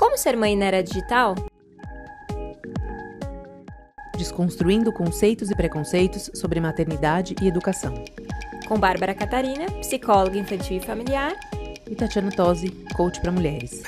Como 0.00 0.16
ser 0.16 0.34
mãe 0.34 0.56
na 0.56 0.64
era 0.64 0.82
digital? 0.82 1.34
Desconstruindo 4.16 4.90
conceitos 4.94 5.50
e 5.50 5.54
preconceitos 5.54 6.30
sobre 6.32 6.58
maternidade 6.58 7.36
e 7.42 7.46
educação. 7.46 7.92
Com 8.66 8.80
Bárbara 8.80 9.14
Catarina, 9.14 9.66
psicóloga 9.80 10.38
infantil 10.38 10.78
e 10.78 10.80
familiar. 10.80 11.34
E 11.86 11.94
Tatiana 11.94 12.30
Tosi, 12.34 12.70
coach 12.96 13.20
para 13.20 13.30
mulheres. 13.30 13.82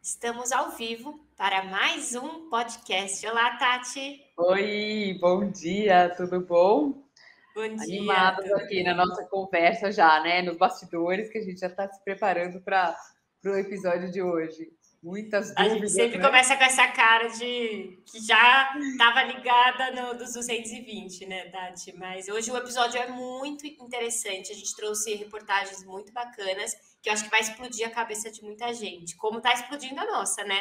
Estamos 0.00 0.52
ao 0.52 0.70
vivo 0.70 1.26
para 1.36 1.64
mais 1.64 2.14
um 2.14 2.48
podcast. 2.48 3.26
Olá, 3.26 3.56
Tati. 3.56 4.20
Oi, 4.36 5.18
bom 5.20 5.50
dia, 5.50 6.14
tudo 6.16 6.40
bom? 6.40 7.02
Bom 7.52 7.68
dia. 7.68 7.82
Animados 7.82 8.48
aqui 8.52 8.84
na 8.84 8.94
nossa 8.94 9.24
conversa 9.24 9.90
já, 9.90 10.22
né? 10.22 10.40
Nos 10.40 10.56
bastidores, 10.56 11.28
que 11.32 11.38
a 11.38 11.42
gente 11.42 11.58
já 11.58 11.66
está 11.66 11.88
se 11.88 12.00
preparando 12.04 12.60
para 12.60 12.96
o 13.44 13.56
episódio 13.56 14.10
de 14.10 14.22
hoje. 14.22 14.70
Muitas 15.02 15.54
dúvidas. 15.54 15.66
A 15.66 15.74
gente 15.74 15.90
sempre 15.90 16.18
né? 16.18 16.24
começa 16.24 16.56
com 16.56 16.64
essa 16.64 16.88
cara 16.88 17.28
de 17.28 18.02
que 18.04 18.20
já 18.20 18.76
estava 18.76 19.22
ligada 19.22 19.92
no, 19.92 20.18
dos 20.18 20.32
220, 20.32 21.24
né, 21.26 21.48
Tati? 21.50 21.96
Mas 21.96 22.28
hoje 22.28 22.50
o 22.50 22.56
episódio 22.56 23.00
é 23.00 23.08
muito 23.08 23.64
interessante. 23.64 24.50
A 24.50 24.54
gente 24.54 24.74
trouxe 24.74 25.14
reportagens 25.14 25.84
muito 25.84 26.12
bacanas 26.12 26.74
que 27.00 27.08
eu 27.08 27.12
acho 27.12 27.24
que 27.24 27.30
vai 27.30 27.40
explodir 27.40 27.86
a 27.86 27.90
cabeça 27.90 28.28
de 28.28 28.42
muita 28.42 28.72
gente, 28.74 29.16
como 29.16 29.38
está 29.38 29.52
explodindo 29.52 30.00
a 30.00 30.04
nossa, 30.04 30.42
né? 30.42 30.60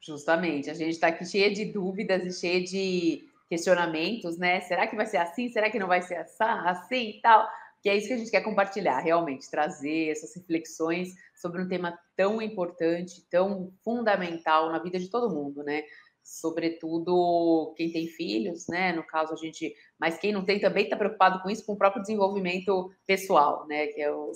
Justamente, 0.00 0.70
a 0.70 0.74
gente 0.74 0.90
está 0.90 1.08
aqui 1.08 1.26
cheia 1.26 1.52
de 1.52 1.64
dúvidas 1.64 2.22
e 2.24 2.40
cheia 2.40 2.62
de 2.62 3.28
questionamentos, 3.48 4.38
né? 4.38 4.60
Será 4.60 4.86
que 4.86 4.94
vai 4.94 5.06
ser 5.06 5.16
assim? 5.16 5.48
Será 5.48 5.68
que 5.68 5.80
não 5.80 5.88
vai 5.88 6.00
ser 6.00 6.24
assim 6.38 7.10
e 7.10 7.20
tal? 7.20 7.48
Que 7.86 7.90
é 7.90 7.96
isso 7.96 8.08
que 8.08 8.14
a 8.14 8.18
gente 8.18 8.32
quer 8.32 8.40
compartilhar, 8.40 8.98
realmente, 8.98 9.48
trazer 9.48 10.08
essas 10.10 10.34
reflexões 10.34 11.14
sobre 11.36 11.62
um 11.62 11.68
tema 11.68 11.96
tão 12.16 12.42
importante, 12.42 13.24
tão 13.30 13.72
fundamental 13.84 14.72
na 14.72 14.80
vida 14.80 14.98
de 14.98 15.08
todo 15.08 15.32
mundo, 15.32 15.62
né? 15.62 15.84
Sobretudo 16.20 17.72
quem 17.76 17.92
tem 17.92 18.08
filhos, 18.08 18.66
né? 18.66 18.92
No 18.92 19.04
caso, 19.06 19.32
a 19.32 19.36
gente. 19.36 19.72
Mas 20.00 20.18
quem 20.18 20.32
não 20.32 20.44
tem 20.44 20.58
também 20.58 20.82
está 20.82 20.96
preocupado 20.96 21.40
com 21.40 21.48
isso, 21.48 21.64
com 21.64 21.74
o 21.74 21.78
próprio 21.78 22.02
desenvolvimento 22.02 22.92
pessoal, 23.06 23.64
né? 23.68 23.86
Que 23.86 24.02
é 24.02 24.12
o, 24.12 24.32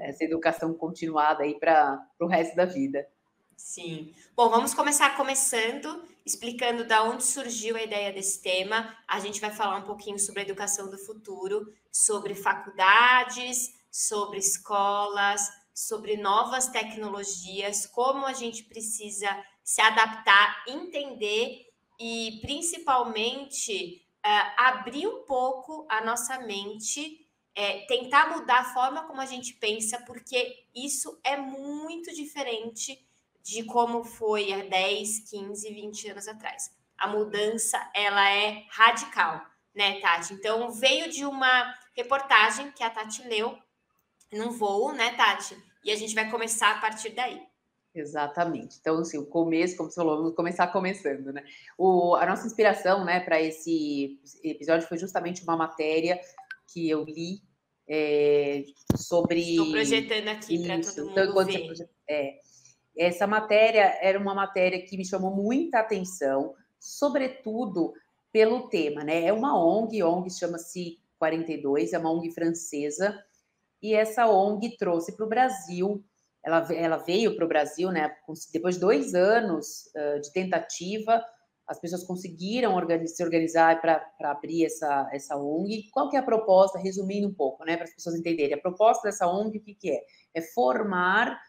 essa 0.00 0.24
educação 0.24 0.72
continuada 0.72 1.42
aí 1.42 1.58
para 1.58 2.02
o 2.18 2.26
resto 2.26 2.56
da 2.56 2.64
vida. 2.64 3.06
Sim. 3.54 4.14
Bom, 4.34 4.48
vamos 4.48 4.72
começar 4.72 5.14
começando, 5.14 6.02
explicando 6.24 6.86
da 6.86 7.04
onde 7.04 7.24
surgiu 7.24 7.76
a 7.76 7.82
ideia 7.82 8.12
desse 8.12 8.40
tema. 8.42 8.96
A 9.06 9.20
gente 9.20 9.40
vai 9.40 9.50
falar 9.50 9.76
um 9.76 9.86
pouquinho 9.86 10.18
sobre 10.18 10.40
a 10.40 10.44
educação 10.44 10.90
do 10.90 10.98
futuro, 10.98 11.72
sobre 11.92 12.34
faculdades, 12.34 13.74
sobre 13.90 14.38
escolas, 14.38 15.50
sobre 15.74 16.16
novas 16.16 16.68
tecnologias, 16.68 17.86
como 17.86 18.24
a 18.24 18.32
gente 18.32 18.64
precisa 18.64 19.28
se 19.62 19.80
adaptar, 19.80 20.64
entender 20.68 21.66
e 21.98 22.38
principalmente 22.42 24.04
uh, 24.24 24.54
abrir 24.56 25.06
um 25.06 25.24
pouco 25.24 25.86
a 25.90 26.04
nossa 26.04 26.40
mente, 26.40 27.26
é, 27.54 27.86
tentar 27.86 28.36
mudar 28.36 28.60
a 28.60 28.74
forma 28.74 29.04
como 29.04 29.20
a 29.20 29.26
gente 29.26 29.54
pensa, 29.54 30.00
porque 30.06 30.66
isso 30.74 31.18
é 31.22 31.36
muito 31.36 32.12
diferente 32.14 33.06
de 33.44 33.62
como 33.64 34.02
foi 34.02 34.52
há 34.52 34.64
10, 34.64 35.30
15, 35.30 35.74
20 35.74 36.10
anos 36.10 36.26
atrás. 36.26 36.70
A 36.96 37.06
mudança, 37.06 37.78
ela 37.94 38.30
é 38.30 38.64
radical, 38.70 39.44
né, 39.74 40.00
Tati? 40.00 40.32
Então, 40.32 40.72
veio 40.72 41.10
de 41.10 41.26
uma 41.26 41.74
reportagem 41.94 42.72
que 42.72 42.82
a 42.82 42.88
Tati 42.88 43.22
leu 43.28 43.58
num 44.32 44.50
voo, 44.50 44.92
né, 44.92 45.14
Tati? 45.14 45.56
E 45.84 45.90
a 45.90 45.96
gente 45.96 46.14
vai 46.14 46.30
começar 46.30 46.70
a 46.70 46.80
partir 46.80 47.10
daí. 47.10 47.40
Exatamente. 47.94 48.78
Então, 48.80 48.98
assim, 48.98 49.18
o 49.18 49.26
começo, 49.26 49.76
como 49.76 49.90
você 49.90 49.96
falou, 49.96 50.16
vamos 50.16 50.34
começar 50.34 50.66
começando, 50.68 51.32
né? 51.32 51.44
O, 51.76 52.16
a 52.16 52.26
nossa 52.26 52.46
inspiração, 52.46 53.04
né, 53.04 53.20
para 53.20 53.40
esse 53.40 54.18
episódio 54.42 54.88
foi 54.88 54.96
justamente 54.96 55.42
uma 55.42 55.56
matéria 55.56 56.18
que 56.72 56.88
eu 56.88 57.04
li 57.04 57.40
é, 57.86 58.64
sobre. 58.96 59.40
Estou 59.50 59.70
projetando 59.70 60.28
aqui 60.28 60.62
para 60.64 60.80
todo 60.80 61.10
então, 61.10 61.34
mundo 61.34 61.44
ver. 61.44 61.68
Você, 61.68 61.88
é, 62.08 62.38
essa 62.96 63.26
matéria 63.26 63.98
era 64.00 64.18
uma 64.18 64.34
matéria 64.34 64.84
que 64.84 64.96
me 64.96 65.04
chamou 65.04 65.34
muita 65.34 65.80
atenção, 65.80 66.54
sobretudo 66.78 67.92
pelo 68.32 68.68
tema, 68.68 69.04
né? 69.04 69.24
É 69.24 69.32
uma 69.32 69.58
ONG, 69.58 70.02
ONG 70.02 70.30
chama-se 70.30 70.98
42, 71.18 71.92
é 71.92 71.98
uma 71.98 72.12
ONG 72.12 72.30
francesa, 72.30 73.18
e 73.82 73.94
essa 73.94 74.26
ONG 74.26 74.76
trouxe 74.76 75.16
para 75.16 75.26
o 75.26 75.28
Brasil, 75.28 76.04
ela, 76.42 76.66
ela 76.74 76.96
veio 76.98 77.36
para 77.36 77.44
o 77.44 77.48
Brasil, 77.48 77.90
né? 77.90 78.14
Depois 78.52 78.74
de 78.74 78.80
dois 78.80 79.14
anos 79.14 79.90
uh, 79.94 80.20
de 80.20 80.32
tentativa, 80.32 81.24
as 81.66 81.80
pessoas 81.80 82.04
conseguiram 82.04 82.74
se 83.06 83.24
organizar 83.24 83.80
para 83.80 84.02
abrir 84.20 84.66
essa, 84.66 85.08
essa 85.12 85.36
ONG. 85.36 85.88
Qual 85.90 86.10
que 86.10 86.16
é 86.16 86.20
a 86.20 86.22
proposta? 86.22 86.78
Resumindo 86.78 87.26
um 87.26 87.34
pouco, 87.34 87.64
né? 87.64 87.76
Para 87.76 87.84
as 87.84 87.94
pessoas 87.94 88.16
entenderem. 88.16 88.54
A 88.54 88.60
proposta 88.60 89.08
dessa 89.08 89.26
ONG, 89.26 89.58
o 89.58 89.62
que, 89.62 89.74
que 89.74 89.90
é? 89.90 90.00
É 90.34 90.42
formar 90.42 91.40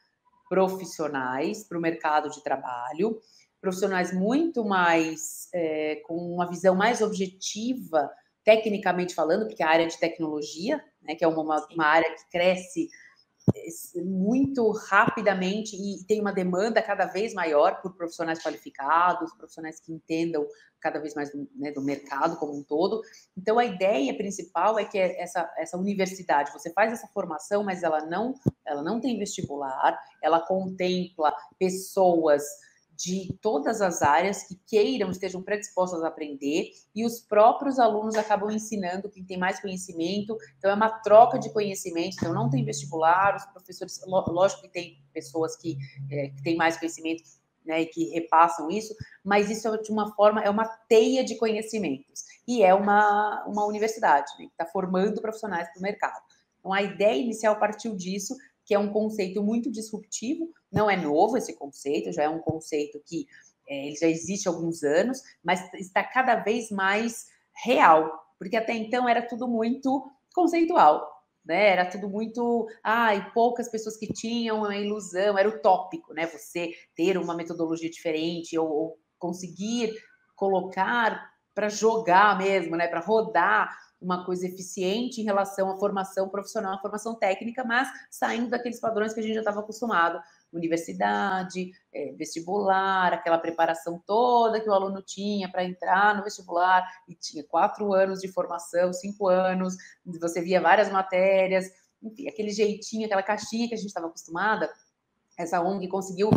profissionais 0.48 1.64
para 1.64 1.78
o 1.78 1.82
mercado 1.82 2.30
de 2.30 2.44
trabalho, 2.44 3.20
profissionais 3.62 4.14
muito 4.14 4.64
mais 4.64 5.50
é, 5.54 6.02
com 6.06 6.16
uma 6.16 6.48
visão 6.48 6.76
mais 6.76 7.02
objetiva, 7.02 8.10
tecnicamente 8.44 9.16
falando, 9.16 9.48
porque 9.48 9.64
a 9.64 9.70
área 9.70 9.88
de 9.88 10.00
tecnologia, 10.00 10.84
né, 11.02 11.16
que 11.16 11.24
é 11.24 11.28
uma, 11.28 11.66
uma 11.72 11.86
área 11.86 12.14
que 12.16 12.30
cresce 12.30 12.90
muito 14.04 14.72
rapidamente 14.72 15.76
e 15.76 16.04
tem 16.06 16.20
uma 16.20 16.34
demanda 16.34 16.82
cada 16.82 17.06
vez 17.06 17.34
maior 17.34 17.82
por 17.82 17.96
profissionais 17.96 18.42
qualificados, 18.42 19.34
profissionais 19.34 19.80
que 19.80 19.94
entendam 19.94 20.46
cada 20.80 21.00
vez 21.00 21.16
mais 21.16 21.32
do, 21.32 21.48
né, 21.56 21.72
do, 21.72 21.82
mercado 21.82 22.38
como 22.38 22.56
um 22.56 22.64
todo. 22.64 23.02
Então, 23.36 23.58
a 23.58 23.66
ideia 23.66 24.16
principal 24.16 24.78
é 24.78 24.86
que 24.86 24.98
essa, 24.98 25.52
essa 25.58 25.78
universidade, 25.78 26.52
você 26.54 26.72
faz 26.72 26.94
essa 26.94 27.08
formação, 27.08 27.64
mas 27.64 27.82
ela 27.82 28.06
não, 28.06 28.36
ela 28.66 28.84
não 28.84 29.00
tem 29.00 29.18
vestibular, 29.18 30.00
ela 30.22 30.40
contempla 30.40 31.34
pessoas 31.58 32.44
de 32.98 33.38
todas 33.42 33.82
as 33.82 34.02
áreas 34.02 34.44
que 34.44 34.56
queiram, 34.68 35.12
estejam 35.12 35.42
predispostas 35.42 36.04
a 36.04 36.08
aprender, 36.08 36.72
e 36.94 37.06
os 37.06 37.20
próprios 37.20 37.80
alunos 37.80 38.16
acabam 38.16 38.50
ensinando 38.50 39.10
quem 39.10 39.24
tem 39.24 39.38
mais 39.38 39.60
conhecimento, 39.60 40.38
então 40.58 40.72
é 40.72 40.74
uma 40.74 40.90
troca 40.90 41.38
de 41.38 41.52
conhecimento, 41.52 42.16
então 42.18 42.34
não 42.34 42.50
tem 42.50 42.64
vestibular, 42.64 43.36
os 43.36 43.46
professores, 43.46 44.00
lógico 44.06 44.62
que 44.64 44.70
tem 44.70 45.04
pessoas 45.14 45.56
que, 45.56 45.78
é, 46.10 46.30
que 46.30 46.42
têm 46.44 46.56
mais 46.56 46.78
conhecimento, 46.78 47.24
né, 47.66 47.82
e 47.82 47.86
que 47.88 48.10
repassam 48.12 48.70
isso, 48.70 48.94
mas 49.24 49.50
isso 49.50 49.68
é 49.68 49.78
de 49.82 49.92
uma 49.92 50.14
forma, 50.14 50.42
é 50.42 50.50
uma 50.50 50.66
teia 50.88 51.24
de 51.24 51.36
conhecimentos, 51.36 52.24
e 52.48 52.64
é 52.64 52.74
uma, 52.74 53.44
uma 53.48 53.66
universidade, 53.66 54.32
né, 54.38 54.46
que 54.46 54.52
está 54.52 54.66
formando 54.66 55.22
profissionais 55.22 55.68
para 55.70 55.80
o 55.80 55.82
mercado. 55.82 56.22
Então, 56.60 56.72
a 56.72 56.82
ideia 56.82 57.22
inicial 57.22 57.60
partiu 57.60 57.96
disso, 57.96 58.36
que 58.66 58.74
é 58.74 58.80
um 58.80 58.92
conceito 58.92 59.44
muito 59.44 59.72
disruptivo, 59.72 60.50
não 60.72 60.90
é 60.90 60.98
novo 60.98 61.38
esse 61.38 61.54
conceito, 61.54 62.12
já 62.12 62.24
é 62.24 62.30
um 62.30 62.40
conceito 62.40 63.00
que 63.06 63.28
é, 63.68 63.88
ele 63.88 63.96
já 63.96 64.08
existe 64.08 64.48
há 64.48 64.52
alguns 64.52 64.84
anos, 64.84 65.22
mas 65.44 65.72
está 65.76 66.04
cada 66.04 66.36
vez 66.36 66.70
mais 66.72 67.28
real, 67.64 68.12
porque 68.38 68.56
até 68.56 68.74
então 68.74 69.08
era 69.08 69.22
tudo 69.22 69.48
muito 69.48 70.12
conceitual, 70.34 71.08
né? 71.46 71.70
Era 71.70 71.86
tudo 71.86 72.10
muito, 72.10 72.68
ai, 72.84 73.32
poucas 73.34 73.70
pessoas 73.70 73.96
que 73.96 74.12
tinham 74.12 74.58
uma 74.58 74.76
ilusão, 74.76 75.38
era 75.38 75.48
utópico, 75.48 76.14
né? 76.14 76.26
Você 76.28 76.74
ter 76.96 77.18
uma 77.18 77.36
metodologia 77.36 77.90
diferente 77.90 78.58
ou, 78.58 78.68
ou 78.68 79.00
conseguir 79.18 79.94
colocar 80.36 81.32
para 81.54 81.70
jogar 81.70 82.38
mesmo, 82.38 82.76
né? 82.76 82.88
Para 82.88 83.00
rodar 83.00 83.76
uma 84.06 84.24
coisa 84.24 84.46
eficiente 84.46 85.20
em 85.20 85.24
relação 85.24 85.70
à 85.72 85.78
formação 85.78 86.30
profissional, 86.30 86.76
à 86.76 86.80
formação 86.80 87.16
técnica, 87.16 87.64
mas 87.64 87.90
saindo 88.10 88.50
daqueles 88.50 88.80
padrões 88.80 89.14
que 89.14 89.20
a 89.20 89.24
gente 89.24 89.34
já 89.34 89.40
estava 89.40 89.62
acostumado, 89.62 90.22
universidade, 90.54 91.72
é, 91.92 92.14
vestibular, 92.14 93.12
aquela 93.12 93.40
preparação 93.40 94.02
toda 94.06 94.62
que 94.62 94.70
o 94.70 94.74
aluno 94.74 95.02
tinha 95.02 95.50
para 95.52 95.64
entrar 95.64 96.16
no 96.16 96.24
vestibular, 96.24 96.86
e 97.08 97.16
tinha 97.16 97.44
quatro 97.44 97.94
anos 97.94 98.20
de 98.20 98.28
formação, 98.28 98.94
cinco 98.94 99.28
anos, 99.28 99.76
você 100.22 100.42
via 100.42 100.62
várias 100.62 100.92
matérias, 100.92 101.66
enfim, 102.02 102.28
aquele 102.28 102.52
jeitinho, 102.52 103.08
aquela 103.08 103.24
caixinha 103.24 103.68
que 103.68 103.74
a 103.74 103.78
gente 103.78 103.88
estava 103.88 104.08
acostumada, 104.08 104.72
essa 105.38 105.60
ONG 105.62 105.88
conseguiu, 105.88 106.30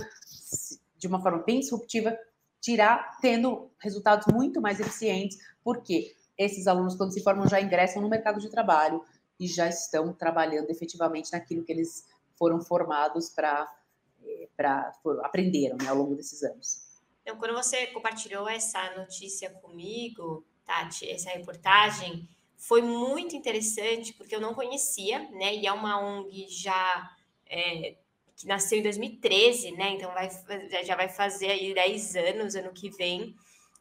de 0.96 1.06
uma 1.06 1.20
forma 1.20 1.42
bem 1.44 1.60
disruptiva, 1.60 2.19
tirar, 2.60 3.19
tendo 3.20 3.70
resultados 3.78 4.26
muito 4.32 4.60
mais 4.60 4.81
eficientes, 4.81 5.38
porque 5.62 6.16
esses 6.38 6.67
alunos, 6.67 6.94
quando 6.94 7.12
se 7.12 7.23
formam, 7.23 7.49
já 7.49 7.61
ingressam 7.61 8.00
no 8.00 8.08
mercado 8.08 8.40
de 8.40 8.49
trabalho 8.49 9.05
e 9.38 9.46
já 9.46 9.69
estão 9.69 10.12
trabalhando 10.12 10.70
efetivamente 10.70 11.32
naquilo 11.32 11.64
que 11.64 11.73
eles 11.73 12.06
foram 12.37 12.61
formados 12.61 13.29
para 13.29 13.69
para 14.56 14.93
aprenderam 15.23 15.76
né, 15.81 15.88
ao 15.88 15.96
longo 15.96 16.14
desses 16.14 16.43
anos. 16.43 16.88
Então, 17.23 17.37
quando 17.37 17.55
você 17.55 17.87
compartilhou 17.88 18.49
essa 18.49 18.96
notícia 18.96 19.50
comigo, 19.50 20.44
Tati, 20.64 21.08
essa 21.08 21.31
reportagem, 21.31 22.29
foi 22.56 22.82
muito 22.82 23.37
interessante 23.37 24.12
porque 24.12 24.35
eu 24.35 24.40
não 24.40 24.55
conhecia, 24.55 25.20
né? 25.31 25.55
E 25.55 25.67
é 25.67 25.73
uma 25.73 26.00
ONG 26.00 26.46
já 26.49 27.11
é, 27.46 27.96
que 28.37 28.46
nasceu 28.46 28.79
em 28.79 28.82
2013, 28.82 29.73
né? 29.73 29.90
Então 29.90 30.12
vai, 30.12 30.29
já 30.85 30.96
vai 30.96 31.08
fazer 31.08 31.50
aí 31.50 31.73
10 31.73 32.17
anos, 32.17 32.55
ano 32.55 32.73
que 32.73 32.90
vem. 32.90 33.35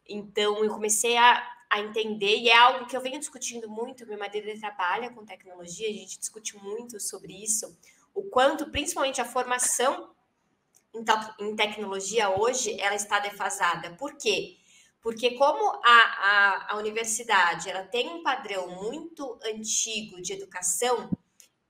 Então 0.08 0.64
eu 0.64 0.70
comecei 0.70 1.18
a, 1.18 1.57
a 1.70 1.80
entender, 1.80 2.38
e 2.38 2.50
é 2.50 2.58
algo 2.58 2.86
que 2.86 2.96
eu 2.96 3.02
venho 3.02 3.20
discutindo 3.20 3.70
muito, 3.70 4.06
meu 4.08 4.18
marido 4.18 4.60
trabalha 4.60 5.10
com 5.10 5.26
tecnologia, 5.26 5.90
a 5.90 5.94
gente 5.94 6.20
discute 6.20 6.56
muito 6.58 7.00
sobre 7.00 7.34
isso, 7.34 7.78
o 8.14 8.24
quanto, 8.24 8.72
principalmente 8.72 9.22
a 9.22 9.26
formação 9.26 10.12
em, 10.94 11.04
em 11.46 11.56
tecnologia 11.56 12.30
hoje, 12.30 12.80
ela 12.80 12.96
está 12.96 13.20
defasada. 13.20 13.92
Por 13.96 14.16
quê? 14.16 14.58
Porque 15.02 15.32
como 15.32 15.80
a, 15.84 15.92
a, 15.92 16.74
a 16.74 16.78
universidade 16.78 17.70
ela 17.70 17.84
tem 17.84 18.10
um 18.10 18.24
padrão 18.24 18.68
muito 18.84 19.38
antigo 19.44 20.22
de 20.22 20.34
educação, 20.34 21.10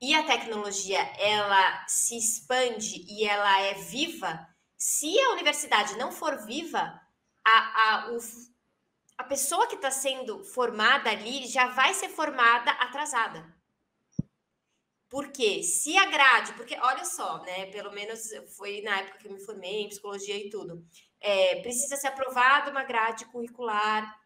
e 0.00 0.14
a 0.14 0.22
tecnologia 0.22 1.00
ela 1.18 1.84
se 1.88 2.16
expande 2.16 3.04
e 3.08 3.24
ela 3.24 3.60
é 3.62 3.74
viva, 3.74 4.46
se 4.76 5.18
a 5.20 5.32
universidade 5.32 5.96
não 5.96 6.12
for 6.12 6.46
viva, 6.46 7.00
a, 7.44 8.06
a, 8.06 8.12
o, 8.12 8.18
a 9.18 9.24
pessoa 9.24 9.66
que 9.66 9.74
está 9.74 9.90
sendo 9.90 10.42
formada 10.44 11.10
ali 11.10 11.46
já 11.46 11.66
vai 11.66 11.92
ser 11.92 12.08
formada 12.08 12.70
atrasada. 12.70 13.54
Porque 15.10 15.62
se 15.62 15.96
a 15.96 16.06
grade, 16.06 16.52
porque 16.52 16.78
olha 16.80 17.04
só, 17.04 17.42
né? 17.42 17.66
Pelo 17.66 17.92
menos 17.92 18.30
foi 18.56 18.80
na 18.82 19.00
época 19.00 19.18
que 19.18 19.26
eu 19.26 19.32
me 19.32 19.44
formei 19.44 19.82
em 19.82 19.88
psicologia 19.88 20.36
e 20.36 20.48
tudo. 20.48 20.84
É, 21.20 21.60
precisa 21.62 21.96
ser 21.96 22.08
aprovada 22.08 22.70
uma 22.70 22.84
grade 22.84 23.24
curricular 23.26 24.18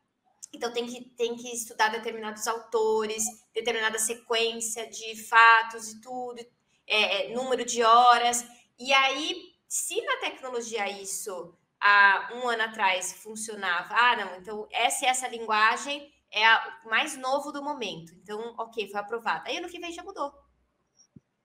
então 0.53 0.71
tem 0.73 0.87
que, 0.87 1.01
tem 1.17 1.35
que 1.35 1.49
estudar 1.49 1.89
determinados 1.89 2.47
autores, 2.47 3.25
determinada 3.55 3.99
sequência 3.99 4.89
de 4.89 5.17
fatos 5.17 5.91
e 5.91 6.01
tudo, 6.01 6.45
é, 6.87 7.31
é, 7.31 7.35
número 7.35 7.65
de 7.65 7.83
horas. 7.83 8.45
E 8.79 8.93
aí, 8.93 9.55
se 9.67 10.01
na 10.03 10.19
tecnologia 10.19 10.89
isso 11.01 11.57
há 11.83 12.31
um 12.35 12.49
ano 12.49 12.63
atrás 12.63 13.13
funcionava, 13.15 13.93
ah, 13.95 14.17
não, 14.17 14.37
então 14.37 14.69
essa 14.71 15.05
e 15.05 15.09
essa 15.09 15.29
linguagem 15.29 16.09
é 16.31 16.47
a 16.47 16.81
mais 16.85 17.17
novo 17.17 17.53
do 17.53 17.63
momento. 17.63 18.15
Então, 18.15 18.55
ok, 18.57 18.89
foi 18.89 19.01
aprovada. 19.01 19.51
Aí 19.51 19.59
ano 19.59 19.69
que 19.69 19.81
vem 19.81 19.93
já 19.93 20.03
mudou. 20.03 20.33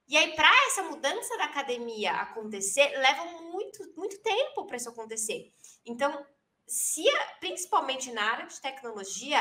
E 0.08 0.16
aí, 0.16 0.34
para 0.36 0.50
essa 0.68 0.84
mudança 0.84 1.38
da 1.38 1.46
academia 1.46 2.14
acontecer, 2.14 2.88
leva 2.98 3.26
muito, 3.42 3.94
muito 3.98 4.22
tempo 4.22 4.66
para 4.66 4.78
isso 4.78 4.88
acontecer. 4.88 5.52
Então, 5.86 6.26
se 6.66 7.04
principalmente 7.42 8.12
na 8.14 8.24
área 8.24 8.46
de 8.46 8.62
tecnologia, 8.62 9.40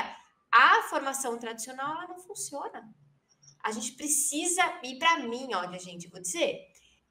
a 0.50 0.82
formação 0.84 1.38
tradicional 1.38 1.92
ela 1.92 2.08
não 2.08 2.18
funciona. 2.18 2.82
A 3.62 3.70
gente 3.70 3.92
precisa, 3.92 4.62
e 4.82 4.98
para 4.98 5.18
mim, 5.20 5.54
olha, 5.54 5.78
gente, 5.78 6.08
vou 6.08 6.20
dizer, 6.20 6.58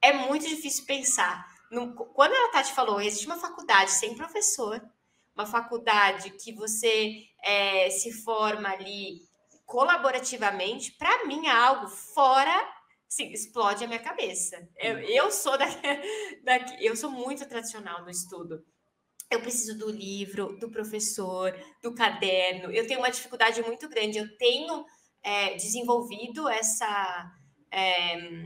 é 0.02 0.12
muito 0.12 0.46
difícil 0.46 0.84
pensar. 0.84 1.46
No, 1.70 1.94
quando 1.94 2.32
a 2.32 2.52
Tati 2.52 2.72
falou, 2.72 3.00
existe 3.00 3.26
uma 3.26 3.38
faculdade 3.38 3.90
sem 3.90 4.14
professor, 4.14 4.80
uma 5.34 5.46
faculdade 5.46 6.30
que 6.30 6.52
você 6.52 7.24
é, 7.42 7.90
se 7.90 8.12
forma 8.12 8.68
ali 8.68 9.20
colaborativamente, 9.64 10.92
para 10.92 11.26
mim 11.26 11.46
é 11.46 11.50
algo 11.50 11.88
fora 11.88 12.72
sim, 13.08 13.32
explode 13.32 13.84
a 13.84 13.86
minha 13.86 14.00
cabeça. 14.00 14.68
Eu, 14.76 14.98
eu 14.98 15.30
sou 15.30 15.56
da, 15.56 15.66
da, 16.44 16.56
eu 16.80 16.96
sou 16.96 17.10
muito 17.10 17.46
tradicional 17.48 18.02
no 18.02 18.10
estudo 18.10 18.64
eu 19.30 19.40
preciso 19.40 19.76
do 19.76 19.90
livro, 19.90 20.56
do 20.58 20.70
professor, 20.70 21.52
do 21.82 21.94
caderno. 21.94 22.70
Eu 22.70 22.86
tenho 22.86 23.00
uma 23.00 23.10
dificuldade 23.10 23.60
muito 23.62 23.88
grande. 23.88 24.18
Eu 24.18 24.36
tenho 24.36 24.84
é, 25.22 25.54
desenvolvido 25.54 26.48
essa, 26.48 27.32
é, 27.70 28.44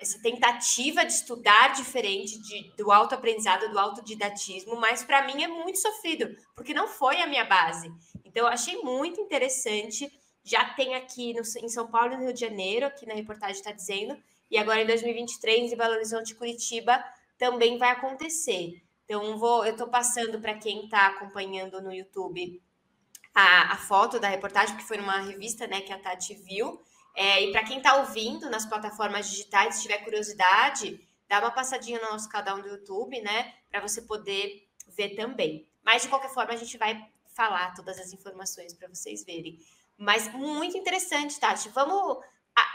essa 0.00 0.20
tentativa 0.22 1.04
de 1.04 1.12
estudar 1.12 1.72
diferente 1.72 2.40
de, 2.40 2.72
do 2.76 2.92
autoaprendizado, 2.92 3.70
do 3.70 3.78
autodidatismo, 3.78 4.76
mas 4.76 5.02
para 5.02 5.26
mim 5.26 5.42
é 5.42 5.48
muito 5.48 5.78
sofrido, 5.78 6.36
porque 6.54 6.72
não 6.72 6.86
foi 6.86 7.20
a 7.20 7.26
minha 7.26 7.44
base. 7.44 7.92
Então, 8.24 8.46
eu 8.46 8.52
achei 8.52 8.76
muito 8.82 9.20
interessante. 9.20 10.10
Já 10.44 10.64
tem 10.74 10.94
aqui 10.94 11.34
no, 11.34 11.40
em 11.40 11.68
São 11.68 11.90
Paulo 11.90 12.12
e 12.12 12.16
no 12.16 12.24
Rio 12.24 12.32
de 12.32 12.40
Janeiro, 12.40 12.86
aqui 12.86 13.06
na 13.06 13.14
reportagem 13.14 13.56
está 13.56 13.72
dizendo, 13.72 14.16
e 14.50 14.56
agora 14.56 14.80
em 14.80 14.86
2023, 14.86 15.72
em 15.72 15.76
Belo 15.76 15.94
Horizonte, 15.94 16.34
Curitiba, 16.34 17.04
também 17.36 17.76
vai 17.76 17.90
acontecer. 17.90 18.82
Então, 19.04 19.38
vou, 19.38 19.64
eu 19.64 19.72
estou 19.72 19.88
passando 19.88 20.40
para 20.40 20.54
quem 20.54 20.84
está 20.84 21.06
acompanhando 21.08 21.80
no 21.80 21.92
YouTube 21.92 22.62
a, 23.34 23.72
a, 23.72 23.76
foto 23.76 24.18
da 24.18 24.28
reportagem, 24.28 24.76
que 24.76 24.82
foi 24.84 24.96
numa 24.96 25.20
revista 25.20 25.66
né, 25.66 25.80
que 25.80 25.92
a 25.92 25.98
Tati 25.98 26.34
viu. 26.34 26.80
É, 27.20 27.42
e 27.42 27.50
para 27.50 27.64
quem 27.64 27.78
está 27.78 27.96
ouvindo 27.96 28.48
nas 28.48 28.64
plataformas 28.64 29.28
digitais, 29.28 29.74
se 29.74 29.82
tiver 29.82 29.98
curiosidade, 30.04 31.04
dá 31.28 31.40
uma 31.40 31.50
passadinha 31.50 32.00
no 32.00 32.12
nosso 32.12 32.28
canal 32.28 32.62
do 32.62 32.68
YouTube, 32.68 33.20
né? 33.20 33.54
Para 33.68 33.80
você 33.80 34.02
poder 34.02 34.68
ver 34.86 35.16
também. 35.16 35.68
Mas, 35.82 36.02
de 36.02 36.08
qualquer 36.08 36.32
forma, 36.32 36.52
a 36.52 36.56
gente 36.56 36.78
vai 36.78 37.04
falar 37.34 37.74
todas 37.74 37.98
as 37.98 38.12
informações 38.12 38.72
para 38.72 38.86
vocês 38.86 39.24
verem. 39.24 39.58
Mas 39.96 40.32
muito 40.32 40.78
interessante, 40.78 41.40
Tati. 41.40 41.68
Vamos 41.70 42.18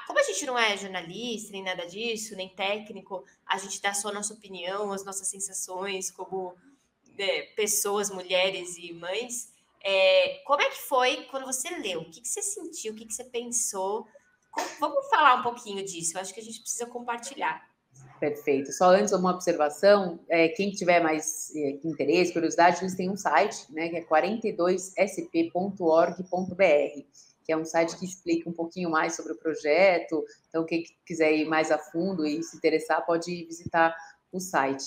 como 0.05 0.19
a 0.19 0.23
gente 0.23 0.45
não 0.45 0.59
é 0.59 0.75
jornalista, 0.75 1.53
nem 1.53 1.63
nada 1.63 1.85
disso, 1.85 2.35
nem 2.35 2.49
técnico, 2.49 3.25
a 3.45 3.57
gente 3.57 3.81
dá 3.81 3.93
só 3.93 4.09
a 4.09 4.13
nossa 4.13 4.33
opinião, 4.33 4.91
as 4.91 5.05
nossas 5.05 5.29
sensações 5.29 6.11
como 6.11 6.53
é, 7.17 7.43
pessoas, 7.55 8.09
mulheres 8.09 8.75
e 8.77 8.91
mães. 8.91 9.53
É, 9.81 10.41
como 10.45 10.61
é 10.61 10.69
que 10.69 10.81
foi 10.81 11.23
quando 11.31 11.45
você 11.45 11.69
leu? 11.77 12.01
O 12.01 12.11
que, 12.11 12.19
que 12.19 12.27
você 12.27 12.41
sentiu? 12.41 12.91
O 12.91 12.95
que, 12.95 13.05
que 13.05 13.13
você 13.13 13.23
pensou? 13.23 14.05
Vamos 14.79 15.07
falar 15.09 15.39
um 15.39 15.43
pouquinho 15.43 15.83
disso. 15.83 16.17
Eu 16.17 16.21
acho 16.21 16.33
que 16.33 16.39
a 16.39 16.43
gente 16.43 16.61
precisa 16.61 16.85
compartilhar. 16.85 17.67
Perfeito. 18.19 18.71
Só 18.71 18.91
antes 18.91 19.11
uma 19.13 19.31
observação, 19.31 20.19
é, 20.29 20.49
quem 20.49 20.69
tiver 20.71 21.01
mais 21.01 21.51
é, 21.55 21.79
interesse, 21.83 22.33
curiosidade, 22.33 22.81
eles 22.81 22.95
têm 22.95 23.09
um 23.09 23.17
site, 23.17 23.65
né, 23.71 23.89
que 23.89 23.97
é 23.97 24.03
42sp.org.br 24.03 27.01
que 27.45 27.51
é 27.51 27.57
um 27.57 27.65
site 27.65 27.97
que 27.97 28.05
explica 28.05 28.49
um 28.49 28.53
pouquinho 28.53 28.89
mais 28.89 29.15
sobre 29.15 29.33
o 29.33 29.37
projeto. 29.37 30.23
Então, 30.47 30.65
quem 30.65 30.85
quiser 31.05 31.33
ir 31.33 31.45
mais 31.45 31.71
a 31.71 31.77
fundo 31.77 32.25
e 32.25 32.41
se 32.41 32.55
interessar, 32.55 33.05
pode 33.05 33.45
visitar 33.45 33.95
o 34.31 34.39
site. 34.39 34.85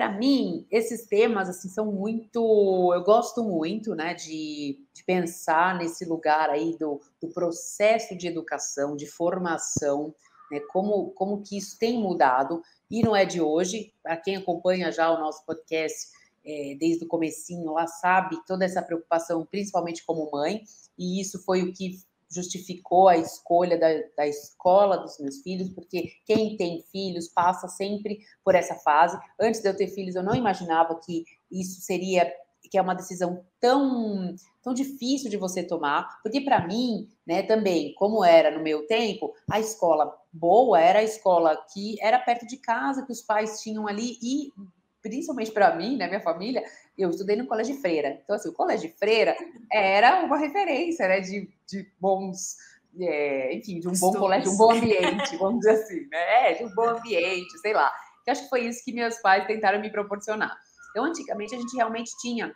Para 0.00 0.12
mim, 0.12 0.66
esses 0.70 1.04
temas 1.04 1.50
assim 1.50 1.68
são 1.68 1.92
muito. 1.92 2.90
Eu 2.94 3.04
gosto 3.04 3.44
muito, 3.44 3.94
né, 3.94 4.14
de, 4.14 4.82
de 4.94 5.04
pensar 5.04 5.76
nesse 5.76 6.06
lugar 6.06 6.48
aí 6.48 6.74
do, 6.78 7.02
do 7.20 7.28
processo 7.28 8.16
de 8.16 8.26
educação, 8.26 8.96
de 8.96 9.06
formação, 9.06 10.14
né, 10.50 10.58
como, 10.72 11.10
como 11.10 11.42
que 11.42 11.58
isso 11.58 11.78
tem 11.78 11.98
mudado. 11.98 12.62
E 12.90 13.02
não 13.02 13.14
é 13.14 13.26
de 13.26 13.42
hoje. 13.42 13.92
Para 14.02 14.16
quem 14.16 14.36
acompanha 14.36 14.90
já 14.90 15.10
o 15.10 15.20
nosso 15.20 15.44
podcast 15.44 16.08
é, 16.46 16.78
desde 16.80 17.04
o 17.04 17.06
comecinho, 17.06 17.70
lá 17.74 17.86
sabe 17.86 18.42
toda 18.46 18.64
essa 18.64 18.80
preocupação, 18.80 19.44
principalmente 19.44 20.02
como 20.06 20.30
mãe, 20.30 20.62
e 20.96 21.20
isso 21.20 21.44
foi 21.44 21.62
o 21.62 21.74
que 21.74 21.98
justificou 22.30 23.08
a 23.08 23.16
escolha 23.16 23.78
da, 23.78 23.88
da 24.16 24.26
escola 24.26 24.98
dos 24.98 25.18
meus 25.18 25.42
filhos, 25.42 25.68
porque 25.70 26.12
quem 26.24 26.56
tem 26.56 26.82
filhos 26.92 27.28
passa 27.28 27.68
sempre 27.68 28.20
por 28.44 28.54
essa 28.54 28.74
fase. 28.76 29.18
Antes 29.40 29.60
de 29.60 29.68
eu 29.68 29.76
ter 29.76 29.88
filhos, 29.88 30.14
eu 30.14 30.22
não 30.22 30.34
imaginava 30.34 31.00
que 31.04 31.24
isso 31.50 31.80
seria 31.80 32.32
que 32.70 32.78
é 32.78 32.82
uma 32.82 32.94
decisão 32.94 33.44
tão 33.58 34.34
tão 34.62 34.74
difícil 34.74 35.30
de 35.30 35.38
você 35.38 35.62
tomar, 35.62 36.20
porque 36.22 36.40
para 36.40 36.66
mim, 36.66 37.08
né, 37.26 37.42
também, 37.42 37.94
como 37.94 38.22
era 38.22 38.50
no 38.50 38.62
meu 38.62 38.86
tempo, 38.86 39.32
a 39.50 39.58
escola 39.58 40.14
boa 40.30 40.78
era 40.78 40.98
a 40.98 41.02
escola 41.02 41.56
que 41.72 41.96
era 42.00 42.18
perto 42.18 42.46
de 42.46 42.58
casa, 42.58 43.04
que 43.04 43.12
os 43.12 43.22
pais 43.22 43.60
tinham 43.62 43.88
ali 43.88 44.18
e 44.22 44.52
principalmente 45.02 45.50
para 45.50 45.74
mim, 45.74 45.96
né, 45.96 46.06
minha 46.06 46.20
família, 46.20 46.62
eu 46.96 47.10
estudei 47.10 47.36
no 47.36 47.46
colégio 47.46 47.74
de 47.74 47.80
freira. 47.80 48.20
Então, 48.22 48.36
assim, 48.36 48.48
o 48.48 48.52
colégio 48.52 48.88
de 48.88 48.96
freira 48.96 49.36
era 49.72 50.24
uma 50.24 50.36
referência, 50.36 51.08
né, 51.08 51.20
de, 51.20 51.48
de 51.66 51.90
bons, 51.98 52.56
é, 52.98 53.54
enfim, 53.54 53.80
de 53.80 53.88
um 53.88 53.92
bom 53.92 54.12
colégio, 54.12 54.50
de 54.50 54.54
um 54.54 54.58
bom 54.58 54.72
ambiente, 54.72 55.36
vamos 55.36 55.60
dizer 55.60 55.82
assim, 55.82 56.06
né, 56.08 56.50
é, 56.50 56.54
de 56.54 56.64
um 56.64 56.74
bom 56.74 56.88
ambiente, 56.88 57.58
sei 57.60 57.72
lá. 57.72 57.92
Eu 58.26 58.32
acho 58.32 58.42
que 58.44 58.50
foi 58.50 58.66
isso 58.66 58.84
que 58.84 58.92
meus 58.92 59.16
pais 59.20 59.46
tentaram 59.46 59.80
me 59.80 59.90
proporcionar. 59.90 60.56
Então, 60.90 61.04
antigamente, 61.04 61.54
a 61.54 61.58
gente 61.58 61.74
realmente 61.74 62.10
tinha, 62.20 62.54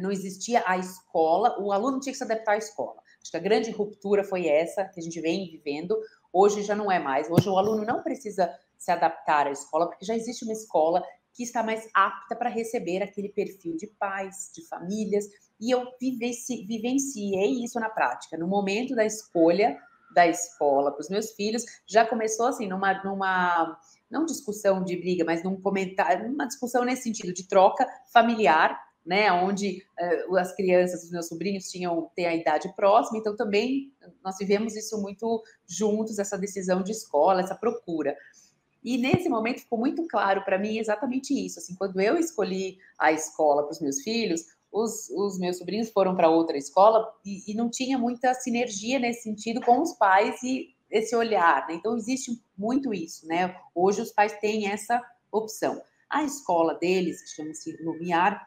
não 0.00 0.10
existia 0.10 0.62
a 0.66 0.76
escola, 0.76 1.56
o 1.60 1.72
aluno 1.72 2.00
tinha 2.00 2.12
que 2.12 2.18
se 2.18 2.24
adaptar 2.24 2.52
à 2.52 2.56
escola. 2.56 3.00
Acho 3.22 3.30
que 3.30 3.36
a 3.36 3.40
grande 3.40 3.70
ruptura 3.70 4.24
foi 4.24 4.46
essa 4.46 4.84
que 4.84 5.00
a 5.00 5.02
gente 5.02 5.20
vem 5.20 5.50
vivendo. 5.50 5.96
Hoje 6.32 6.62
já 6.62 6.74
não 6.74 6.90
é 6.90 6.98
mais. 6.98 7.30
Hoje 7.30 7.48
o 7.48 7.56
aluno 7.56 7.84
não 7.84 8.02
precisa 8.02 8.52
se 8.76 8.90
adaptar 8.90 9.46
à 9.46 9.50
escola, 9.50 9.86
porque 9.86 10.04
já 10.04 10.14
existe 10.14 10.44
uma 10.44 10.52
escola 10.52 11.02
que 11.34 11.42
está 11.42 11.62
mais 11.62 11.88
apta 11.92 12.36
para 12.36 12.48
receber 12.48 13.02
aquele 13.02 13.28
perfil 13.28 13.76
de 13.76 13.86
pais, 13.86 14.50
de 14.54 14.66
famílias, 14.66 15.26
e 15.60 15.70
eu 15.70 15.84
vivenci, 16.00 16.64
vivenciei 16.66 17.64
isso 17.64 17.78
na 17.80 17.90
prática. 17.90 18.38
No 18.38 18.46
momento 18.46 18.94
da 18.94 19.04
escolha 19.04 19.76
da 20.14 20.26
escola 20.28 20.92
para 20.92 21.00
os 21.00 21.10
meus 21.10 21.32
filhos, 21.32 21.64
já 21.86 22.06
começou 22.06 22.46
assim, 22.46 22.68
numa, 22.68 23.02
numa 23.02 23.78
não 24.08 24.24
discussão 24.24 24.84
de 24.84 24.96
briga, 24.96 25.24
mas 25.24 25.42
num 25.42 25.60
comentário, 25.60 26.30
numa 26.30 26.46
discussão 26.46 26.84
nesse 26.84 27.02
sentido 27.02 27.32
de 27.32 27.48
troca 27.48 27.84
familiar, 28.12 28.80
né, 29.04 29.30
onde 29.32 29.84
uh, 30.28 30.36
as 30.36 30.54
crianças, 30.54 31.04
os 31.04 31.10
meus 31.10 31.28
sobrinhos 31.28 31.68
tinham 31.68 32.10
ter 32.14 32.24
a 32.24 32.34
idade 32.34 32.72
próxima, 32.74 33.18
então 33.18 33.36
também 33.36 33.92
nós 34.24 34.36
vivemos 34.38 34.74
isso 34.76 35.00
muito 35.02 35.42
juntos, 35.66 36.18
essa 36.18 36.38
decisão 36.38 36.82
de 36.82 36.92
escola, 36.92 37.42
essa 37.42 37.54
procura. 37.54 38.16
E 38.84 38.98
nesse 38.98 39.28
momento 39.30 39.60
ficou 39.60 39.78
muito 39.78 40.06
claro 40.06 40.44
para 40.44 40.58
mim 40.58 40.78
exatamente 40.78 41.32
isso. 41.34 41.58
Assim, 41.58 41.74
quando 41.74 41.98
eu 42.00 42.18
escolhi 42.18 42.78
a 42.98 43.10
escola 43.12 43.62
para 43.62 43.72
os 43.72 43.80
meus 43.80 44.02
filhos, 44.02 44.44
os, 44.70 45.08
os, 45.10 45.38
meus 45.38 45.56
sobrinhos 45.56 45.88
foram 45.88 46.14
para 46.14 46.28
outra 46.28 46.58
escola 46.58 47.10
e, 47.24 47.50
e, 47.50 47.54
não 47.54 47.70
tinha 47.70 47.96
muita 47.96 48.34
sinergia 48.34 48.98
nesse 48.98 49.22
sentido 49.22 49.60
com 49.60 49.80
os 49.80 49.92
pais 49.94 50.42
e 50.42 50.74
esse 50.90 51.14
olhar. 51.16 51.66
Né? 51.66 51.74
Então, 51.74 51.96
existe 51.96 52.42
muito 52.58 52.92
isso. 52.92 53.26
Né? 53.26 53.56
Hoje, 53.74 54.02
os 54.02 54.12
pais 54.12 54.38
têm 54.40 54.68
essa 54.68 55.00
opção. 55.32 55.80
A 56.10 56.24
escola 56.24 56.74
deles, 56.74 57.22
que 57.22 57.28
chama-se 57.30 57.76
Lumiar, 57.82 58.46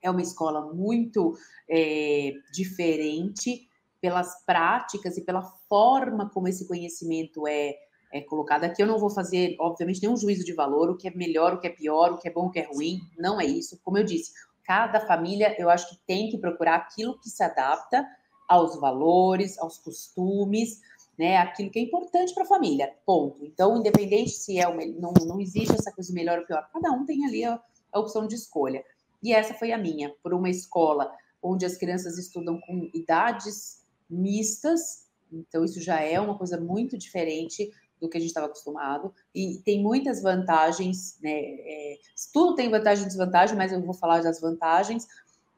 é 0.00 0.10
uma 0.10 0.22
escola 0.22 0.72
muito 0.72 1.36
é, 1.68 2.32
diferente 2.52 3.68
pelas 4.00 4.44
práticas 4.44 5.16
e 5.16 5.22
pela 5.22 5.42
forma 5.42 6.30
como 6.30 6.48
esse 6.48 6.68
conhecimento 6.68 7.46
é, 7.46 7.76
é 8.12 8.20
colocado. 8.20 8.64
Aqui 8.64 8.82
eu 8.82 8.86
não 8.86 8.98
vou 8.98 9.10
fazer, 9.10 9.56
obviamente, 9.58 10.02
nenhum 10.02 10.16
juízo 10.16 10.44
de 10.44 10.52
valor, 10.52 10.90
o 10.90 10.96
que 10.96 11.08
é 11.08 11.10
melhor, 11.14 11.54
o 11.54 11.60
que 11.60 11.66
é 11.66 11.70
pior, 11.70 12.12
o 12.12 12.18
que 12.18 12.28
é 12.28 12.32
bom, 12.32 12.46
o 12.46 12.50
que 12.50 12.60
é 12.60 12.66
ruim, 12.66 13.00
não 13.18 13.40
é 13.40 13.44
isso. 13.44 13.78
Como 13.82 13.98
eu 13.98 14.04
disse, 14.04 14.32
cada 14.64 15.06
família, 15.06 15.54
eu 15.58 15.70
acho 15.70 15.88
que 15.88 15.96
tem 16.06 16.28
que 16.28 16.38
procurar 16.38 16.76
aquilo 16.76 17.18
que 17.20 17.28
se 17.28 17.42
adapta 17.42 18.06
aos 18.48 18.78
valores, 18.78 19.58
aos 19.58 19.78
costumes, 19.78 20.80
né? 21.18 21.38
Aquilo 21.38 21.70
que 21.70 21.78
é 21.78 21.82
importante 21.82 22.34
para 22.34 22.44
a 22.44 22.46
família, 22.48 22.94
ponto. 23.04 23.44
Então, 23.44 23.78
independente 23.78 24.30
se 24.30 24.58
é 24.58 24.68
o 24.68 24.76
não, 25.00 25.12
não 25.26 25.40
existe 25.40 25.74
essa 25.74 25.92
coisa 25.92 26.12
melhor 26.12 26.38
ou 26.38 26.46
pior, 26.46 26.68
cada 26.72 26.90
um 26.92 27.04
tem 27.04 27.24
ali 27.24 27.44
a, 27.44 27.60
a 27.92 27.98
opção 27.98 28.26
de 28.26 28.34
escolha. 28.34 28.84
E 29.22 29.32
essa 29.32 29.54
foi 29.54 29.72
a 29.72 29.78
minha, 29.78 30.14
por 30.22 30.34
uma 30.34 30.50
escola 30.50 31.10
onde 31.42 31.64
as 31.64 31.76
crianças 31.76 32.18
estudam 32.18 32.60
com 32.60 32.90
idades 32.92 33.84
mistas, 34.08 35.06
então 35.32 35.64
isso 35.64 35.80
já 35.80 36.00
é 36.00 36.20
uma 36.20 36.36
coisa 36.36 36.60
muito 36.60 36.96
diferente 36.96 37.70
do 38.00 38.08
que 38.08 38.16
a 38.16 38.20
gente 38.20 38.28
estava 38.28 38.46
acostumado, 38.46 39.12
e 39.34 39.58
tem 39.64 39.82
muitas 39.82 40.22
vantagens, 40.22 41.18
né? 41.22 41.30
É, 41.32 41.96
tudo 42.32 42.54
tem 42.54 42.70
vantagem 42.70 43.04
e 43.04 43.06
desvantagem, 43.06 43.56
mas 43.56 43.72
eu 43.72 43.80
vou 43.80 43.94
falar 43.94 44.22
das 44.22 44.40
vantagens. 44.40 45.06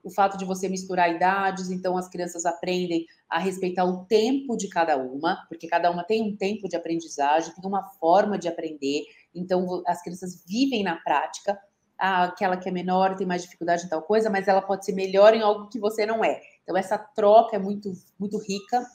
O 0.04 0.10
fato 0.10 0.38
de 0.38 0.44
você 0.44 0.68
misturar 0.68 1.12
idades, 1.12 1.70
então 1.70 1.96
as 1.96 2.08
crianças 2.08 2.46
aprendem 2.46 3.04
a 3.28 3.38
respeitar 3.38 3.84
o 3.84 4.04
tempo 4.04 4.56
de 4.56 4.68
cada 4.68 4.96
uma, 4.96 5.44
porque 5.48 5.66
cada 5.66 5.90
uma 5.90 6.04
tem 6.04 6.22
um 6.22 6.36
tempo 6.36 6.68
de 6.68 6.76
aprendizagem, 6.76 7.52
tem 7.52 7.68
uma 7.68 7.84
forma 8.00 8.38
de 8.38 8.48
aprender, 8.48 9.02
então 9.34 9.82
as 9.86 10.00
crianças 10.00 10.42
vivem 10.46 10.82
na 10.82 10.96
prática. 10.96 11.58
Aquela 11.98 12.56
que 12.56 12.68
é 12.68 12.72
menor 12.72 13.16
tem 13.16 13.26
mais 13.26 13.42
dificuldade 13.42 13.84
em 13.84 13.88
tal 13.88 14.00
coisa, 14.02 14.30
mas 14.30 14.46
ela 14.46 14.62
pode 14.62 14.84
ser 14.84 14.92
melhor 14.92 15.34
em 15.34 15.42
algo 15.42 15.68
que 15.68 15.80
você 15.80 16.06
não 16.06 16.24
é. 16.24 16.40
Então, 16.62 16.76
essa 16.76 16.96
troca 16.96 17.56
é 17.56 17.58
muito, 17.58 17.92
muito 18.16 18.38
rica 18.38 18.86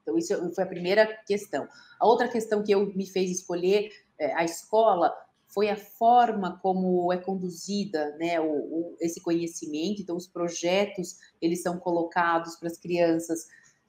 então, 0.00 0.18
isso 0.18 0.54
foi 0.54 0.64
a 0.64 0.68
primeira 0.68 1.06
questão. 1.26 1.68
A 1.98 2.06
outra 2.06 2.28
questão 2.28 2.62
que 2.62 2.72
eu 2.72 2.86
me 2.94 3.06
fez 3.06 3.30
escolher 3.30 3.90
é, 4.18 4.32
a 4.34 4.44
escola 4.44 5.12
foi 5.48 5.70
a 5.70 5.76
forma 5.76 6.58
como 6.60 7.12
é 7.12 7.16
conduzida 7.16 8.16
né, 8.18 8.40
o, 8.40 8.46
o, 8.46 8.96
esse 9.00 9.20
conhecimento. 9.20 10.02
Então, 10.02 10.16
os 10.16 10.26
projetos, 10.26 11.18
eles 11.40 11.62
são 11.62 11.78
colocados 11.78 12.56
para 12.56 12.68
as 12.68 12.76
crianças 12.76 13.46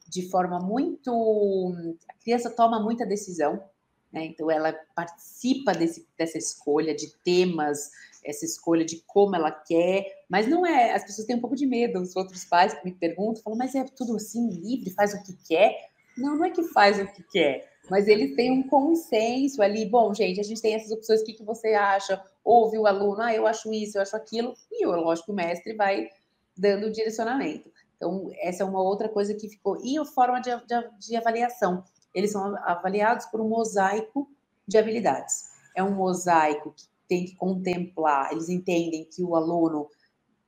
de 0.08 0.30
forma 0.30 0.60
muito... 0.60 1.74
A 2.08 2.14
criança 2.22 2.50
toma 2.52 2.80
muita 2.80 3.06
decisão, 3.06 3.64
né? 4.14 4.26
então 4.26 4.52
ela 4.52 4.74
participa 4.96 5.74
desse, 5.74 6.08
dessa 6.18 6.38
escolha 6.38 6.96
de 6.96 7.12
temas, 7.24 7.90
essa 8.24 8.46
escolha 8.46 8.86
de 8.86 9.04
como 9.06 9.36
ela 9.36 9.52
quer, 9.52 10.06
mas 10.30 10.48
não 10.48 10.66
é. 10.66 10.94
As 10.94 11.04
pessoas 11.04 11.28
têm 11.28 11.36
um 11.36 11.42
pouco 11.42 11.56
de 11.56 11.66
medo, 11.66 12.00
os 12.00 12.16
outros 12.16 12.46
pais 12.46 12.74
que 12.74 12.86
me 12.86 12.94
perguntam, 12.94 13.42
falam, 13.44 13.58
mas 13.58 13.76
é 13.76 13.84
tudo 13.84 14.16
assim, 14.16 14.50
livre, 14.50 14.92
faz 14.92 15.14
o 15.14 15.24
que 15.24 15.34
quer. 15.48 15.76
Não, 16.18 16.38
não 16.38 16.46
é 16.46 16.50
que 16.50 16.64
faz 16.64 17.00
o 17.00 17.08
que 17.08 17.24
quer, 17.24 17.70
mas 17.90 18.08
eles 18.08 18.36
têm 18.36 18.52
um 18.52 18.64
consenso 18.68 19.62
ali. 19.62 19.86
Bom, 19.86 20.14
gente, 20.14 20.40
a 20.40 20.44
gente 20.44 20.62
tem 20.62 20.76
essas 20.76 20.92
opções, 20.92 21.22
o 21.22 21.26
que, 21.26 21.34
que 21.34 21.44
você 21.44 21.74
acha? 21.74 22.24
Ouve 22.44 22.78
o 22.78 22.88
aluno, 22.88 23.22
ah, 23.22 23.34
eu 23.34 23.46
acho 23.46 23.74
isso, 23.74 23.98
eu 23.98 24.02
acho 24.02 24.16
aquilo, 24.16 24.54
e 24.72 24.86
eu, 24.86 24.92
lógico, 24.92 25.32
o 25.32 25.36
mestre 25.36 25.74
vai 25.74 26.10
dando 26.58 26.88
o 26.88 26.92
direcionamento. 26.92 27.70
Então, 27.96 28.30
essa 28.40 28.64
é 28.64 28.66
uma 28.66 28.82
outra 28.82 29.10
coisa 29.10 29.34
que 29.34 29.50
ficou. 29.50 29.78
E 29.84 29.98
a 29.98 30.06
forma 30.06 30.40
de, 30.40 30.52
de, 30.52 30.90
de 31.00 31.16
avaliação. 31.16 31.84
Eles 32.14 32.32
são 32.32 32.56
avaliados 32.64 33.26
por 33.26 33.42
um 33.42 33.50
mosaico 33.50 34.30
de 34.68 34.78
habilidades. 34.78 35.50
É 35.76 35.84
um 35.84 35.92
mosaico 35.92 36.72
que 36.72 36.86
tem 37.08 37.26
que 37.26 37.36
contemplar, 37.36 38.32
eles 38.32 38.50
entendem 38.50 39.06
que 39.06 39.24
o 39.24 39.36
aluno 39.36 39.88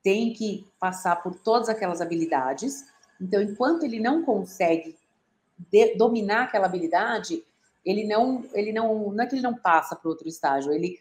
tem 0.02 0.32
que 0.32 0.66
passar 0.80 1.22
por 1.22 1.34
todas 1.34 1.68
aquelas 1.68 2.00
habilidades. 2.00 2.86
Então, 3.20 3.42
enquanto 3.42 3.84
ele 3.84 4.00
não 4.00 4.24
consegue 4.24 4.96
de, 5.70 5.94
dominar 5.96 6.44
aquela 6.44 6.66
habilidade, 6.66 7.44
ele 7.84 8.06
não, 8.06 8.44
ele 8.52 8.72
não, 8.72 9.10
não 9.12 9.24
é 9.24 9.26
que 9.26 9.34
ele 9.34 9.42
não 9.42 9.54
passa 9.54 9.96
para 9.96 10.08
outro 10.08 10.28
estágio, 10.28 10.72
ele 10.72 11.00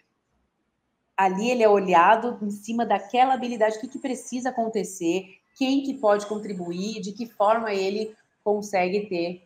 ali 1.16 1.50
ele 1.50 1.64
é 1.64 1.70
olhado 1.70 2.38
em 2.42 2.52
cima 2.52 2.86
daquela 2.86 3.34
habilidade, 3.34 3.78
o 3.78 3.82
que, 3.82 3.88
que 3.88 4.00
precisa 4.00 4.50
acontecer, 4.50 5.40
quem 5.58 5.82
que 5.82 5.96
pode 5.96 6.28
contribuir, 6.28 7.02
de 7.02 7.12
que 7.12 7.26
forma 7.26 7.74
ele 7.74 8.16
consegue 8.44 9.08
ter 9.08 9.44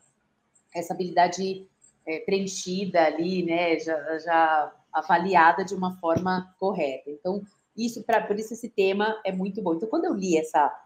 essa 0.75 0.93
habilidade 0.93 1.65
é, 2.05 2.19
preenchida 2.19 3.05
ali, 3.05 3.43
né, 3.43 3.79
já, 3.79 4.19
já 4.19 4.73
avaliada 4.91 5.63
de 5.63 5.73
uma 5.73 5.95
forma 5.95 6.53
correta. 6.59 7.09
Então, 7.09 7.41
isso 7.75 8.03
para 8.03 8.21
por 8.21 8.37
isso 8.37 8.53
esse 8.53 8.69
tema 8.69 9.19
é 9.23 9.31
muito 9.31 9.61
bom. 9.61 9.75
Então, 9.75 9.87
quando 9.87 10.05
eu 10.05 10.13
li 10.13 10.37
essa 10.37 10.77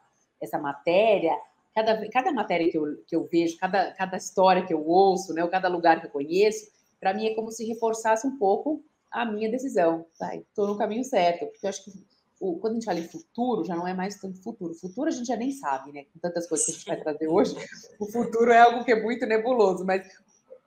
essa 0.42 0.60
matéria, 0.60 1.36
cada, 1.76 2.10
cada 2.10 2.32
matéria 2.32 2.72
que 2.72 2.78
eu, 2.78 3.04
que 3.06 3.16
eu 3.16 3.28
vejo, 3.30 3.58
cada, 3.58 3.92
cada 3.92 4.16
história 4.16 4.66
que 4.66 4.74
eu 4.74 4.88
ouço, 4.88 5.34
né, 5.34 5.44
ou 5.44 5.50
cada 5.50 5.68
lugar 5.68 6.00
que 6.00 6.08
eu 6.08 6.12
conheço, 6.12 6.72
para 7.00 7.14
mim 7.14 7.28
é 7.28 7.36
como 7.36 7.52
se 7.52 7.66
reforçasse 7.66 8.26
um 8.26 8.38
pouco 8.38 8.82
a 9.12 9.26
minha 9.26 9.52
decisão. 9.52 10.06
Tá? 10.18 10.34
Estou 10.36 10.68
no 10.68 10.78
caminho 10.78 11.04
certo, 11.04 11.46
porque 11.48 11.66
eu 11.66 11.70
acho 11.70 11.84
que 11.84 11.92
o, 12.40 12.58
quando 12.58 12.74
a 12.74 12.76
gente 12.76 12.86
fala 12.86 13.00
em 13.00 13.08
futuro, 13.08 13.66
já 13.66 13.76
não 13.76 13.86
é 13.86 13.94
mais 13.94 14.16
tanto 14.16 14.42
futuro. 14.42 14.74
Futuro 14.74 15.10
a 15.10 15.12
gente 15.12 15.28
já 15.28 15.36
nem 15.36 15.52
sabe, 15.52 15.92
né? 15.92 16.06
Com 16.14 16.20
tantas 16.20 16.48
coisas 16.48 16.66
que 16.66 16.72
a 16.72 16.76
gente 16.76 16.88
vai 16.88 16.98
trazer 17.00 17.28
hoje, 17.28 17.56
o 18.00 18.06
futuro 18.06 18.52
é 18.52 18.60
algo 18.60 18.84
que 18.84 18.92
é 18.92 19.02
muito 19.02 19.26
nebuloso, 19.26 19.86
mas 19.86 20.08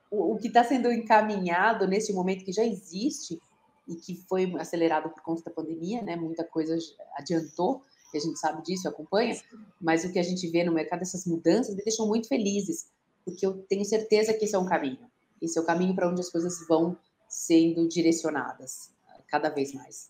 o, 0.09 0.33
o 0.33 0.37
que 0.37 0.47
está 0.47 0.63
sendo 0.63 0.91
encaminhado 0.91 1.87
nesse 1.87 2.13
momento 2.13 2.45
que 2.45 2.51
já 2.51 2.63
existe 2.63 3.39
e 3.87 3.95
que 3.95 4.15
foi 4.27 4.51
acelerado 4.59 5.09
por 5.09 5.21
conta 5.21 5.43
da 5.43 5.51
pandemia, 5.51 6.01
né? 6.01 6.15
Muita 6.15 6.43
coisa 6.43 6.77
adiantou, 7.15 7.83
que 8.11 8.17
a 8.17 8.21
gente 8.21 8.39
sabe 8.39 8.63
disso, 8.63 8.87
acompanha, 8.87 9.39
mas 9.79 10.03
o 10.03 10.11
que 10.11 10.19
a 10.19 10.23
gente 10.23 10.47
vê 10.47 10.63
no 10.63 10.73
mercado, 10.73 11.01
essas 11.01 11.25
mudanças, 11.25 11.75
me 11.75 11.83
deixam 11.83 12.07
muito 12.07 12.27
felizes, 12.27 12.89
porque 13.23 13.45
eu 13.45 13.61
tenho 13.69 13.85
certeza 13.85 14.33
que 14.33 14.45
esse 14.45 14.55
é 14.55 14.59
um 14.59 14.65
caminho. 14.65 15.09
Esse 15.41 15.57
é 15.57 15.61
o 15.61 15.65
caminho 15.65 15.95
para 15.95 16.09
onde 16.09 16.21
as 16.21 16.29
coisas 16.29 16.67
vão 16.67 16.97
sendo 17.27 17.87
direcionadas 17.87 18.91
cada 19.27 19.49
vez 19.49 19.73
mais. 19.73 20.09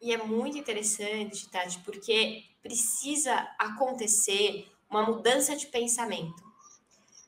E 0.00 0.12
é 0.12 0.18
muito 0.18 0.56
interessante, 0.56 1.50
Tati, 1.50 1.80
porque 1.80 2.44
precisa 2.62 3.34
acontecer 3.58 4.66
uma 4.88 5.02
mudança 5.02 5.56
de 5.56 5.66
pensamento. 5.66 6.46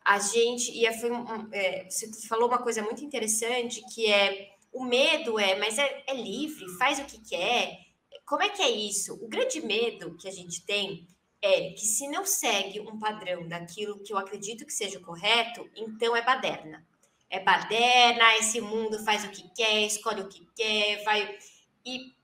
A 0.04 0.18
gente, 0.18 0.70
e 0.72 0.92
foi, 0.98 1.10
é, 1.52 1.88
você 1.88 2.10
falou 2.28 2.48
uma 2.48 2.58
coisa 2.58 2.82
muito 2.82 3.04
interessante, 3.04 3.82
que 3.92 4.06
é 4.06 4.50
o 4.72 4.84
medo 4.84 5.38
é, 5.38 5.58
mas 5.58 5.78
é, 5.78 6.04
é 6.06 6.14
livre, 6.14 6.68
faz 6.78 6.98
o 6.98 7.04
que 7.04 7.18
quer, 7.20 7.78
como 8.24 8.42
é 8.42 8.48
que 8.48 8.62
é 8.62 8.70
isso? 8.70 9.14
O 9.14 9.28
grande 9.28 9.60
medo 9.60 10.16
que 10.16 10.28
a 10.28 10.32
gente 10.32 10.64
tem 10.64 11.06
é 11.42 11.70
que 11.70 11.86
se 11.86 12.06
não 12.08 12.24
segue 12.24 12.80
um 12.80 12.98
padrão 12.98 13.48
daquilo 13.48 14.02
que 14.02 14.12
eu 14.12 14.18
acredito 14.18 14.66
que 14.66 14.72
seja 14.72 15.00
correto, 15.00 15.68
então 15.74 16.14
é 16.14 16.22
baderna. 16.22 16.86
É 17.28 17.40
baderna, 17.40 18.36
esse 18.36 18.60
mundo 18.60 19.02
faz 19.04 19.24
o 19.24 19.30
que 19.30 19.48
quer, 19.54 19.82
escolhe 19.82 20.20
o 20.20 20.28
que 20.28 20.46
quer, 20.54 21.02
vai. 21.04 21.38
E 21.84 22.14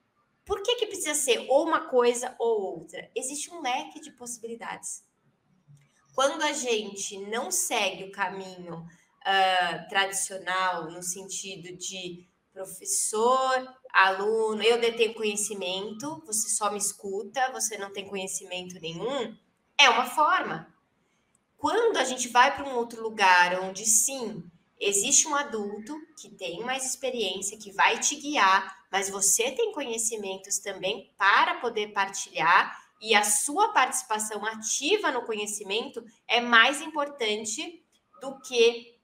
por 0.44 0.62
que, 0.62 0.76
que 0.76 0.86
precisa 0.86 1.14
ser 1.14 1.46
ou 1.48 1.64
uma 1.64 1.88
coisa 1.88 2.34
ou 2.38 2.78
outra? 2.78 3.10
Existe 3.14 3.50
um 3.50 3.60
leque 3.60 4.00
de 4.00 4.10
possibilidades. 4.12 5.04
Quando 6.14 6.42
a 6.42 6.52
gente 6.52 7.18
não 7.18 7.50
segue 7.50 8.04
o 8.04 8.12
caminho 8.12 8.76
uh, 8.76 9.88
tradicional, 9.88 10.90
no 10.90 11.02
sentido 11.02 11.76
de 11.76 12.26
professor, 12.56 13.76
aluno, 13.92 14.62
eu 14.62 14.80
detenho 14.80 15.12
conhecimento, 15.12 16.22
você 16.25 16.48
só 16.48 16.70
me 16.72 16.78
escuta, 16.78 17.52
você 17.52 17.76
não 17.76 17.92
tem 17.92 18.08
conhecimento 18.08 18.80
nenhum, 18.80 19.36
é 19.78 19.90
uma 19.90 20.06
forma. 20.06 20.75
Quando 21.58 21.98
a 21.98 22.04
gente 22.04 22.28
vai 22.28 22.56
para 22.56 22.66
um 22.66 22.76
outro 22.76 23.02
lugar 23.02 23.60
onde 23.60 23.84
sim, 23.84 24.42
existe 24.80 25.28
um 25.28 25.34
adulto 25.34 25.94
que 26.18 26.30
tem 26.30 26.60
mais 26.60 26.86
experiência, 26.86 27.58
que 27.58 27.72
vai 27.72 27.98
te 27.98 28.16
guiar, 28.16 28.86
mas 28.90 29.10
você 29.10 29.52
tem 29.52 29.70
conhecimentos 29.72 30.58
também 30.58 31.12
para 31.18 31.60
poder 31.60 31.92
partilhar 31.92 32.75
e 33.02 33.14
a 33.14 33.22
sua 33.22 33.68
participação 33.75 34.46
ativa 34.46 35.12
no 35.12 35.26
conhecimento 35.26 36.02
é 36.26 36.40
mais 36.40 36.80
importante 36.80 37.84
do 38.22 38.40
que 38.40 38.96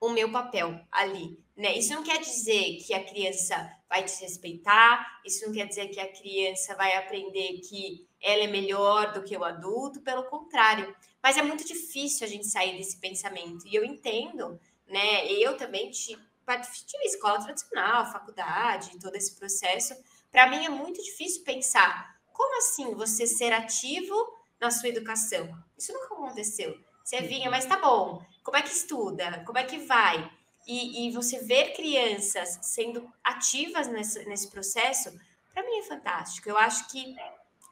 o 0.00 0.10
meu 0.10 0.30
papel 0.30 0.80
ali. 0.92 1.42
Né? 1.58 1.76
Isso 1.76 1.92
não 1.92 2.04
quer 2.04 2.20
dizer 2.20 2.76
que 2.76 2.94
a 2.94 3.04
criança 3.04 3.68
vai 3.88 4.04
te 4.04 4.20
respeitar, 4.20 5.20
isso 5.26 5.44
não 5.44 5.52
quer 5.52 5.66
dizer 5.66 5.88
que 5.88 5.98
a 5.98 6.12
criança 6.12 6.76
vai 6.76 6.96
aprender 6.96 7.60
que 7.68 8.06
ela 8.22 8.44
é 8.44 8.46
melhor 8.46 9.12
do 9.12 9.24
que 9.24 9.36
o 9.36 9.42
adulto, 9.42 10.00
pelo 10.02 10.22
contrário. 10.26 10.94
Mas 11.20 11.36
é 11.36 11.42
muito 11.42 11.66
difícil 11.66 12.24
a 12.24 12.30
gente 12.30 12.46
sair 12.46 12.76
desse 12.76 13.00
pensamento. 13.00 13.66
E 13.66 13.74
eu 13.74 13.84
entendo, 13.84 14.60
né? 14.86 15.26
Eu 15.32 15.56
também 15.56 15.90
te 15.90 16.16
de 16.16 17.06
escola 17.06 17.42
tradicional, 17.42 18.10
faculdade, 18.10 18.98
todo 18.98 19.14
esse 19.14 19.36
processo, 19.36 19.94
para 20.30 20.48
mim 20.48 20.64
é 20.64 20.70
muito 20.70 21.02
difícil 21.02 21.44
pensar 21.44 22.16
como 22.32 22.56
assim 22.56 22.94
você 22.94 23.26
ser 23.26 23.52
ativo 23.52 24.14
na 24.60 24.70
sua 24.70 24.88
educação? 24.88 25.52
Isso 25.76 25.92
nunca 25.92 26.14
aconteceu. 26.14 26.74
Você 27.04 27.20
vinha, 27.20 27.50
mas 27.50 27.66
tá 27.66 27.78
bom. 27.78 28.22
Como 28.44 28.56
é 28.56 28.62
que 28.62 28.68
estuda? 28.68 29.42
Como 29.44 29.58
é 29.58 29.64
que 29.64 29.78
vai? 29.78 30.30
E, 30.68 31.08
e 31.08 31.10
você 31.10 31.38
ver 31.38 31.72
crianças 31.72 32.58
sendo 32.62 33.10
ativas 33.24 33.88
nesse, 33.88 34.22
nesse 34.26 34.50
processo, 34.50 35.10
para 35.54 35.64
mim 35.64 35.78
é 35.78 35.82
fantástico. 35.82 36.48
Eu 36.48 36.58
acho 36.58 36.86
que 36.88 37.16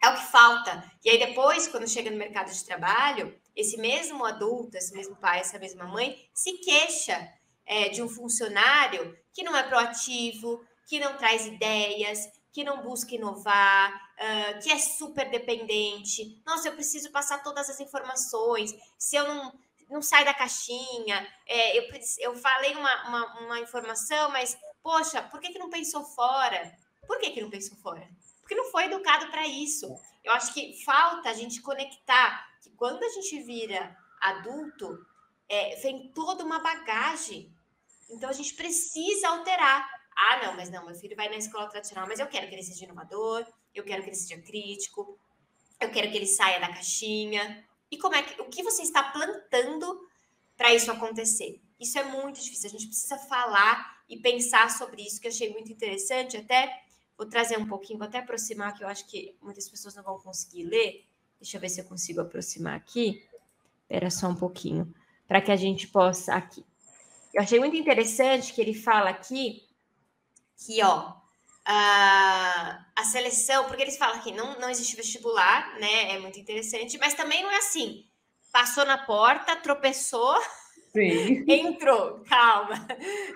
é 0.03 0.09
o 0.09 0.15
que 0.17 0.27
falta. 0.33 0.91
E 1.05 1.11
aí 1.11 1.19
depois, 1.19 1.69
quando 1.69 1.87
chega 1.87 2.11
no 2.11 2.17
mercado 2.17 2.51
de 2.51 2.65
trabalho, 2.65 3.39
esse 3.55 3.77
mesmo 3.77 4.25
adulto, 4.25 4.77
esse 4.77 4.95
mesmo 4.95 5.15
pai, 5.17 5.41
essa 5.41 5.59
mesma 5.59 5.85
mãe, 5.85 6.19
se 6.33 6.55
queixa 6.55 7.33
é, 7.67 7.89
de 7.91 8.03
um 8.03 8.09
funcionário 8.09 9.17
que 9.33 9.43
não 9.43 9.55
é 9.55 9.63
proativo, 9.63 10.65
que 10.87 10.99
não 10.99 11.17
traz 11.17 11.47
ideias, 11.47 12.31
que 12.53 12.65
não 12.65 12.83
busca 12.83 13.15
inovar, 13.15 13.93
uh, 13.93 14.63
que 14.63 14.71
é 14.71 14.79
super 14.79 15.29
dependente. 15.29 16.41
Nossa, 16.47 16.69
eu 16.69 16.73
preciso 16.73 17.11
passar 17.11 17.43
todas 17.43 17.69
as 17.69 17.81
informações. 17.81 18.75
Se 18.97 19.15
eu 19.15 19.29
não, 19.29 19.53
não 19.89 20.03
sai 20.03 20.25
da 20.25 20.35
caixinha, 20.35 21.27
é, 21.47 21.79
eu, 21.79 21.85
eu 22.19 22.37
falei 22.37 22.75
uma, 22.75 23.09
uma, 23.09 23.41
uma, 23.41 23.61
informação, 23.61 24.31
mas, 24.31 24.59
poxa, 24.83 25.23
por 25.23 25.41
que, 25.41 25.53
que 25.53 25.59
não 25.59 25.71
pensou 25.71 26.05
fora? 26.05 26.77
Por 27.07 27.19
que, 27.19 27.31
que 27.31 27.41
não 27.41 27.51
pensou 27.51 27.77
fora? 27.79 28.09
Porque 28.41 28.55
não 28.55 28.71
foi 28.71 28.85
educado 28.85 29.29
para 29.29 29.47
isso. 29.47 29.87
Eu 30.25 30.33
acho 30.33 30.53
que 30.53 30.85
falta 30.85 31.31
a 31.31 31.35
gente 31.35 31.61
conectar 31.61 32.47
que 32.61 32.71
quando 32.71 33.03
a 33.03 33.09
gente 33.11 33.41
vira 33.43 33.97
adulto, 34.21 34.99
é, 35.49 35.77
vem 35.77 36.13
toda 36.13 36.45
uma 36.45 36.59
bagagem. 36.59 37.53
Então 38.11 38.29
a 38.29 38.33
gente 38.33 38.55
precisa 38.55 39.29
alterar. 39.29 39.89
Ah, 40.17 40.45
não, 40.45 40.57
mas 40.57 40.71
não, 40.71 40.85
meu 40.85 40.95
filho 40.95 41.17
vai 41.17 41.29
na 41.29 41.37
escola 41.37 41.69
tradicional, 41.69 42.07
mas 42.09 42.19
eu 42.19 42.27
quero 42.27 42.49
que 42.49 42.55
ele 42.55 42.63
seja 42.63 42.85
inovador, 42.85 43.47
eu 43.75 43.85
quero 43.85 44.03
que 44.03 44.09
ele 44.09 44.17
seja 44.17 44.41
crítico, 44.41 45.19
eu 45.81 45.91
quero 45.91 46.11
que 46.11 46.17
ele 46.17 46.27
saia 46.27 46.59
da 46.59 46.69
caixinha. 46.69 47.66
E 47.91 47.99
como 47.99 48.15
é 48.15 48.23
que 48.23 48.41
o 48.41 48.49
que 48.49 48.63
você 48.63 48.83
está 48.83 49.03
plantando 49.03 50.01
para 50.57 50.75
isso 50.75 50.91
acontecer? 50.91 51.61
Isso 51.79 51.99
é 51.99 52.05
muito 52.05 52.41
difícil. 52.41 52.69
A 52.69 52.73
gente 52.73 52.87
precisa 52.87 53.19
falar 53.19 53.97
e 54.09 54.17
pensar 54.19 54.71
sobre 54.71 55.03
isso, 55.03 55.21
que 55.21 55.27
eu 55.27 55.31
achei 55.31 55.53
muito 55.53 55.71
interessante. 55.71 56.37
Até 56.37 56.83
vou 57.17 57.29
trazer 57.29 57.59
um 57.59 57.67
pouquinho, 57.67 57.99
vou 57.99 58.09
até 58.09 58.19
aproximar, 58.19 58.75
que 58.75 58.83
eu 58.83 58.89
acho 58.89 59.07
que 59.07 59.37
muitas 59.41 59.69
pessoas 59.69 59.95
não 59.95 60.03
vão 60.03 60.19
conseguir 60.19 60.65
ler. 60.65 61.07
Deixa 61.41 61.57
eu 61.57 61.61
ver 61.61 61.69
se 61.69 61.81
eu 61.81 61.85
consigo 61.85 62.21
aproximar 62.21 62.75
aqui. 62.75 63.23
Espera 63.83 64.11
só 64.11 64.29
um 64.29 64.35
pouquinho, 64.35 64.93
para 65.29 65.41
que 65.41 65.53
a 65.53 65.57
gente 65.57 65.87
possa 65.89 66.35
aqui. 66.35 66.65
Eu 67.33 67.43
achei 67.43 67.59
muito 67.59 67.77
interessante 67.77 68.53
que 68.53 68.61
ele 68.61 68.75
fala 68.75 69.11
aqui 69.11 69.67
que, 70.57 70.83
ó, 70.83 71.15
a, 71.67 72.87
a 72.95 73.05
seleção, 73.05 73.65
porque 73.65 73.83
eles 73.83 73.97
falam 73.97 74.21
que 74.21 74.31
não, 74.31 74.59
não 74.61 74.71
existe 74.71 74.95
vestibular, 74.95 75.77
né? 75.81 76.13
É 76.13 76.19
muito 76.19 76.39
interessante, 76.39 76.97
mas 76.97 77.15
também 77.15 77.43
não 77.43 77.51
é 77.51 77.57
assim. 77.57 78.07
Passou 78.53 78.87
na 78.87 78.97
porta, 78.97 79.57
tropeçou, 79.57 80.41
Sim. 80.93 81.45
entrou. 81.51 82.21
Calma. 82.21 82.87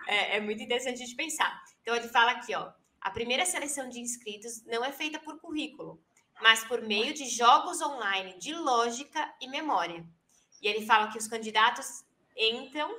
É, 0.07 0.37
é 0.37 0.41
muito 0.41 0.63
interessante 0.63 1.05
de 1.05 1.15
pensar. 1.17 1.61
Então 1.83 1.95
ele 1.97 2.09
fala 2.09 2.31
aqui, 2.31 2.55
ó. 2.55 2.71
A 3.01 3.11
primeira 3.11 3.45
seleção 3.45 3.89
de 3.89 3.99
inscritos 3.99 4.65
não 4.65 4.85
é 4.85 4.93
feita 4.93 5.19
por 5.19 5.41
currículo, 5.41 6.01
mas 6.41 6.63
por 6.65 6.83
meio 6.83 7.13
de 7.13 7.29
jogos 7.29 7.81
online 7.81 8.39
de 8.39 8.55
lógica 8.55 9.35
e 9.41 9.49
memória. 9.49 10.07
E 10.63 10.69
ele 10.69 10.87
fala 10.87 11.11
que 11.11 11.19
os 11.19 11.27
candidatos 11.27 12.05
entram 12.37 12.95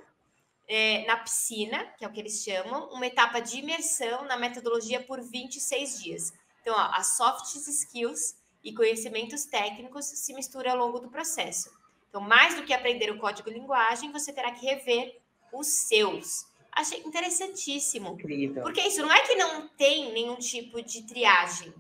é, 0.74 1.04
na 1.06 1.18
piscina, 1.18 1.84
que 1.98 2.06
é 2.06 2.08
o 2.08 2.12
que 2.14 2.20
eles 2.22 2.42
chamam, 2.42 2.88
uma 2.94 3.06
etapa 3.06 3.42
de 3.42 3.60
imersão 3.60 4.24
na 4.24 4.38
metodologia 4.38 5.04
por 5.04 5.22
26 5.22 6.02
dias. 6.02 6.34
Então, 6.62 6.74
ó, 6.74 6.92
as 6.94 7.18
soft 7.18 7.54
skills 7.56 8.38
e 8.64 8.74
conhecimentos 8.74 9.44
técnicos 9.44 10.06
se 10.06 10.34
misturam 10.34 10.72
ao 10.72 10.78
longo 10.78 11.00
do 11.00 11.10
processo. 11.10 11.70
Então, 12.08 12.22
mais 12.22 12.56
do 12.56 12.64
que 12.64 12.74
aprender 12.74 13.12
o 13.12 13.20
código-linguagem, 13.20 14.14
você 14.14 14.32
terá 14.32 14.50
que 14.54 14.66
rever 14.66 15.20
os 15.52 15.68
seus. 15.68 16.46
Achei 16.72 17.00
interessantíssimo. 17.00 18.14
Incrível. 18.14 18.64
Porque 18.64 18.80
isso 18.80 19.02
não 19.02 19.12
é 19.12 19.20
que 19.28 19.36
não 19.36 19.68
tem 19.68 20.14
nenhum 20.14 20.38
tipo 20.38 20.82
de 20.82 21.04
triagem, 21.04 21.74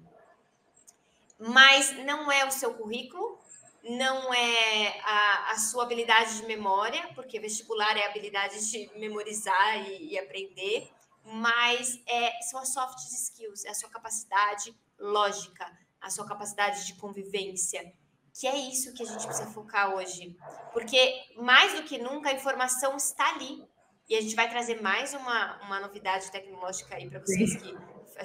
mas 1.40 1.96
não 2.04 2.30
é 2.30 2.46
o 2.46 2.52
seu 2.52 2.74
currículo, 2.74 3.40
não 3.84 4.34
é 4.34 5.00
a, 5.04 5.52
a, 5.52 5.58
sua 5.58 5.84
habilidade 5.84 6.38
de 6.38 6.46
memória, 6.46 7.10
porque 7.16 7.40
vestibular 7.40 7.98
é 7.98 8.06
a 8.06 8.10
habilidade 8.10 8.70
de 8.70 8.92
memorizar 8.98 9.90
e, 9.90 10.14
e 10.14 10.20
aprender, 10.20 10.90
mas 11.24 12.00
é, 12.08 12.42
são 12.44 12.60
as 12.60 12.72
soft 12.72 13.00
skills, 13.00 13.66
é 13.66 13.70
a 13.70 13.74
sua 13.74 13.90
capacidade 13.90 14.76
lógica, 15.00 15.66
a 16.00 16.10
sua 16.10 16.28
capacidade 16.28 16.86
de 16.86 16.94
convivência, 16.96 17.94
que 18.34 18.48
é 18.48 18.56
isso 18.56 18.94
que 18.94 19.04
a 19.04 19.06
gente 19.06 19.26
precisa 19.26 19.50
focar 19.52 19.94
hoje. 19.96 20.38
Porque 20.72 21.26
mais 21.38 21.74
do 21.74 21.84
que 21.84 21.98
nunca 21.98 22.30
a 22.30 22.34
informação 22.34 22.96
está 22.96 23.30
ali. 23.30 23.64
E 24.10 24.16
a 24.16 24.22
gente 24.22 24.36
vai 24.36 24.50
trazer 24.50 24.82
mais 24.82 25.14
uma, 25.14 25.62
uma 25.64 25.80
novidade 25.80 26.32
tecnológica 26.32 26.96
aí 26.96 27.10
para 27.10 27.20
vocês 27.20 27.56
que 27.56 27.76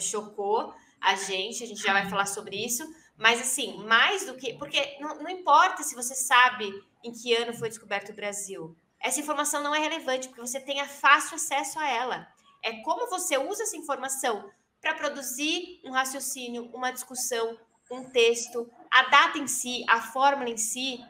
chocou 0.00 0.74
a 1.00 1.14
gente, 1.14 1.62
a 1.62 1.66
gente 1.66 1.82
já 1.82 1.92
vai 1.92 2.08
falar 2.08 2.26
sobre 2.26 2.56
isso 2.56 2.84
mas, 3.16 3.40
assim, 3.40 3.82
mais 3.84 4.26
do 4.26 4.34
que. 4.34 4.54
Porque 4.54 4.98
não, 5.00 5.22
não 5.22 5.30
importa 5.30 5.82
se 5.82 5.94
você 5.94 6.14
sabe 6.14 6.70
em 7.02 7.12
que 7.12 7.34
ano 7.34 7.54
foi 7.54 7.68
descoberto 7.68 8.10
o 8.10 8.14
Brasil. 8.14 8.76
Essa 9.00 9.20
informação 9.20 9.62
não 9.62 9.74
é 9.74 9.78
relevante, 9.78 10.28
porque 10.28 10.40
você 10.40 10.60
tenha 10.60 10.86
fácil 10.86 11.36
acesso 11.36 11.78
a 11.78 11.88
ela. 11.88 12.28
É 12.62 12.82
como 12.82 13.08
você 13.08 13.38
usa 13.38 13.62
essa 13.62 13.76
informação 13.76 14.50
para 14.80 14.94
produzir 14.94 15.80
um 15.84 15.92
raciocínio, 15.92 16.70
uma 16.74 16.90
discussão, 16.90 17.58
um 17.90 18.04
texto, 18.04 18.70
a 18.90 19.04
data 19.04 19.38
em 19.38 19.46
si, 19.46 19.84
a 19.88 20.02
fórmula 20.02 20.50
em 20.50 20.56
si, 20.56 21.02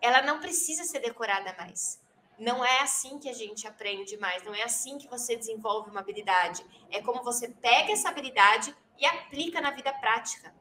ela 0.00 0.22
não 0.22 0.40
precisa 0.40 0.84
ser 0.84 1.00
decorada 1.00 1.54
mais. 1.58 2.00
Não 2.38 2.64
é 2.64 2.80
assim 2.80 3.18
que 3.18 3.28
a 3.28 3.34
gente 3.34 3.66
aprende 3.66 4.16
mais, 4.16 4.42
não 4.44 4.54
é 4.54 4.62
assim 4.62 4.96
que 4.96 5.08
você 5.08 5.36
desenvolve 5.36 5.90
uma 5.90 6.00
habilidade. 6.00 6.64
É 6.90 7.02
como 7.02 7.22
você 7.22 7.48
pega 7.48 7.92
essa 7.92 8.08
habilidade 8.08 8.74
e 8.98 9.04
aplica 9.04 9.60
na 9.60 9.72
vida 9.72 9.92
prática 9.92 10.54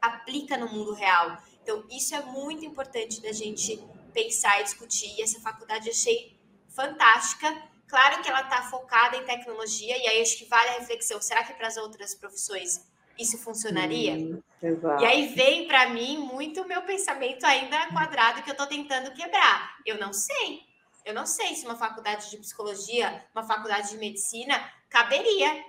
aplica 0.00 0.56
no 0.56 0.68
mundo 0.68 0.92
real. 0.94 1.36
Então, 1.62 1.84
isso 1.90 2.14
é 2.14 2.22
muito 2.22 2.64
importante 2.64 3.20
da 3.20 3.32
gente 3.32 3.82
pensar 4.12 4.60
e 4.60 4.64
discutir. 4.64 5.14
E 5.18 5.22
essa 5.22 5.40
faculdade 5.40 5.88
eu 5.88 5.92
achei 5.92 6.38
fantástica. 6.68 7.70
Claro 7.86 8.22
que 8.22 8.28
ela 8.28 8.42
está 8.42 8.62
focada 8.62 9.16
em 9.16 9.24
tecnologia, 9.24 9.96
e 9.98 10.06
aí 10.06 10.22
acho 10.22 10.38
que 10.38 10.44
vale 10.44 10.68
a 10.70 10.78
reflexão: 10.78 11.20
será 11.20 11.42
que 11.44 11.54
para 11.54 11.66
as 11.66 11.76
outras 11.76 12.14
profissões 12.14 12.88
isso 13.18 13.36
funcionaria? 13.36 14.16
E 15.00 15.04
aí 15.04 15.34
vem 15.34 15.66
para 15.66 15.88
mim 15.88 16.18
muito 16.18 16.62
o 16.62 16.68
meu 16.68 16.82
pensamento 16.82 17.44
ainda 17.44 17.88
quadrado 17.88 18.42
que 18.42 18.50
eu 18.50 18.52
estou 18.52 18.66
tentando 18.66 19.12
quebrar. 19.12 19.76
Eu 19.84 19.98
não 19.98 20.12
sei. 20.12 20.62
Eu 21.04 21.14
não 21.14 21.26
sei 21.26 21.54
se 21.54 21.64
uma 21.64 21.76
faculdade 21.76 22.30
de 22.30 22.36
psicologia, 22.36 23.24
uma 23.34 23.42
faculdade 23.42 23.90
de 23.90 23.96
medicina, 23.96 24.72
caberia. 24.88 25.64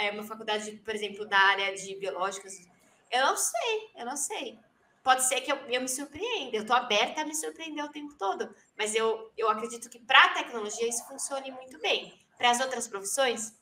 É 0.00 0.10
uma 0.10 0.24
faculdade, 0.24 0.72
por 0.84 0.94
exemplo, 0.94 1.26
da 1.26 1.38
área 1.38 1.74
de 1.74 1.94
biológicas, 1.94 2.54
eu 3.12 3.26
não 3.26 3.36
sei, 3.36 3.90
eu 3.96 4.06
não 4.06 4.16
sei. 4.16 4.58
Pode 5.02 5.24
ser 5.24 5.40
que 5.40 5.52
eu, 5.52 5.56
eu 5.68 5.80
me 5.80 5.88
surpreenda, 5.88 6.56
eu 6.56 6.62
estou 6.62 6.76
aberta 6.76 7.20
a 7.20 7.24
me 7.24 7.34
surpreender 7.34 7.84
o 7.84 7.90
tempo 7.90 8.14
todo, 8.14 8.54
mas 8.78 8.94
eu, 8.94 9.32
eu 9.36 9.48
acredito 9.50 9.90
que 9.90 9.98
para 9.98 10.24
a 10.24 10.34
tecnologia 10.34 10.88
isso 10.88 11.06
funcione 11.06 11.50
muito 11.50 11.78
bem. 11.80 12.18
Para 12.38 12.50
as 12.50 12.60
outras 12.60 12.88
profissões, 12.88 13.52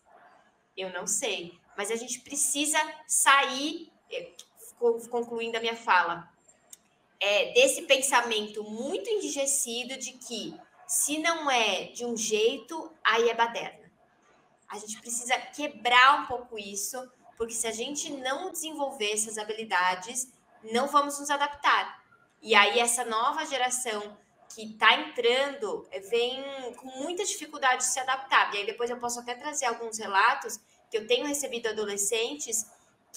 eu 0.76 0.92
não 0.92 1.06
sei. 1.06 1.58
Mas 1.76 1.90
a 1.90 1.96
gente 1.96 2.20
precisa 2.20 2.78
sair, 3.06 3.90
eh, 4.10 4.32
concluindo 5.10 5.56
a 5.56 5.60
minha 5.60 5.76
fala, 5.76 6.30
é, 7.18 7.52
desse 7.52 7.82
pensamento 7.82 8.62
muito 8.64 9.08
enrijecido 9.08 9.96
de 9.98 10.12
que 10.12 10.54
se 10.86 11.18
não 11.18 11.50
é 11.50 11.84
de 11.84 12.04
um 12.04 12.16
jeito, 12.16 12.92
aí 13.04 13.28
é 13.28 13.34
baderna. 13.34 13.90
A 14.68 14.78
gente 14.78 15.00
precisa 15.00 15.38
quebrar 15.38 16.22
um 16.22 16.26
pouco 16.26 16.58
isso 16.58 16.98
porque 17.40 17.54
se 17.54 17.66
a 17.66 17.72
gente 17.72 18.12
não 18.12 18.52
desenvolver 18.52 19.12
essas 19.12 19.38
habilidades, 19.38 20.30
não 20.62 20.88
vamos 20.88 21.18
nos 21.18 21.30
adaptar. 21.30 22.04
E 22.42 22.54
aí 22.54 22.78
essa 22.78 23.02
nova 23.02 23.46
geração 23.46 24.14
que 24.54 24.72
está 24.72 24.92
entrando 25.00 25.88
eh, 25.90 26.00
vem 26.00 26.44
com 26.74 26.86
muita 27.02 27.24
dificuldade 27.24 27.78
de 27.78 27.84
se 27.84 27.98
adaptar. 27.98 28.54
E 28.54 28.58
aí 28.58 28.66
depois 28.66 28.90
eu 28.90 28.98
posso 28.98 29.20
até 29.20 29.34
trazer 29.34 29.64
alguns 29.64 29.96
relatos 29.96 30.60
que 30.90 30.98
eu 30.98 31.06
tenho 31.06 31.26
recebido 31.26 31.70
adolescentes 31.70 32.66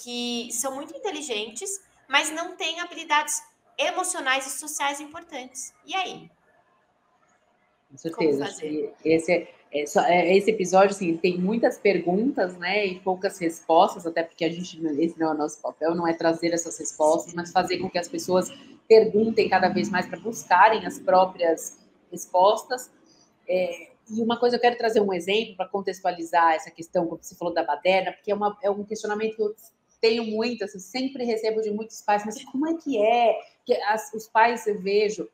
que 0.02 0.48
são 0.54 0.74
muito 0.74 0.96
inteligentes, 0.96 1.84
mas 2.08 2.32
não 2.32 2.56
têm 2.56 2.80
habilidades 2.80 3.44
emocionais 3.78 4.48
e 4.48 4.58
sociais 4.58 5.02
importantes. 5.02 5.74
E 5.86 5.94
aí? 5.94 6.32
Com 7.92 7.98
certeza. 7.98 8.46
Esse 9.04 9.34
é 9.34 9.54
esse 9.74 10.52
episódio, 10.52 10.92
assim, 10.92 11.18
tem 11.18 11.38
muitas 11.38 11.80
perguntas, 11.80 12.56
né, 12.58 12.86
e 12.86 13.00
poucas 13.00 13.40
respostas, 13.40 14.06
até 14.06 14.22
porque 14.22 14.46
a 14.46 14.50
gente, 14.50 14.80
esse 15.00 15.20
não 15.20 15.32
é 15.32 15.34
o 15.34 15.38
nosso 15.38 15.60
papel, 15.62 15.96
não 15.96 16.08
é 16.08 16.14
trazer 16.14 16.54
essas 16.54 16.78
respostas, 16.78 17.34
mas 17.34 17.52
fazer 17.52 17.80
com 17.80 17.90
que 17.90 17.98
as 17.98 18.08
pessoas 18.08 18.50
perguntem 18.88 19.50
cada 19.50 19.70
vez 19.70 19.90
mais 19.90 20.06
para 20.06 20.20
buscarem 20.20 20.86
as 20.86 21.00
próprias 21.00 21.80
respostas. 22.12 22.92
É, 23.48 23.90
e 24.10 24.22
uma 24.22 24.40
coisa, 24.40 24.58
eu 24.58 24.60
quero 24.60 24.78
trazer 24.78 25.02
um 25.02 25.14
exemplo 25.14 25.56
para 25.56 25.68
contextualizar 25.68 26.54
essa 26.54 26.70
questão, 26.70 27.08
como 27.08 27.24
você 27.24 27.36
falou 27.36 27.54
da 27.54 27.64
baderna, 27.64 28.12
porque 28.12 28.32
é, 28.32 28.36
uma, 28.36 28.58
é 28.62 28.70
um 28.70 28.84
questionamento 28.84 29.36
que 29.36 29.42
eu 29.42 29.56
tenho 30.00 30.26
muito, 30.26 30.66
assim, 30.66 30.80
sempre 30.80 31.24
recebo 31.24 31.62
de 31.62 31.72
muitos 31.72 32.02
pais, 32.02 32.24
mas 32.26 32.44
como 32.44 32.68
é 32.68 32.76
que 32.76 33.02
é? 33.02 33.34
Que 33.66 33.74
as, 33.84 34.14
os 34.14 34.28
pais, 34.28 34.68
eu 34.68 34.80
vejo, 34.80 35.28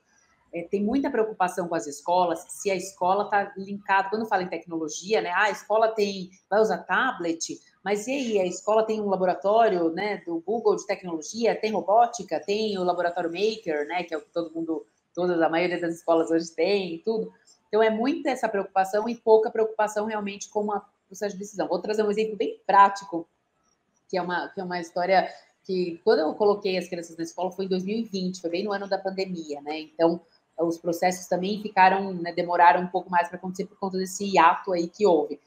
é, 0.54 0.64
tem 0.64 0.84
muita 0.84 1.10
preocupação 1.10 1.68
com 1.68 1.76
as 1.76 1.88
escolas, 1.88 2.46
se 2.50 2.70
a 2.72 2.76
escola 2.76 3.26
está 3.26 3.54
linkada, 3.58 4.10
quando 4.10 4.28
fala 4.28 4.44
em 4.44 4.50
tecnologia, 4.50 5.22
né? 5.22 5.30
Ah, 5.32 5.44
a 5.44 5.50
escola 5.52 5.90
tem, 5.90 6.30
vai 6.50 6.60
usar 6.60 6.80
tablet, 6.80 7.60
mas 7.84 8.08
e 8.08 8.12
aí, 8.12 8.40
a 8.40 8.46
escola 8.46 8.84
tem 8.84 9.00
um 9.00 9.10
laboratório, 9.10 9.90
né, 9.92 10.22
do 10.26 10.42
Google 10.42 10.76
de 10.76 10.86
tecnologia, 10.86 11.56
tem 11.56 11.72
robótica, 11.72 12.40
tem 12.40 12.78
o 12.78 12.84
laboratório 12.84 13.32
Maker, 13.32 13.88
né, 13.88 14.04
que 14.04 14.14
é 14.14 14.18
o 14.18 14.22
que 14.22 14.32
todo 14.32 14.54
mundo, 14.54 14.86
toda 15.14 15.46
a 15.46 15.50
maioria 15.50 15.80
das 15.80 15.96
escolas 15.96 16.30
hoje 16.30 16.52
tem 16.52 17.02
tudo. 17.04 17.32
Então, 17.68 17.82
é 17.82 17.90
muita 17.90 18.30
essa 18.30 18.50
preocupação 18.50 19.08
e 19.08 19.16
pouca 19.16 19.50
preocupação 19.50 20.06
realmente 20.06 20.50
com 20.50 20.66
o 20.66 20.82
processo 21.08 21.36
de 21.36 21.40
decisão. 21.40 21.68
Vou 21.68 21.80
trazer 21.80 22.04
um 22.04 22.12
exemplo 22.12 22.36
bem 22.36 22.60
prático, 22.66 23.28
que 24.10 24.18
é 24.18 24.22
uma, 24.22 24.50
que 24.50 24.60
é 24.60 24.64
uma 24.64 24.80
história 24.80 25.32
que, 25.64 26.02
quando 26.04 26.20
eu 26.20 26.34
coloquei 26.34 26.78
as 26.78 26.88
crianças 26.88 27.16
na 27.16 27.24
escola, 27.24 27.52
foi 27.52 27.66
em 27.66 27.70
2020, 27.70 28.42
foi 28.42 28.50
bem 28.50 28.64
no 28.64 28.74
ano 28.74 28.88
da 28.90 28.98
pandemia, 28.98 29.62
né? 29.62 29.80
Então, 29.80 30.20
os 30.60 30.78
processos 30.78 31.28
também 31.28 31.62
ficaram, 31.62 32.14
né, 32.14 32.34
demoraram 32.34 32.82
um 32.82 32.88
pouco 32.88 33.10
mais 33.10 33.28
para 33.28 33.38
acontecer 33.38 33.66
por 33.66 33.78
conta 33.78 33.98
desse 33.98 34.26
hiato 34.26 34.74
aí 34.74 34.88
que 34.88 35.06
houve. 35.06 35.40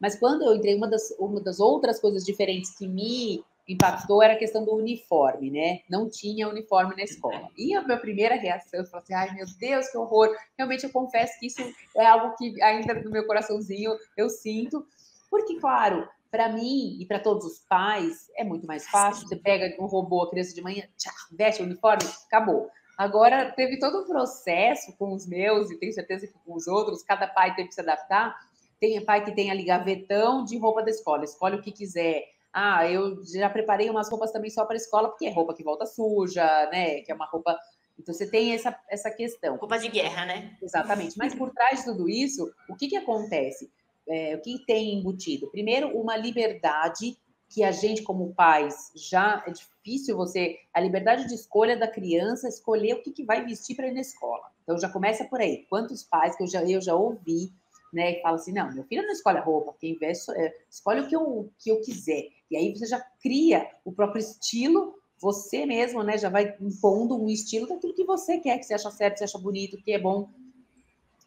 Mas 0.00 0.18
quando 0.18 0.42
eu 0.44 0.54
entrei, 0.54 0.74
uma 0.74 0.88
das, 0.88 1.14
uma 1.18 1.40
das 1.40 1.60
outras 1.60 2.00
coisas 2.00 2.24
diferentes 2.24 2.76
que 2.76 2.88
me 2.88 3.44
impactou 3.68 4.22
era 4.22 4.32
a 4.32 4.38
questão 4.38 4.64
do 4.64 4.74
uniforme, 4.74 5.50
né? 5.50 5.80
Não 5.88 6.08
tinha 6.08 6.48
uniforme 6.48 6.96
na 6.96 7.02
escola. 7.02 7.48
E 7.56 7.74
a 7.74 7.82
minha 7.82 7.98
primeira 7.98 8.34
reação, 8.34 8.80
eu 8.80 8.86
falei 8.86 9.04
assim, 9.04 9.14
ai 9.14 9.34
meu 9.34 9.46
Deus, 9.58 9.88
que 9.88 9.98
horror. 9.98 10.34
Realmente 10.56 10.84
eu 10.84 10.90
confesso 10.90 11.38
que 11.38 11.46
isso 11.46 11.62
é 11.96 12.06
algo 12.06 12.34
que 12.36 12.60
ainda 12.62 12.94
no 12.94 13.10
meu 13.10 13.26
coraçãozinho 13.26 13.92
eu 14.16 14.28
sinto, 14.28 14.84
porque, 15.30 15.60
claro, 15.60 16.08
para 16.30 16.48
mim 16.48 16.96
e 16.98 17.06
para 17.06 17.20
todos 17.20 17.44
os 17.44 17.58
pais 17.68 18.30
é 18.36 18.42
muito 18.42 18.66
mais 18.66 18.88
fácil. 18.88 19.28
Você 19.28 19.36
pega 19.36 19.80
um 19.80 19.86
robô, 19.86 20.22
a 20.22 20.30
criança 20.30 20.54
de 20.54 20.62
manhã, 20.62 20.84
tchá, 20.96 21.12
veste 21.30 21.62
o 21.62 21.66
uniforme, 21.66 22.04
acabou. 22.26 22.70
Agora, 23.02 23.50
teve 23.52 23.78
todo 23.78 24.02
um 24.02 24.06
processo 24.06 24.94
com 24.98 25.14
os 25.14 25.26
meus, 25.26 25.70
e 25.70 25.78
tenho 25.78 25.92
certeza 25.92 26.26
que 26.26 26.34
com 26.44 26.54
os 26.54 26.66
outros, 26.66 27.02
cada 27.02 27.26
pai 27.26 27.54
teve 27.54 27.68
que 27.68 27.74
se 27.74 27.80
adaptar. 27.80 28.36
Tem 28.78 29.02
pai 29.04 29.24
que 29.24 29.32
tem 29.32 29.50
ali 29.50 29.64
gavetão 29.64 30.44
de 30.44 30.58
roupa 30.58 30.82
da 30.82 30.90
escola, 30.90 31.24
escolhe 31.24 31.56
o 31.56 31.62
que 31.62 31.72
quiser 31.72 32.24
ah, 32.52 32.86
eu 32.88 33.24
já 33.24 33.48
preparei 33.48 33.88
umas 33.88 34.10
roupas 34.10 34.32
também 34.32 34.50
só 34.50 34.64
para 34.64 34.74
a 34.74 34.76
escola, 34.76 35.08
porque 35.08 35.26
é 35.26 35.30
roupa 35.30 35.54
que 35.54 35.62
volta 35.62 35.86
suja, 35.86 36.44
né? 36.72 37.00
Que 37.00 37.12
é 37.12 37.14
uma 37.14 37.26
roupa. 37.26 37.56
Então 37.98 38.12
você 38.12 38.28
tem 38.28 38.52
essa, 38.52 38.76
essa 38.88 39.10
questão. 39.10 39.56
Roupa 39.56 39.78
de 39.78 39.88
guerra, 39.88 40.26
né? 40.26 40.56
Exatamente. 40.60 41.16
Mas 41.16 41.34
por 41.34 41.50
trás 41.50 41.80
de 41.80 41.84
tudo 41.84 42.08
isso, 42.08 42.52
o 42.68 42.74
que, 42.74 42.88
que 42.88 42.96
acontece? 42.96 43.70
É, 44.08 44.34
o 44.34 44.40
que 44.40 44.64
tem 44.66 44.98
embutido? 44.98 45.48
Primeiro, 45.50 45.96
uma 45.96 46.16
liberdade 46.16 47.16
que 47.50 47.62
a 47.64 47.72
gente, 47.72 48.02
como 48.02 48.32
pais, 48.32 48.92
já 48.94 49.42
é 49.46 49.50
difícil 49.50 50.16
você. 50.16 50.56
A 50.72 50.80
liberdade 50.80 51.26
de 51.26 51.34
escolha 51.34 51.76
da 51.76 51.88
criança, 51.88 52.48
escolher 52.48 52.94
o 52.94 53.02
que, 53.02 53.10
que 53.10 53.24
vai 53.24 53.44
vestir 53.44 53.74
para 53.76 53.88
ir 53.88 53.92
na 53.92 54.00
escola. 54.00 54.42
Então 54.62 54.78
já 54.78 54.88
começa 54.88 55.24
por 55.24 55.40
aí. 55.40 55.66
Quantos 55.68 56.02
pais 56.04 56.36
que 56.36 56.44
eu 56.44 56.46
já, 56.46 56.62
eu 56.62 56.80
já 56.80 56.94
ouvi 56.94 57.52
né? 57.92 58.12
E 58.12 58.22
fala 58.22 58.36
assim, 58.36 58.52
não, 58.52 58.72
meu 58.72 58.84
filho 58.84 59.02
não 59.02 59.12
escolhe 59.12 59.38
a 59.38 59.42
roupa, 59.42 59.74
quem 59.78 59.96
veste, 59.96 60.30
é, 60.32 60.54
escolhe 60.70 61.00
o 61.00 61.08
que 61.08 61.16
eu, 61.16 61.50
que 61.58 61.70
eu 61.70 61.80
quiser. 61.80 62.28
E 62.50 62.56
aí 62.56 62.74
você 62.74 62.86
já 62.86 63.00
cria 63.20 63.68
o 63.84 63.92
próprio 63.92 64.20
estilo, 64.20 64.94
você 65.20 65.66
mesmo, 65.66 66.02
né? 66.02 66.16
Já 66.16 66.28
vai 66.28 66.56
impondo 66.60 67.20
um 67.20 67.28
estilo 67.28 67.66
daquilo 67.66 67.94
que 67.94 68.04
você 68.04 68.38
quer, 68.38 68.58
que 68.58 68.64
você 68.64 68.74
acha 68.74 68.90
certo, 68.90 69.14
que 69.14 69.18
você 69.18 69.24
acha 69.24 69.38
bonito, 69.38 69.82
que 69.82 69.92
é 69.92 69.98
bom 69.98 70.30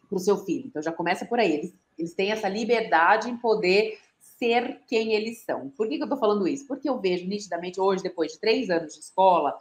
para 0.08 0.16
o 0.16 0.20
seu 0.20 0.38
filho. 0.44 0.66
Então 0.66 0.82
já 0.82 0.92
começa 0.92 1.24
por 1.24 1.38
aí. 1.38 1.52
Eles, 1.52 1.74
eles 1.98 2.14
têm 2.14 2.32
essa 2.32 2.48
liberdade 2.48 3.30
em 3.30 3.36
poder 3.36 3.98
ser 4.38 4.80
quem 4.86 5.12
eles 5.12 5.44
são. 5.44 5.70
Por 5.70 5.88
que, 5.88 5.96
que 5.96 6.02
eu 6.02 6.06
estou 6.06 6.18
falando 6.18 6.46
isso? 6.46 6.66
Porque 6.66 6.88
eu 6.88 6.98
vejo 6.98 7.26
nitidamente 7.26 7.80
hoje, 7.80 8.02
depois 8.02 8.32
de 8.32 8.40
três 8.40 8.70
anos 8.70 8.94
de 8.94 9.00
escola, 9.00 9.58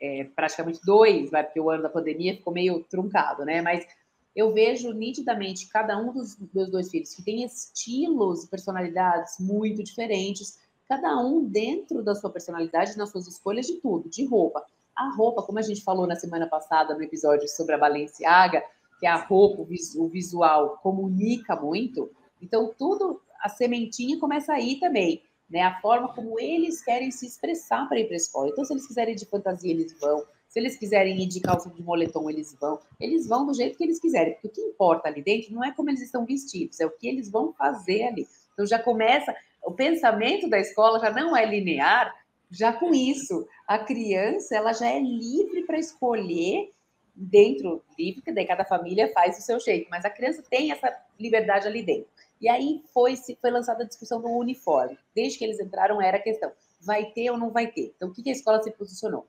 é, 0.00 0.24
praticamente 0.34 0.80
dois, 0.84 1.30
vai, 1.30 1.44
porque 1.44 1.60
o 1.60 1.70
ano 1.70 1.82
da 1.82 1.88
pandemia 1.88 2.36
ficou 2.36 2.52
meio 2.52 2.84
truncado, 2.84 3.44
né? 3.44 3.60
Mas 3.60 3.86
eu 4.34 4.52
vejo 4.52 4.92
nitidamente 4.92 5.68
cada 5.68 5.98
um 5.98 6.12
dos 6.12 6.36
meus 6.54 6.70
dois 6.70 6.90
filhos 6.90 7.14
que 7.14 7.22
tem 7.22 7.44
estilos 7.44 8.44
e 8.44 8.48
personalidades 8.48 9.38
muito 9.38 9.82
diferentes, 9.82 10.58
cada 10.88 11.18
um 11.20 11.44
dentro 11.44 12.02
da 12.02 12.14
sua 12.14 12.30
personalidade, 12.30 12.96
nas 12.96 13.10
suas 13.10 13.26
escolhas 13.26 13.66
de 13.66 13.74
tudo, 13.74 14.08
de 14.08 14.24
roupa. 14.24 14.64
A 14.96 15.14
roupa, 15.14 15.42
como 15.42 15.58
a 15.58 15.62
gente 15.62 15.82
falou 15.82 16.06
na 16.06 16.16
semana 16.16 16.46
passada 16.46 16.94
no 16.94 17.02
episódio 17.02 17.48
sobre 17.48 17.74
a 17.74 17.78
Balenciaga, 17.78 18.62
que 18.98 19.06
a 19.06 19.16
roupa, 19.16 19.62
o 19.62 20.08
visual 20.08 20.78
comunica 20.82 21.56
muito, 21.56 22.10
então 22.40 22.72
tudo, 22.78 23.20
a 23.40 23.48
sementinha 23.48 24.18
começa 24.18 24.52
aí 24.52 24.78
também, 24.78 25.22
né? 25.48 25.62
A 25.62 25.80
forma 25.80 26.12
como 26.14 26.38
eles 26.38 26.82
querem 26.82 27.10
se 27.10 27.26
expressar 27.26 27.88
para 27.88 27.98
ir 27.98 28.04
para 28.04 28.14
a 28.14 28.16
escola. 28.16 28.48
Então, 28.48 28.64
se 28.64 28.72
eles 28.72 28.86
quiserem 28.86 29.14
ir 29.14 29.16
de 29.16 29.26
fantasia, 29.26 29.70
eles 29.70 29.98
vão. 29.98 30.24
Se 30.48 30.58
eles 30.58 30.76
quiserem 30.76 31.20
ir 31.22 31.26
de 31.26 31.40
calça 31.40 31.70
de 31.70 31.82
moletom, 31.82 32.28
eles 32.28 32.56
vão. 32.60 32.80
Eles 32.98 33.26
vão 33.26 33.46
do 33.46 33.54
jeito 33.54 33.78
que 33.78 33.84
eles 33.84 34.00
quiserem, 34.00 34.34
porque 34.34 34.48
o 34.48 34.50
que 34.50 34.60
importa 34.60 35.08
ali 35.08 35.22
dentro 35.22 35.52
não 35.54 35.64
é 35.64 35.72
como 35.72 35.90
eles 35.90 36.02
estão 36.02 36.26
vestidos, 36.26 36.80
é 36.80 36.86
o 36.86 36.90
que 36.90 37.06
eles 37.06 37.30
vão 37.30 37.52
fazer 37.52 38.02
ali. 38.02 38.26
Então 38.52 38.66
já 38.66 38.78
começa, 38.78 39.34
o 39.62 39.70
pensamento 39.70 40.48
da 40.48 40.58
escola 40.58 40.98
já 40.98 41.10
não 41.10 41.36
é 41.36 41.46
linear, 41.46 42.12
já 42.50 42.72
com 42.72 42.92
isso. 42.92 43.46
A 43.66 43.78
criança, 43.78 44.56
ela 44.56 44.72
já 44.72 44.88
é 44.88 44.98
livre 44.98 45.62
para 45.62 45.78
escolher 45.78 46.72
dentro, 47.14 47.82
livre, 47.98 48.22
que 48.22 48.32
daí 48.32 48.46
cada 48.46 48.64
família 48.64 49.12
faz 49.12 49.38
o 49.38 49.42
seu 49.42 49.60
jeito, 49.60 49.88
mas 49.90 50.04
a 50.04 50.10
criança 50.10 50.42
tem 50.48 50.72
essa 50.72 50.92
liberdade 51.18 51.68
ali 51.68 51.82
dentro. 51.82 52.08
E 52.40 52.48
aí 52.48 52.82
foi, 52.94 53.14
foi 53.16 53.50
lançada 53.50 53.84
a 53.84 53.86
discussão 53.86 54.20
do 54.20 54.28
uniforme. 54.28 54.98
Desde 55.14 55.38
que 55.38 55.44
eles 55.44 55.60
entraram, 55.60 56.00
era 56.00 56.16
a 56.16 56.22
questão: 56.22 56.50
vai 56.80 57.06
ter 57.12 57.30
ou 57.30 57.38
não 57.38 57.50
vai 57.50 57.66
ter? 57.66 57.92
Então, 57.96 58.08
o 58.08 58.12
que 58.12 58.28
a 58.28 58.32
escola 58.32 58.62
se 58.62 58.70
posicionou? 58.70 59.26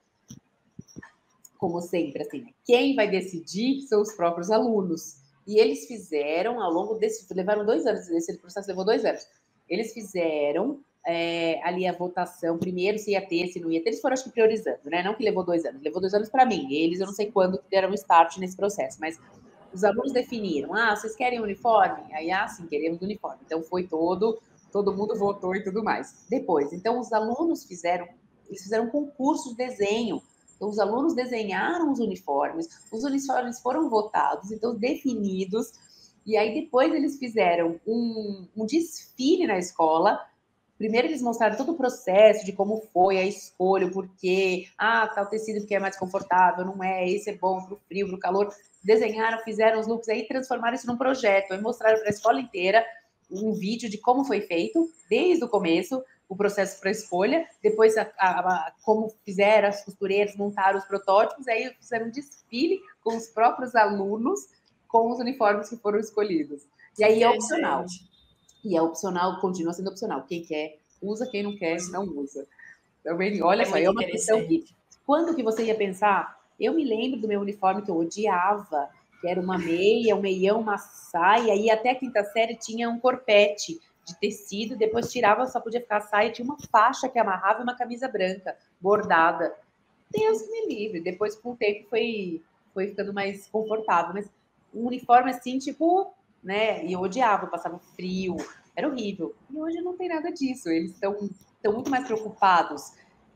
como 1.62 1.80
sempre, 1.80 2.24
assim, 2.24 2.41
né? 2.41 2.50
quem 2.65 2.95
vai 2.95 3.08
decidir 3.08 3.82
são 3.82 4.02
os 4.02 4.13
próprios 4.13 4.50
alunos. 4.50 5.17
E 5.45 5.60
eles 5.60 5.86
fizeram, 5.86 6.60
ao 6.60 6.71
longo 6.71 6.95
desse, 6.95 7.32
levaram 7.36 7.63
dois 7.63 7.86
anos, 7.86 8.10
esse 8.10 8.36
processo 8.39 8.67
levou 8.67 8.84
dois 8.84 9.06
anos. 9.06 9.28
Eles 9.69 9.93
fizeram 9.93 10.80
é, 11.06 11.62
ali 11.63 11.86
a 11.86 11.93
votação, 11.93 12.58
primeiro 12.58 12.97
se 12.97 13.12
ia 13.12 13.21
ter, 13.21 13.47
se 13.50 13.60
não 13.60 13.71
ia 13.71 13.80
ter, 13.84 13.89
eles 13.89 14.02
foram 14.02 14.13
acho 14.13 14.24
que 14.24 14.32
priorizando, 14.32 14.80
né? 14.86 15.04
Não 15.04 15.13
que 15.13 15.24
levou 15.24 15.43
dois 15.43 15.63
anos, 15.63 15.84
levou 15.84 16.02
dois 16.02 16.15
anos 16.15 16.30
para 16.30 16.47
mim. 16.47 16.74
Eles, 16.74 17.00
eu 17.00 17.06
não 17.06 17.13
sei 17.13 17.32
quando 17.32 17.60
que 17.60 17.69
deram 17.69 17.93
start 17.93 18.38
nesse 18.38 18.58
processo, 18.58 18.97
mas 19.00 19.19
os 19.73 19.84
alunos 19.84 20.12
definiram, 20.12 20.73
ah, 20.73 20.95
vocês 20.95 21.15
querem 21.15 21.39
uniforme? 21.41 22.13
Aí, 22.13 22.31
ah, 22.31 22.47
sim, 22.47 22.67
queremos 22.67 23.01
uniforme. 23.01 23.39
Então 23.45 23.62
foi 23.63 23.88
todo, 23.88 24.41
todo 24.71 24.95
mundo 24.95 25.17
votou 25.17 25.55
e 25.55 25.63
tudo 25.63 25.84
mais. 25.84 26.25
Depois, 26.29 26.73
então 26.73 26.99
os 26.99 27.12
alunos 27.13 27.65
fizeram, 27.65 28.07
eles 28.47 28.63
fizeram 28.63 28.86
um 28.86 28.89
concurso 28.89 29.49
de 29.49 29.55
desenho 29.55 30.21
então, 30.62 30.69
os 30.69 30.77
alunos 30.77 31.15
desenharam 31.15 31.91
os 31.91 31.99
uniformes, 31.99 32.69
os 32.93 33.03
uniformes 33.03 33.60
foram 33.60 33.89
votados, 33.89 34.51
então 34.51 34.75
definidos, 34.75 35.71
e 36.23 36.38
aí 36.38 36.53
depois 36.53 36.93
eles 36.93 37.17
fizeram 37.17 37.79
um, 37.88 38.47
um 38.55 38.63
desfile 38.67 39.47
na 39.47 39.57
escola. 39.57 40.23
Primeiro 40.77 41.07
eles 41.07 41.23
mostraram 41.23 41.57
todo 41.57 41.71
o 41.71 41.77
processo 41.77 42.45
de 42.45 42.53
como 42.53 42.79
foi 42.93 43.17
a 43.17 43.25
escolha, 43.25 43.88
o 43.88 43.91
porquê, 43.91 44.67
ah, 44.77 45.07
tal 45.07 45.25
tecido 45.25 45.62
porque 45.62 45.73
é 45.73 45.79
mais 45.79 45.97
confortável, 45.97 46.63
não 46.63 46.84
é, 46.84 47.10
esse 47.10 47.31
é 47.31 47.36
bom 47.36 47.63
para 47.63 47.73
o 47.73 47.79
frio, 47.88 48.05
para 48.05 48.15
o 48.17 48.19
calor. 48.19 48.53
Desenharam, 48.84 49.39
fizeram 49.44 49.80
os 49.80 49.88
looks 49.88 50.10
aí, 50.10 50.28
transformaram 50.28 50.76
isso 50.76 50.88
num 50.88 50.98
projeto, 50.98 51.54
aí 51.54 51.62
mostraram 51.62 52.00
para 52.00 52.08
a 52.08 52.12
escola 52.12 52.39
inteira 52.39 52.86
um 53.30 53.54
vídeo 53.54 53.89
de 53.89 53.98
como 53.98 54.26
foi 54.26 54.41
feito, 54.41 54.89
desde 55.10 55.44
o 55.44 55.48
começo, 55.48 56.04
o 56.28 56.36
processo 56.36 56.80
para 56.80 56.91
escolha, 56.91 57.46
depois 57.62 57.98
a, 57.98 58.10
a, 58.17 58.39
a, 58.39 58.74
como 58.84 59.13
fizeram 59.26 59.67
as 59.67 59.84
costureiras, 59.84 60.36
montaram 60.36 60.80
os 60.80 60.86
protótipos, 60.86 61.48
aí 61.48 61.74
fizeram 61.80 62.08
um 62.08 62.10
desfile 62.10 62.80
com 63.04 63.15
os 63.15 63.28
próprios 63.28 63.76
alunos 63.76 64.39
com 64.88 65.10
os 65.10 65.20
uniformes 65.20 65.70
que 65.70 65.78
foram 65.78 66.00
escolhidos. 66.00 66.63
E 67.00 67.04
aí 67.04 67.24
é 67.24 67.30
opcional. 67.30 67.86
E 68.63 68.76
é 68.76 68.82
opcional, 68.82 69.39
continua 69.39 69.74
sendo 69.74 69.89
opcional. 69.89 70.24
Quem 70.24 70.44
quer, 70.44 70.80
usa, 71.02 71.28
quem 71.30 71.44
não 71.44 71.56
quer, 71.56 71.78
não 71.89 72.04
usa. 72.04 72.48
Também, 73.04 73.41
olha 73.41 73.63
é 73.63 73.65
só, 73.65 73.78
é 73.78 73.89
uma 73.89 74.04
questão 74.04 74.46
que, 74.46 74.65
quando 75.06 75.36
que 75.36 75.41
você 75.41 75.63
ia 75.63 75.76
pensar? 75.76 76.39
Eu 76.62 76.76
me 76.76 76.86
lembro 76.86 77.19
do 77.19 77.28
meu 77.28 77.41
uniforme 77.41 77.82
que 77.82 77.89
eu 77.89 77.97
odiava, 77.97 78.88
que 79.19 79.28
era 79.28 79.41
uma 79.41 79.58
meia, 79.58 80.15
um 80.15 80.21
meião, 80.21 80.62
uma 80.62 80.78
saia, 80.78 81.56
e 81.56 81.71
até 81.71 81.89
a 81.89 81.95
quinta 81.95 82.24
série 82.24 82.56
tinha 82.56 82.88
um 82.88 83.00
corpete 83.00 83.80
de 84.06 84.19
tecido, 84.19 84.78
depois 84.78 85.12
tirava, 85.12 85.47
só 85.47 85.60
podia 85.60 85.82
ficar 85.82 85.97
a 85.97 86.02
saia, 86.02 86.32
tinha 86.32 86.45
uma 86.45 86.58
faixa 86.71 87.10
que 87.10 87.17
amarrava 87.17 87.62
e 87.62 87.63
uma 87.63 87.76
camisa 87.76 88.08
branca, 88.08 88.56
bordada. 88.80 89.56
Deus 90.12 90.47
me 90.50 90.67
livre. 90.67 91.02
Depois, 91.02 91.36
com 91.36 91.54
o 91.54 91.56
tempo, 91.56 91.89
foi, 91.89 92.43
foi 92.74 92.88
ficando 92.89 93.12
mais 93.12 93.47
confortável. 93.47 94.13
Mas 94.13 94.30
um 94.71 94.86
uniforme 94.86 95.32
assim, 95.32 95.58
tipo, 95.58 96.13
né? 96.43 96.86
E 96.86 96.93
eu 96.93 97.00
odiava, 97.00 97.47
passava 97.47 97.80
frio, 97.95 98.38
era 98.76 98.88
horrível. 98.88 99.34
E 99.50 99.58
hoje 99.58 99.82
não 99.82 99.97
tem 99.97 100.10
nada 100.10 100.32
disso. 100.32 100.69
Eles 100.69 100.91
estão 100.91 101.17
muito 101.74 101.89
mais 101.89 102.06
preocupados 102.06 102.93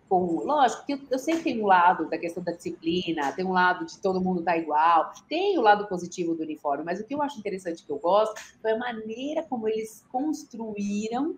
com. 0.08 0.44
Lógico 0.44 0.86
que 0.86 0.94
eu, 0.94 1.00
eu 1.12 1.20
sei 1.20 1.38
que 1.38 1.44
tem 1.44 1.62
um 1.62 1.68
lado 1.68 2.10
da 2.10 2.18
questão 2.18 2.44
da 2.44 2.52
disciplina, 2.52 3.32
tem 3.32 3.46
um 3.46 3.52
lado 3.52 3.86
de 3.86 3.98
todo 4.00 4.22
mundo 4.22 4.44
tá 4.44 4.58
igual, 4.58 5.12
tem 5.28 5.58
o 5.58 5.62
lado 5.62 5.88
positivo 5.88 6.36
do 6.36 6.44
uniforme, 6.44 6.84
mas 6.84 7.00
o 7.00 7.04
que 7.04 7.14
eu 7.14 7.22
acho 7.22 7.40
interessante 7.40 7.84
que 7.84 7.92
eu 7.92 7.98
gosto 7.98 8.40
foi 8.62 8.72
a 8.72 8.78
maneira 8.78 9.44
como 9.44 9.68
eles 9.68 10.04
construíram 10.12 11.36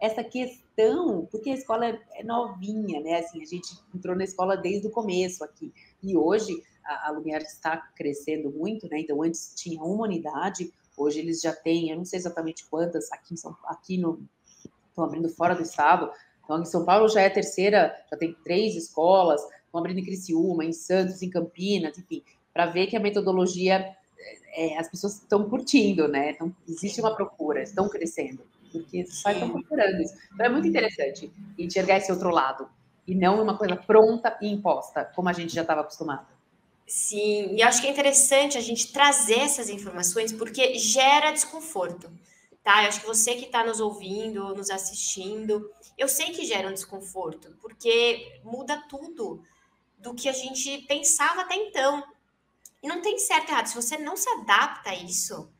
essa 0.00 0.22
questão, 0.22 1.26
porque 1.30 1.50
a 1.50 1.54
escola 1.54 1.86
é, 1.86 2.22
novinha, 2.24 3.00
né? 3.00 3.20
Assim, 3.20 3.42
a 3.42 3.46
gente 3.46 3.74
entrou 3.94 4.14
na 4.14 4.24
escola 4.24 4.56
desde 4.56 4.86
o 4.86 4.90
começo 4.90 5.42
aqui. 5.42 5.72
E 6.02 6.16
hoje 6.16 6.62
a, 6.84 7.08
a 7.08 7.10
Lumière 7.12 7.44
está 7.44 7.76
crescendo 7.96 8.50
muito, 8.50 8.88
né? 8.88 9.00
Então 9.00 9.22
antes 9.22 9.54
tinha 9.54 9.82
uma 9.82 10.04
unidade, 10.04 10.72
hoje 10.96 11.20
eles 11.20 11.40
já 11.40 11.54
têm, 11.54 11.90
eu 11.90 11.96
não 11.96 12.04
sei 12.04 12.18
exatamente 12.18 12.66
quantas, 12.66 13.10
aqui, 13.12 13.36
São, 13.36 13.56
aqui 13.64 13.96
no. 13.96 14.22
Estão 14.88 15.04
abrindo 15.04 15.28
fora 15.28 15.56
do 15.56 15.62
estado, 15.62 16.08
então, 16.44 16.60
em 16.60 16.64
São 16.64 16.84
Paulo 16.84 17.08
já 17.08 17.22
é 17.22 17.26
a 17.26 17.30
terceira, 17.30 17.94
já 18.10 18.16
tem 18.16 18.36
três 18.44 18.76
escolas, 18.76 19.40
estão 19.40 19.80
abrindo 19.80 19.98
em 19.98 20.04
Criciúma, 20.04 20.64
em 20.64 20.72
Santos, 20.72 21.22
em 21.22 21.30
Campinas, 21.30 21.98
enfim, 21.98 22.22
para 22.52 22.66
ver 22.66 22.86
que 22.86 22.96
a 22.96 23.00
metodologia, 23.00 23.94
é, 24.54 24.78
as 24.78 24.88
pessoas 24.88 25.14
estão 25.14 25.48
curtindo, 25.48 26.06
né? 26.06 26.30
Então, 26.30 26.54
existe 26.68 27.00
uma 27.00 27.14
procura, 27.14 27.62
estão 27.62 27.88
crescendo, 27.88 28.42
porque 28.70 29.02
os 29.02 29.22
pais 29.22 29.36
estão 29.36 29.50
procurando 29.50 30.02
isso. 30.02 30.14
Então, 30.32 30.46
é 30.46 30.48
muito 30.48 30.68
interessante 30.68 31.32
enxergar 31.58 31.96
esse 31.96 32.12
outro 32.12 32.30
lado, 32.30 32.68
e 33.06 33.14
não 33.14 33.42
uma 33.42 33.56
coisa 33.56 33.76
pronta 33.76 34.38
e 34.40 34.48
imposta, 34.48 35.04
como 35.14 35.28
a 35.28 35.32
gente 35.32 35.54
já 35.54 35.62
estava 35.62 35.80
acostumado. 35.80 36.26
Sim, 36.86 37.54
e 37.54 37.62
acho 37.62 37.80
que 37.80 37.86
é 37.86 37.90
interessante 37.90 38.58
a 38.58 38.60
gente 38.60 38.92
trazer 38.92 39.38
essas 39.38 39.70
informações, 39.70 40.32
porque 40.32 40.74
gera 40.74 41.32
desconforto 41.32 42.10
tá? 42.64 42.82
Eu 42.82 42.88
acho 42.88 43.00
que 43.02 43.06
você 43.06 43.36
que 43.36 43.44
está 43.44 43.62
nos 43.62 43.78
ouvindo, 43.78 44.54
nos 44.54 44.70
assistindo, 44.70 45.70
eu 45.96 46.08
sei 46.08 46.32
que 46.32 46.46
gera 46.46 46.68
um 46.68 46.72
desconforto, 46.72 47.56
porque 47.60 48.40
muda 48.42 48.82
tudo 48.88 49.44
do 49.98 50.14
que 50.14 50.28
a 50.28 50.32
gente 50.32 50.78
pensava 50.88 51.42
até 51.42 51.54
então. 51.54 52.02
E 52.82 52.88
não 52.88 53.00
tem 53.00 53.18
certo 53.18 53.48
e 53.48 53.52
errado. 53.52 53.66
Se 53.66 53.74
você 53.74 53.96
não 53.96 54.16
se 54.16 54.28
adapta 54.28 54.90
a 54.90 54.94
isso, 54.94 55.50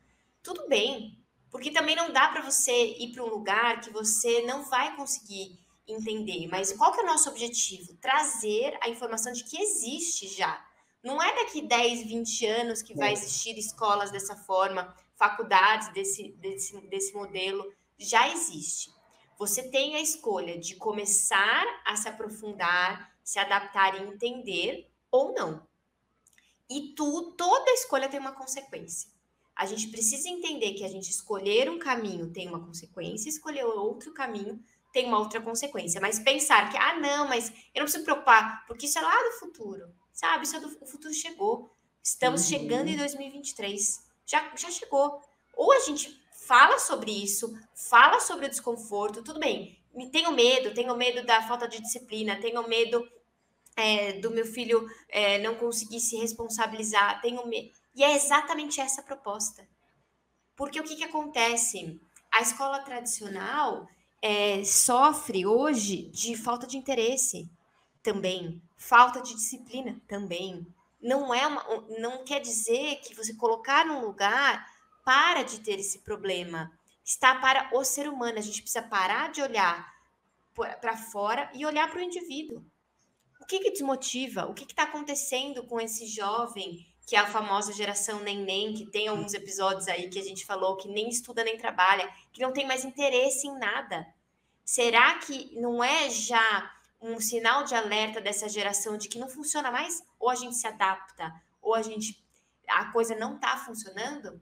tudo 0.43 0.67
bem. 0.67 1.17
Porque 1.49 1.71
também 1.71 1.95
não 1.95 2.11
dá 2.11 2.27
para 2.27 2.41
você 2.41 2.97
ir 2.99 3.13
para 3.13 3.23
um 3.23 3.29
lugar 3.29 3.79
que 3.79 3.89
você 3.89 4.41
não 4.41 4.63
vai 4.65 4.95
conseguir 4.95 5.57
entender. 5.87 6.47
Mas 6.47 6.73
qual 6.73 6.91
que 6.91 6.99
é 6.99 7.03
o 7.03 7.07
nosso 7.07 7.29
objetivo? 7.29 7.95
Trazer 7.95 8.77
a 8.81 8.89
informação 8.89 9.31
de 9.31 9.43
que 9.43 9.57
existe 9.57 10.27
já. 10.27 10.63
Não 11.03 11.21
é 11.21 11.33
daqui 11.35 11.61
10, 11.61 12.07
20 12.07 12.45
anos 12.45 12.81
que 12.81 12.93
vai 12.93 13.11
é. 13.11 13.13
existir 13.13 13.57
escolas 13.57 14.11
dessa 14.11 14.35
forma, 14.35 14.93
faculdades 15.17 15.91
desse, 15.93 16.31
desse, 16.33 16.79
desse 16.87 17.13
modelo, 17.13 17.71
já 17.97 18.29
existe. 18.29 18.93
Você 19.37 19.69
tem 19.69 19.95
a 19.95 20.01
escolha 20.01 20.57
de 20.57 20.75
começar 20.75 21.65
a 21.85 21.95
se 21.95 22.07
aprofundar, 22.07 23.13
se 23.23 23.39
adaptar 23.39 23.95
e 23.95 24.03
entender 24.03 24.89
ou 25.11 25.33
não. 25.33 25.65
E 26.69 26.93
tu, 26.95 27.33
toda 27.37 27.71
escolha 27.71 28.09
tem 28.09 28.19
uma 28.19 28.31
consequência. 28.31 29.09
A 29.55 29.65
gente 29.65 29.87
precisa 29.87 30.27
entender 30.27 30.73
que 30.73 30.83
a 30.83 30.89
gente 30.89 31.09
escolher 31.09 31.69
um 31.69 31.79
caminho 31.79 32.31
tem 32.31 32.47
uma 32.47 32.65
consequência, 32.65 33.29
escolher 33.29 33.63
outro 33.65 34.13
caminho 34.13 34.61
tem 34.91 35.05
uma 35.05 35.19
outra 35.19 35.41
consequência. 35.41 35.99
Mas 36.01 36.19
pensar 36.19 36.69
que, 36.69 36.77
ah, 36.77 36.97
não, 36.99 37.27
mas 37.27 37.49
eu 37.73 37.79
não 37.79 37.83
preciso 37.83 37.99
me 37.99 38.05
preocupar, 38.05 38.65
porque 38.65 38.85
isso 38.85 38.97
é 38.97 39.01
lá 39.01 39.23
do 39.23 39.31
futuro, 39.39 39.93
sabe? 40.13 40.45
Isso 40.45 40.55
é 40.55 40.59
do 40.59 40.67
o 40.67 40.85
futuro 40.85 41.13
chegou. 41.13 41.71
Estamos 42.01 42.43
uhum. 42.43 42.47
chegando 42.47 42.87
em 42.87 42.97
2023 42.97 44.04
já, 44.25 44.51
já 44.55 44.71
chegou. 44.71 45.21
Ou 45.55 45.71
a 45.71 45.79
gente 45.79 46.19
fala 46.45 46.77
sobre 46.79 47.11
isso, 47.11 47.57
fala 47.73 48.19
sobre 48.19 48.45
o 48.45 48.49
desconforto, 48.49 49.23
tudo 49.23 49.39
bem. 49.39 49.79
Tenho 50.11 50.31
medo, 50.31 50.73
tenho 50.73 50.95
medo 50.95 51.25
da 51.25 51.41
falta 51.47 51.67
de 51.67 51.81
disciplina, 51.81 52.39
tenho 52.39 52.67
medo 52.67 53.07
é, 53.75 54.13
do 54.13 54.31
meu 54.31 54.45
filho 54.45 54.89
é, 55.09 55.39
não 55.39 55.55
conseguir 55.55 55.99
se 55.99 56.17
responsabilizar, 56.17 57.21
tenho 57.21 57.45
medo. 57.47 57.71
E 57.95 58.03
é 58.03 58.15
exatamente 58.15 58.81
essa 58.81 59.01
a 59.01 59.03
proposta. 59.03 59.67
Porque 60.55 60.79
o 60.79 60.83
que, 60.83 60.95
que 60.95 61.03
acontece? 61.03 61.99
A 62.31 62.41
escola 62.41 62.79
tradicional 62.79 63.87
é, 64.21 64.63
sofre 64.63 65.45
hoje 65.45 66.09
de 66.09 66.35
falta 66.35 66.67
de 66.67 66.77
interesse 66.77 67.49
também, 68.03 68.61
falta 68.77 69.21
de 69.21 69.33
disciplina 69.33 70.01
também, 70.07 70.65
não 71.01 71.33
é 71.33 71.45
uma, 71.45 71.63
não 71.99 72.23
quer 72.23 72.39
dizer 72.39 72.97
que 72.97 73.15
você 73.15 73.33
colocar 73.35 73.85
num 73.85 74.01
lugar 74.01 74.65
para 75.03 75.43
de 75.43 75.59
ter 75.59 75.79
esse 75.79 75.99
problema. 75.99 76.71
Está 77.03 77.35
para 77.35 77.69
o 77.73 77.83
ser 77.83 78.09
humano. 78.09 78.39
A 78.39 78.41
gente 78.41 78.61
precisa 78.61 78.81
parar 78.81 79.31
de 79.31 79.41
olhar 79.41 79.93
para 80.81 80.97
fora 80.97 81.49
e 81.53 81.65
olhar 81.65 81.89
para 81.89 81.99
o 81.99 82.03
indivíduo. 82.03 82.65
O 83.39 83.45
que, 83.45 83.59
que 83.59 83.71
desmotiva? 83.71 84.45
O 84.45 84.53
que 84.53 84.63
está 84.63 84.83
acontecendo 84.83 85.63
com 85.67 85.79
esse 85.79 86.07
jovem, 86.07 86.87
que 87.05 87.15
é 87.15 87.19
a 87.19 87.27
famosa 87.27 87.71
geração 87.71 88.21
neném, 88.21 88.73
que 88.73 88.87
tem 88.87 89.07
alguns 89.07 89.35
episódios 89.35 89.87
aí 89.87 90.09
que 90.09 90.17
a 90.17 90.23
gente 90.23 90.45
falou 90.45 90.77
que 90.77 90.87
nem 90.87 91.09
estuda 91.09 91.43
nem 91.43 91.57
trabalha, 91.57 92.11
que 92.33 92.41
não 92.41 92.51
tem 92.51 92.65
mais 92.65 92.83
interesse 92.83 93.47
em 93.47 93.59
nada? 93.59 94.07
Será 94.63 95.19
que 95.19 95.53
não 95.59 95.83
é 95.83 96.09
já 96.09 96.74
um 97.05 97.19
sinal 97.19 97.63
de 97.63 97.75
alerta 97.75 98.19
dessa 98.19 98.49
geração 98.49 98.97
de 98.97 99.07
que 99.07 99.19
não 99.19 99.29
funciona 99.29 99.71
mais, 99.71 100.03
ou 100.19 100.29
a 100.29 100.35
gente 100.35 100.55
se 100.55 100.67
adapta, 100.67 101.33
ou 101.61 101.75
a 101.75 101.81
gente 101.81 102.23
a 102.67 102.91
coisa 102.91 103.15
não 103.15 103.35
está 103.35 103.57
funcionando? 103.57 104.41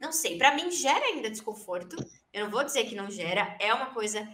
Não 0.00 0.10
sei, 0.10 0.38
para 0.38 0.54
mim 0.54 0.70
gera 0.70 1.04
ainda 1.04 1.30
desconforto. 1.30 1.96
Eu 2.32 2.44
não 2.44 2.50
vou 2.50 2.64
dizer 2.64 2.84
que 2.84 2.94
não 2.94 3.10
gera, 3.10 3.56
é 3.60 3.72
uma 3.74 3.92
coisa 3.92 4.26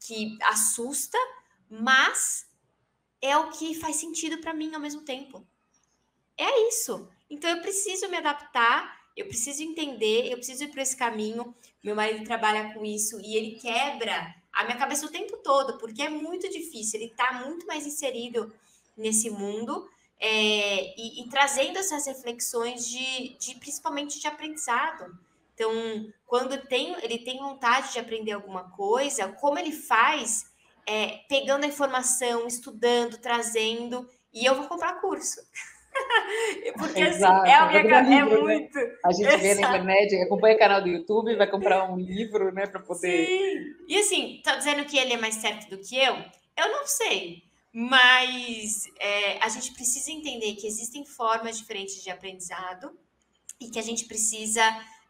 que 0.00 0.36
assusta, 0.42 1.16
mas 1.70 2.46
é 3.20 3.36
o 3.36 3.50
que 3.50 3.74
faz 3.74 3.96
sentido 3.96 4.38
para 4.38 4.52
mim 4.52 4.74
ao 4.74 4.80
mesmo 4.80 5.02
tempo. 5.02 5.46
É 6.36 6.68
isso. 6.68 7.08
Então 7.30 7.48
eu 7.48 7.62
preciso 7.62 8.08
me 8.08 8.16
adaptar, 8.16 9.00
eu 9.16 9.26
preciso 9.26 9.62
entender, 9.62 10.30
eu 10.30 10.36
preciso 10.36 10.64
ir 10.64 10.68
para 10.68 10.82
esse 10.82 10.96
caminho. 10.96 11.54
Meu 11.82 11.94
marido 11.94 12.24
trabalha 12.24 12.74
com 12.74 12.84
isso 12.84 13.18
e 13.20 13.36
ele 13.36 13.52
quebra 13.58 14.34
a 14.56 14.64
minha 14.64 14.78
cabeça 14.78 15.04
o 15.04 15.10
tempo 15.10 15.36
todo, 15.36 15.78
porque 15.78 16.02
é 16.02 16.08
muito 16.08 16.48
difícil, 16.48 16.98
ele 16.98 17.10
está 17.10 17.44
muito 17.44 17.66
mais 17.66 17.86
inserido 17.86 18.52
nesse 18.96 19.28
mundo 19.28 19.86
é, 20.18 20.98
e, 20.98 21.22
e, 21.22 21.28
trazendo 21.28 21.78
essas 21.78 22.06
reflexões 22.06 22.88
de, 22.88 23.36
de, 23.38 23.54
principalmente 23.56 24.18
de 24.18 24.26
aprendizado. 24.26 25.16
Então, 25.54 25.70
quando 26.26 26.58
tem, 26.66 26.96
ele 27.02 27.18
tem 27.18 27.38
vontade 27.38 27.92
de 27.92 27.98
aprender 27.98 28.32
alguma 28.32 28.70
coisa, 28.70 29.28
como 29.32 29.58
ele 29.58 29.72
faz, 29.72 30.46
é, 30.86 31.18
pegando 31.28 31.64
a 31.64 31.68
informação, 31.68 32.46
estudando, 32.46 33.18
trazendo, 33.18 34.08
e 34.32 34.46
eu 34.46 34.54
vou 34.54 34.66
comprar 34.68 35.00
curso. 35.02 35.40
Porque 36.78 37.00
Exato. 37.00 37.42
assim, 37.42 37.50
é, 37.50 37.54
a 37.54 37.68
minha, 37.68 37.82
livro, 37.82 37.94
é 37.94 38.02
né? 38.02 38.24
muito. 38.24 38.78
Né? 38.78 38.96
A 39.04 39.12
gente 39.12 39.26
Exato. 39.26 39.42
vê 39.42 39.54
na 39.54 39.68
internet, 39.68 40.22
acompanha 40.22 40.56
o 40.56 40.58
canal 40.58 40.82
do 40.82 40.88
YouTube, 40.88 41.36
vai 41.36 41.50
comprar 41.50 41.90
um 41.90 41.96
livro, 41.96 42.52
né, 42.52 42.66
para 42.66 42.80
poder. 42.80 43.26
Sim. 43.26 43.74
E 43.88 43.98
assim, 43.98 44.40
tá 44.44 44.56
dizendo 44.56 44.84
que 44.84 44.98
ele 44.98 45.14
é 45.14 45.18
mais 45.18 45.36
certo 45.36 45.68
do 45.70 45.78
que 45.78 45.96
eu? 45.96 46.16
Eu 46.56 46.68
não 46.70 46.86
sei. 46.86 47.42
Mas 47.72 48.84
é, 48.98 49.38
a 49.44 49.48
gente 49.50 49.72
precisa 49.74 50.10
entender 50.10 50.54
que 50.54 50.66
existem 50.66 51.04
formas 51.04 51.58
diferentes 51.58 52.02
de 52.02 52.10
aprendizado 52.10 52.90
e 53.60 53.68
que 53.68 53.78
a 53.78 53.82
gente 53.82 54.06
precisa 54.06 54.62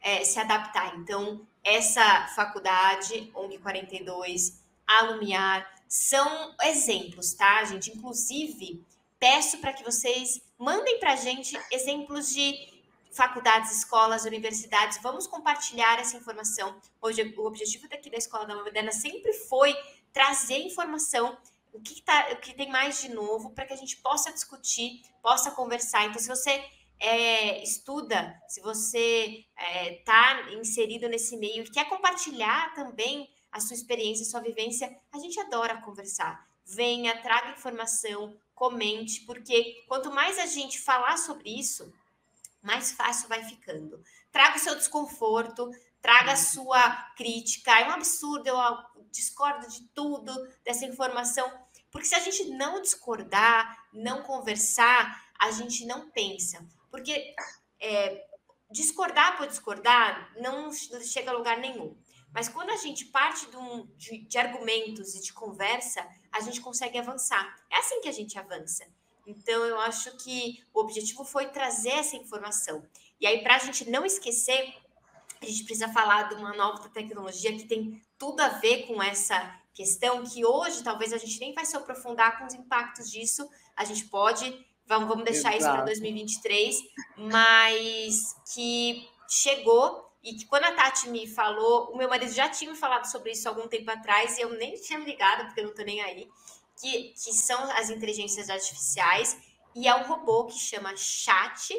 é, 0.02 0.24
se 0.24 0.38
adaptar. 0.38 0.96
Então, 0.96 1.46
essa 1.62 2.26
faculdade, 2.34 3.30
ONG 3.34 3.58
42, 3.58 4.64
Alumiar, 4.86 5.68
são 5.88 6.54
exemplos, 6.64 7.34
tá, 7.34 7.64
gente? 7.64 7.90
Inclusive, 7.90 8.84
peço 9.18 9.58
para 9.58 9.72
que 9.72 9.84
vocês 9.84 10.40
mandem 10.58 10.98
para 10.98 11.12
a 11.12 11.16
gente 11.16 11.58
exemplos 11.70 12.32
de 12.32 12.76
faculdades, 13.12 13.70
escolas, 13.70 14.24
universidades. 14.24 14.98
Vamos 15.02 15.26
compartilhar 15.26 15.98
essa 15.98 16.16
informação. 16.16 16.78
Hoje, 17.00 17.34
o 17.36 17.46
objetivo 17.46 17.88
daqui 17.88 18.10
da 18.10 18.18
Escola 18.18 18.46
da 18.46 18.54
Moderna 18.54 18.92
sempre 18.92 19.32
foi 19.32 19.74
trazer 20.12 20.58
informação, 20.58 21.36
o 21.72 21.80
que, 21.80 22.00
tá, 22.02 22.28
o 22.32 22.36
que 22.36 22.54
tem 22.54 22.70
mais 22.70 23.00
de 23.00 23.08
novo, 23.08 23.50
para 23.50 23.66
que 23.66 23.72
a 23.72 23.76
gente 23.76 23.96
possa 23.98 24.32
discutir, 24.32 25.02
possa 25.22 25.50
conversar. 25.50 26.04
Então, 26.04 26.20
se 26.20 26.28
você 26.28 26.64
é, 26.98 27.62
estuda, 27.62 28.34
se 28.48 28.60
você 28.60 29.44
está 29.90 30.46
é, 30.48 30.54
inserido 30.54 31.08
nesse 31.08 31.36
meio 31.36 31.64
e 31.64 31.70
quer 31.70 31.88
compartilhar 31.88 32.74
também 32.74 33.28
a 33.50 33.60
sua 33.60 33.74
experiência, 33.74 34.24
a 34.24 34.30
sua 34.30 34.40
vivência, 34.40 34.94
a 35.12 35.18
gente 35.18 35.38
adora 35.40 35.80
conversar. 35.80 36.46
Venha, 36.64 37.20
traga 37.22 37.52
informação, 37.52 38.36
comente, 38.56 39.20
porque 39.20 39.84
quanto 39.86 40.10
mais 40.10 40.38
a 40.38 40.46
gente 40.46 40.80
falar 40.80 41.18
sobre 41.18 41.50
isso, 41.50 41.92
mais 42.62 42.90
fácil 42.90 43.28
vai 43.28 43.44
ficando. 43.44 44.02
Traga 44.32 44.56
o 44.56 44.58
seu 44.58 44.74
desconforto, 44.74 45.70
traga 46.00 46.30
a 46.30 46.34
uhum. 46.34 46.40
sua 46.40 46.90
crítica. 47.16 47.78
É 47.78 47.86
um 47.86 47.92
absurdo, 47.92 48.48
eu 48.48 48.56
discordo 49.12 49.68
de 49.68 49.82
tudo 49.94 50.32
dessa 50.64 50.86
informação. 50.86 51.48
Porque 51.90 52.08
se 52.08 52.14
a 52.14 52.18
gente 52.18 52.46
não 52.46 52.80
discordar, 52.80 53.86
não 53.92 54.22
conversar, 54.22 55.22
a 55.38 55.50
gente 55.50 55.84
não 55.84 56.10
pensa. 56.10 56.66
Porque 56.90 57.34
é, 57.78 58.26
discordar 58.70 59.36
por 59.36 59.46
discordar 59.46 60.32
não 60.40 60.72
chega 60.72 61.30
a 61.30 61.34
lugar 61.34 61.58
nenhum. 61.58 61.94
Mas 62.36 62.50
quando 62.50 62.68
a 62.68 62.76
gente 62.76 63.06
parte 63.06 63.46
de, 63.46 63.56
um, 63.56 63.86
de, 63.96 64.18
de 64.18 64.36
argumentos 64.36 65.14
e 65.14 65.22
de 65.22 65.32
conversa, 65.32 66.06
a 66.30 66.38
gente 66.40 66.60
consegue 66.60 66.98
avançar. 66.98 67.56
É 67.70 67.78
assim 67.78 68.02
que 68.02 68.10
a 68.10 68.12
gente 68.12 68.38
avança. 68.38 68.84
Então, 69.26 69.64
eu 69.64 69.80
acho 69.80 70.14
que 70.18 70.62
o 70.74 70.80
objetivo 70.80 71.24
foi 71.24 71.46
trazer 71.46 71.92
essa 71.92 72.14
informação. 72.14 72.86
E 73.18 73.26
aí, 73.26 73.42
para 73.42 73.56
a 73.56 73.58
gente 73.58 73.88
não 73.88 74.04
esquecer, 74.04 74.74
a 75.40 75.46
gente 75.46 75.64
precisa 75.64 75.88
falar 75.88 76.24
de 76.24 76.34
uma 76.34 76.52
nova 76.52 76.86
tecnologia 76.90 77.56
que 77.56 77.64
tem 77.64 78.02
tudo 78.18 78.42
a 78.42 78.48
ver 78.48 78.86
com 78.86 79.02
essa 79.02 79.58
questão, 79.72 80.22
que 80.22 80.44
hoje 80.44 80.84
talvez 80.84 81.14
a 81.14 81.18
gente 81.18 81.40
nem 81.40 81.54
vai 81.54 81.64
se 81.64 81.74
aprofundar 81.74 82.38
com 82.38 82.44
os 82.44 82.52
impactos 82.52 83.10
disso. 83.10 83.48
A 83.74 83.86
gente 83.86 84.04
pode, 84.08 84.44
vamos, 84.86 85.08
vamos 85.08 85.24
deixar 85.24 85.56
Exato. 85.56 85.62
isso 85.64 85.70
para 85.70 85.84
2023, 85.86 86.76
mas 87.16 88.36
que 88.52 89.08
chegou 89.26 90.05
e 90.26 90.34
que 90.34 90.44
quando 90.44 90.64
a 90.64 90.72
Tati 90.72 91.08
me 91.08 91.24
falou, 91.24 91.92
o 91.92 91.96
meu 91.96 92.08
marido 92.08 92.32
já 92.32 92.48
tinha 92.48 92.68
me 92.68 92.76
falado 92.76 93.04
sobre 93.04 93.30
isso 93.30 93.48
algum 93.48 93.68
tempo 93.68 93.88
atrás 93.92 94.36
e 94.36 94.40
eu 94.40 94.50
nem 94.54 94.74
tinha 94.74 94.98
ligado, 94.98 95.44
porque 95.46 95.60
eu 95.60 95.66
não 95.66 95.72
tô 95.72 95.84
nem 95.84 96.02
aí, 96.02 96.28
que, 96.80 97.10
que 97.10 97.32
são 97.32 97.70
as 97.70 97.90
inteligências 97.90 98.50
artificiais 98.50 99.38
e 99.72 99.86
é 99.86 99.94
um 99.94 100.02
robô 100.02 100.46
que 100.46 100.58
chama 100.58 100.96
Chat 100.96 101.72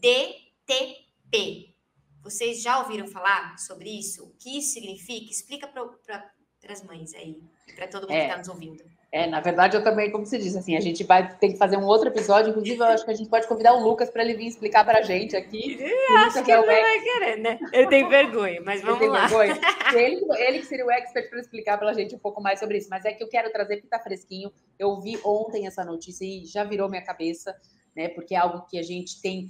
DTP. 0.00 1.74
Vocês 2.22 2.62
já 2.62 2.78
ouviram 2.78 3.06
falar 3.08 3.58
sobre 3.58 3.90
isso? 3.90 4.24
O 4.24 4.30
que 4.38 4.56
isso 4.56 4.72
significa? 4.72 5.30
Explica 5.30 5.68
para 5.68 6.32
as 6.70 6.82
mães 6.82 7.12
aí, 7.12 7.38
para 7.74 7.88
todo 7.88 8.08
mundo 8.08 8.12
é. 8.12 8.20
que 8.20 8.24
está 8.24 8.38
nos 8.38 8.48
ouvindo. 8.48 8.82
É, 9.12 9.26
na 9.26 9.40
verdade, 9.40 9.76
eu 9.76 9.84
também, 9.84 10.10
como 10.10 10.26
você 10.26 10.36
disse, 10.36 10.58
assim, 10.58 10.76
a 10.76 10.80
gente 10.80 11.04
vai 11.04 11.36
ter 11.36 11.50
que 11.50 11.56
fazer 11.56 11.76
um 11.76 11.84
outro 11.84 12.08
episódio. 12.08 12.50
Inclusive, 12.50 12.78
eu 12.78 12.86
acho 12.86 13.04
que 13.04 13.10
a 13.10 13.14
gente 13.14 13.30
pode 13.30 13.46
convidar 13.46 13.72
o 13.74 13.82
Lucas 13.82 14.10
para 14.10 14.22
ele 14.22 14.34
vir 14.34 14.48
explicar 14.48 14.84
para 14.84 14.98
a 14.98 15.02
gente 15.02 15.36
aqui. 15.36 15.78
Eu 15.80 16.16
acho 16.18 16.42
que 16.42 16.50
é 16.50 16.58
ele 16.58 16.66
não 16.66 16.82
vai 16.82 17.00
querer, 17.00 17.36
né? 17.38 17.58
Ele 17.72 17.86
tem 17.88 18.08
vergonha, 18.08 18.60
mas 18.62 18.82
vamos 18.82 19.08
lá. 19.08 19.26
Vergonha. 19.26 19.56
Ele, 19.94 20.20
ele 20.38 20.58
que 20.58 20.66
seria 20.66 20.84
o 20.84 20.90
expert 20.90 21.30
para 21.30 21.38
explicar 21.38 21.78
para 21.78 21.88
a 21.88 21.92
gente 21.92 22.14
um 22.14 22.18
pouco 22.18 22.42
mais 22.42 22.58
sobre 22.58 22.76
isso. 22.76 22.88
Mas 22.90 23.04
é 23.04 23.12
que 23.12 23.22
eu 23.22 23.28
quero 23.28 23.50
trazer 23.52 23.76
porque 23.76 23.86
está 23.86 24.00
fresquinho. 24.00 24.52
Eu 24.78 25.00
vi 25.00 25.18
ontem 25.24 25.66
essa 25.66 25.84
notícia 25.84 26.24
e 26.24 26.44
já 26.44 26.64
virou 26.64 26.88
minha 26.88 27.02
cabeça, 27.02 27.56
né? 27.94 28.08
Porque 28.08 28.34
é 28.34 28.38
algo 28.38 28.66
que 28.66 28.78
a 28.78 28.82
gente 28.82 29.22
tem 29.22 29.48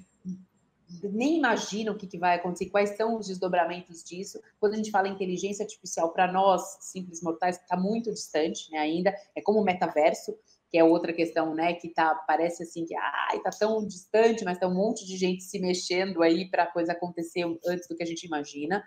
nem 1.03 1.39
imagina 1.39 1.91
o 1.91 1.97
que, 1.97 2.07
que, 2.07 2.19
vai 2.19 2.37
acontecer, 2.37 2.71
quais 2.71 2.97
são 2.97 3.19
os 3.19 3.27
desdobramentos 3.27 4.05
disso. 4.05 4.41
Quando 4.61 4.75
a 4.75 4.77
gente 4.77 4.91
fala 4.91 5.09
inteligência 5.09 5.65
artificial, 5.65 6.13
para 6.13 6.31
nós, 6.31 6.79
simples 6.81 7.23
mortais, 7.23 7.57
está 7.57 7.77
muito 7.77 8.13
distante 8.13 8.71
né, 8.71 8.79
ainda, 8.79 9.15
é 9.35 9.41
como 9.41 9.61
o 9.61 9.65
metaverso, 9.65 10.37
que 10.71 10.79
é 10.79 10.85
outra 10.85 11.13
questão, 11.13 11.55
né, 11.55 11.75
que 11.75 11.89
tá, 11.89 12.15
parece 12.27 12.63
assim 12.63 12.85
que 12.85 12.95
ai, 12.95 13.41
tá 13.41 13.51
tão 13.51 13.85
distante, 13.87 14.45
mas 14.45 14.59
tem 14.59 14.69
um 14.69 14.75
monte 14.75 15.05
de 15.05 15.17
gente 15.17 15.43
se 15.43 15.59
mexendo 15.59 16.23
aí 16.23 16.49
para 16.49 16.65
a 16.65 16.73
coisa 16.73 16.93
acontecer 16.93 17.45
antes 17.67 17.89
do 17.89 17.97
que 17.97 18.03
a 18.03 18.07
gente 18.07 18.25
imagina. 18.25 18.85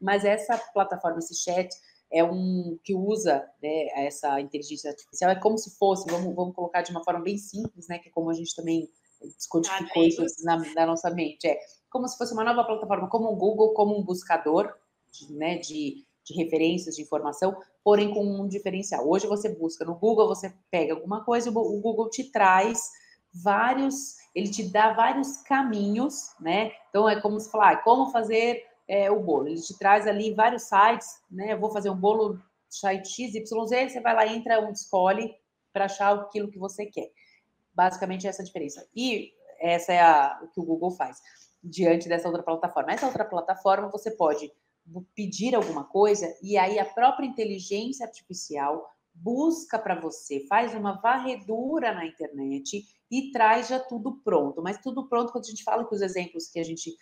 Mas 0.00 0.24
essa 0.24 0.56
plataforma, 0.72 1.18
esse 1.18 1.34
chat, 1.34 1.68
é 2.12 2.24
um 2.24 2.78
que 2.82 2.94
usa 2.94 3.48
né, 3.62 3.86
essa 4.06 4.40
inteligência 4.40 4.90
artificial, 4.90 5.30
é 5.30 5.36
como 5.36 5.56
se 5.58 5.76
fosse, 5.76 6.10
vamos, 6.10 6.34
vamos 6.34 6.54
colocar 6.54 6.82
de 6.82 6.90
uma 6.90 7.04
forma 7.04 7.20
bem 7.20 7.38
simples, 7.38 7.86
né, 7.88 7.98
que 7.98 8.08
é 8.08 8.12
como 8.12 8.30
a 8.30 8.34
gente 8.34 8.54
também 8.54 8.88
descodificou 9.20 10.02
isso 10.02 10.24
na, 10.44 10.56
na, 10.74 10.86
nossa 10.86 11.10
mente. 11.10 11.46
É 11.46 11.58
como 11.90 12.06
se 12.08 12.16
fosse 12.16 12.32
uma 12.32 12.44
nova 12.44 12.64
plataforma, 12.64 13.08
como 13.08 13.32
um 13.32 13.36
Google, 13.36 13.74
como 13.74 13.98
um 13.98 14.02
buscador 14.02 14.72
de, 15.12 15.32
né, 15.32 15.58
de, 15.58 16.04
de 16.24 16.34
referências, 16.34 16.96
de 16.96 17.02
informação, 17.02 17.56
porém 17.82 18.12
com 18.12 18.24
um 18.24 18.48
diferencial. 18.48 19.08
Hoje 19.08 19.26
você 19.26 19.48
busca 19.48 19.84
no 19.84 19.94
Google, 19.94 20.28
você 20.28 20.52
pega 20.70 20.94
alguma 20.94 21.24
coisa, 21.24 21.50
o 21.50 21.80
Google 21.80 22.08
te 22.08 22.30
traz 22.30 22.90
vários, 23.32 24.16
ele 24.34 24.50
te 24.50 24.62
dá 24.62 24.92
vários 24.92 25.38
caminhos, 25.38 26.30
né? 26.40 26.72
Então 26.88 27.08
é 27.08 27.20
como 27.20 27.38
se 27.38 27.50
falar, 27.50 27.72
ah, 27.72 27.76
como 27.76 28.10
fazer 28.10 28.64
é, 28.88 29.10
o 29.10 29.20
bolo. 29.20 29.48
Ele 29.48 29.60
te 29.60 29.76
traz 29.78 30.06
ali 30.06 30.34
vários 30.34 30.64
sites, 30.64 31.20
né? 31.30 31.52
Eu 31.52 31.60
vou 31.60 31.70
fazer 31.70 31.90
um 31.90 31.96
bolo 31.96 32.40
site 32.68 33.08
XYZ, 33.08 33.92
você 33.92 34.00
vai 34.00 34.14
lá, 34.14 34.26
entra, 34.26 34.60
um, 34.60 34.72
escolhe 34.72 35.34
para 35.72 35.84
achar 35.84 36.14
aquilo 36.14 36.50
que 36.50 36.58
você 36.58 36.86
quer. 36.86 37.10
Basicamente 37.74 38.26
essa 38.26 38.42
diferença. 38.42 38.86
E 38.94 39.32
essa 39.60 39.92
é 39.92 40.00
a, 40.00 40.40
o 40.42 40.48
que 40.48 40.60
o 40.60 40.64
Google 40.64 40.90
faz 40.90 41.18
diante 41.62 42.08
dessa 42.08 42.28
outra 42.28 42.42
plataforma. 42.42 42.92
Essa 42.92 43.06
outra 43.06 43.24
plataforma 43.24 43.90
você 43.90 44.10
pode 44.10 44.50
pedir 45.14 45.54
alguma 45.54 45.84
coisa 45.84 46.34
e 46.42 46.56
aí 46.56 46.78
a 46.78 46.84
própria 46.84 47.26
inteligência 47.26 48.06
artificial 48.06 48.88
busca 49.12 49.78
para 49.78 50.00
você, 50.00 50.46
faz 50.48 50.74
uma 50.74 51.00
varredura 51.00 51.92
na 51.92 52.06
internet 52.06 52.84
e 53.10 53.30
traz 53.30 53.68
já 53.68 53.78
tudo 53.78 54.20
pronto. 54.24 54.62
Mas 54.62 54.78
tudo 54.78 55.08
pronto 55.08 55.32
quando 55.32 55.44
a 55.44 55.48
gente 55.48 55.64
fala 55.64 55.86
que 55.86 55.94
os 55.94 56.00
exemplos 56.00 56.48
que 56.48 56.58
a 56.58 56.64
gente 56.64 56.96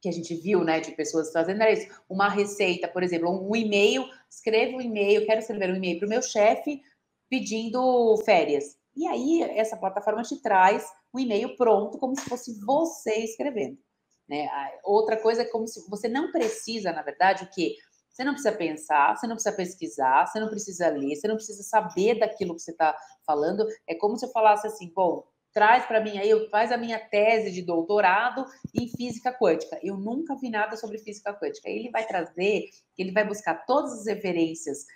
que 0.00 0.10
a 0.10 0.12
gente 0.12 0.34
viu, 0.36 0.62
né, 0.62 0.78
de 0.78 0.92
pessoas 0.92 1.32
fazendo 1.32 1.62
era 1.62 1.72
isso, 1.72 1.88
uma 2.08 2.28
receita, 2.28 2.86
por 2.86 3.02
exemplo, 3.02 3.30
um 3.30 3.56
e-mail, 3.56 4.04
escreva 4.30 4.76
um 4.76 4.80
e-mail, 4.80 5.24
quero 5.24 5.40
escrever 5.40 5.72
um 5.72 5.76
e-mail 5.76 5.98
para 5.98 6.06
o 6.06 6.08
meu 6.08 6.22
chefe 6.22 6.82
pedindo 7.30 8.16
férias. 8.24 8.76
E 8.96 9.06
aí, 9.06 9.42
essa 9.42 9.76
plataforma 9.76 10.22
te 10.22 10.40
traz 10.40 10.84
um 11.12 11.18
e-mail 11.18 11.54
pronto, 11.56 11.98
como 11.98 12.18
se 12.18 12.28
fosse 12.28 12.58
você 12.64 13.16
escrevendo. 13.16 13.78
Né? 14.28 14.48
Outra 14.82 15.16
coisa 15.16 15.42
é 15.42 15.44
como 15.44 15.68
se 15.68 15.88
você 15.88 16.08
não 16.08 16.32
precisa, 16.32 16.92
na 16.92 17.02
verdade, 17.02 17.44
o 17.44 17.50
quê? 17.50 17.76
Você 18.10 18.24
não 18.24 18.32
precisa 18.32 18.56
pensar, 18.56 19.14
você 19.14 19.26
não 19.26 19.34
precisa 19.34 19.54
pesquisar, 19.54 20.26
você 20.26 20.40
não 20.40 20.48
precisa 20.48 20.88
ler, 20.88 21.14
você 21.14 21.28
não 21.28 21.36
precisa 21.36 21.62
saber 21.62 22.18
daquilo 22.18 22.54
que 22.54 22.62
você 22.62 22.70
está 22.70 22.96
falando. 23.26 23.66
É 23.86 23.94
como 23.94 24.16
se 24.16 24.24
eu 24.24 24.30
falasse 24.30 24.66
assim, 24.66 24.90
bom, 24.94 25.22
traz 25.52 25.84
para 25.84 26.00
mim 26.00 26.18
aí, 26.18 26.48
faz 26.48 26.72
a 26.72 26.78
minha 26.78 26.98
tese 26.98 27.52
de 27.52 27.60
doutorado 27.60 28.46
em 28.74 28.88
física 28.88 29.32
quântica. 29.32 29.78
Eu 29.82 29.98
nunca 29.98 30.34
vi 30.34 30.48
nada 30.48 30.76
sobre 30.76 30.98
física 30.98 31.34
quântica. 31.34 31.68
Ele 31.68 31.90
vai 31.90 32.06
trazer, 32.06 32.64
ele 32.96 33.12
vai 33.12 33.26
buscar 33.26 33.66
todas 33.66 33.92
as 34.00 34.06
referências 34.06 34.86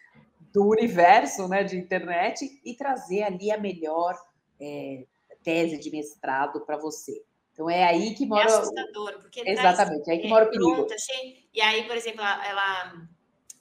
do 0.53 0.67
universo 0.69 1.49
né, 1.49 1.63
de 1.63 1.77
internet 1.77 2.61
e 2.65 2.75
trazer 2.75 3.23
ali 3.23 3.51
a 3.51 3.59
melhor 3.59 4.17
é, 4.61 5.05
tese 5.43 5.79
de 5.79 5.91
mestrado 5.91 6.61
para 6.61 6.77
você. 6.77 7.23
Então 7.53 7.69
é 7.69 7.85
aí 7.85 8.15
que 8.15 8.27
mora. 8.27 8.49
É 8.49 8.53
assustador, 8.53 9.21
porque 9.21 9.43
exatamente, 9.45 10.09
é 10.09 10.15
aí 10.15 10.21
que 10.21 10.29
mora 10.29 10.47
o 10.47 10.51
perigo. 10.51 10.75
Pronto, 10.75 10.95
achei... 10.95 11.49
E 11.53 11.61
aí, 11.61 11.87
por 11.87 11.97
exemplo, 11.97 12.23
ela, 12.23 12.95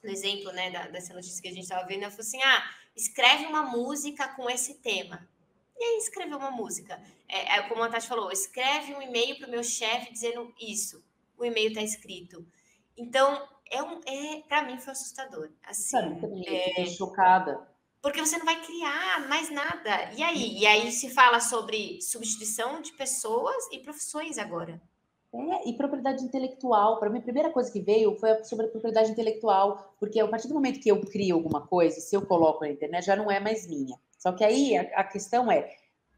no 0.04 0.10
exemplo 0.10 0.52
né, 0.52 0.72
da, 0.72 0.88
dessa 0.88 1.14
notícia 1.14 1.42
que 1.42 1.50
a 1.50 1.52
gente 1.52 1.64
estava 1.64 1.86
vendo, 1.86 2.04
ela 2.04 2.12
falou 2.12 2.26
assim: 2.26 2.42
ah, 2.42 2.64
escreve 2.96 3.46
uma 3.46 3.64
música 3.64 4.28
com 4.36 4.50
esse 4.50 4.76
tema. 4.76 5.28
E 5.78 5.84
aí 5.84 5.98
escreveu 5.98 6.38
uma 6.38 6.52
música. 6.52 7.02
É, 7.28 7.58
é, 7.58 7.62
como 7.64 7.82
a 7.84 7.90
Tati 7.90 8.08
falou, 8.08 8.32
escreve 8.32 8.94
um 8.94 9.02
e-mail 9.02 9.38
para 9.38 9.48
o 9.48 9.52
meu 9.52 9.64
chefe 9.64 10.12
dizendo 10.12 10.54
isso. 10.60 11.04
O 11.38 11.46
e-mail 11.46 11.70
está 11.70 11.82
escrito. 11.82 12.46
Então, 12.98 13.48
é 13.70 13.82
um, 13.84 14.00
é, 14.06 14.42
para 14.48 14.64
mim 14.64 14.78
foi 14.78 14.92
assustador. 14.92 15.50
Assim, 15.66 16.16
também, 16.16 16.44
é, 16.48 16.86
chocada. 16.86 17.68
Porque 18.02 18.20
você 18.20 18.38
não 18.38 18.46
vai 18.46 18.62
criar 18.62 19.28
mais 19.28 19.50
nada. 19.52 20.12
E 20.16 20.24
aí? 20.24 20.58
E 20.58 20.66
aí 20.66 20.92
se 20.92 21.10
fala 21.10 21.40
sobre 21.40 22.02
substituição 22.02 22.82
de 22.82 22.94
pessoas 22.94 23.56
e 23.72 23.80
profissões 23.80 24.38
agora. 24.38 24.82
É, 25.34 25.70
e 25.70 25.74
propriedade 25.74 26.24
intelectual. 26.24 27.00
Para 27.00 27.10
mim, 27.10 27.20
a 27.20 27.22
primeira 27.22 27.52
coisa 27.52 27.72
que 27.72 27.80
veio 27.80 28.16
foi 28.16 28.44
sobre 28.46 28.66
a 28.66 28.70
propriedade 28.70 29.12
intelectual, 29.12 29.94
porque 30.00 30.20
a 30.20 30.28
partir 30.28 30.48
do 30.48 30.56
momento 30.56 30.80
que 30.80 30.90
eu 30.90 31.00
crio 31.02 31.36
alguma 31.36 31.68
coisa, 31.68 32.00
se 32.00 32.16
eu 32.16 32.26
coloco 32.26 32.62
na 32.62 32.72
internet, 32.72 33.06
já 33.06 33.16
não 33.16 33.30
é 33.30 33.40
mais 33.40 33.68
minha. 33.68 33.96
Só 34.18 34.32
que 34.32 34.44
aí 34.44 34.76
a, 34.76 34.82
a 35.00 35.04
questão 35.04 35.52
é, 35.52 35.70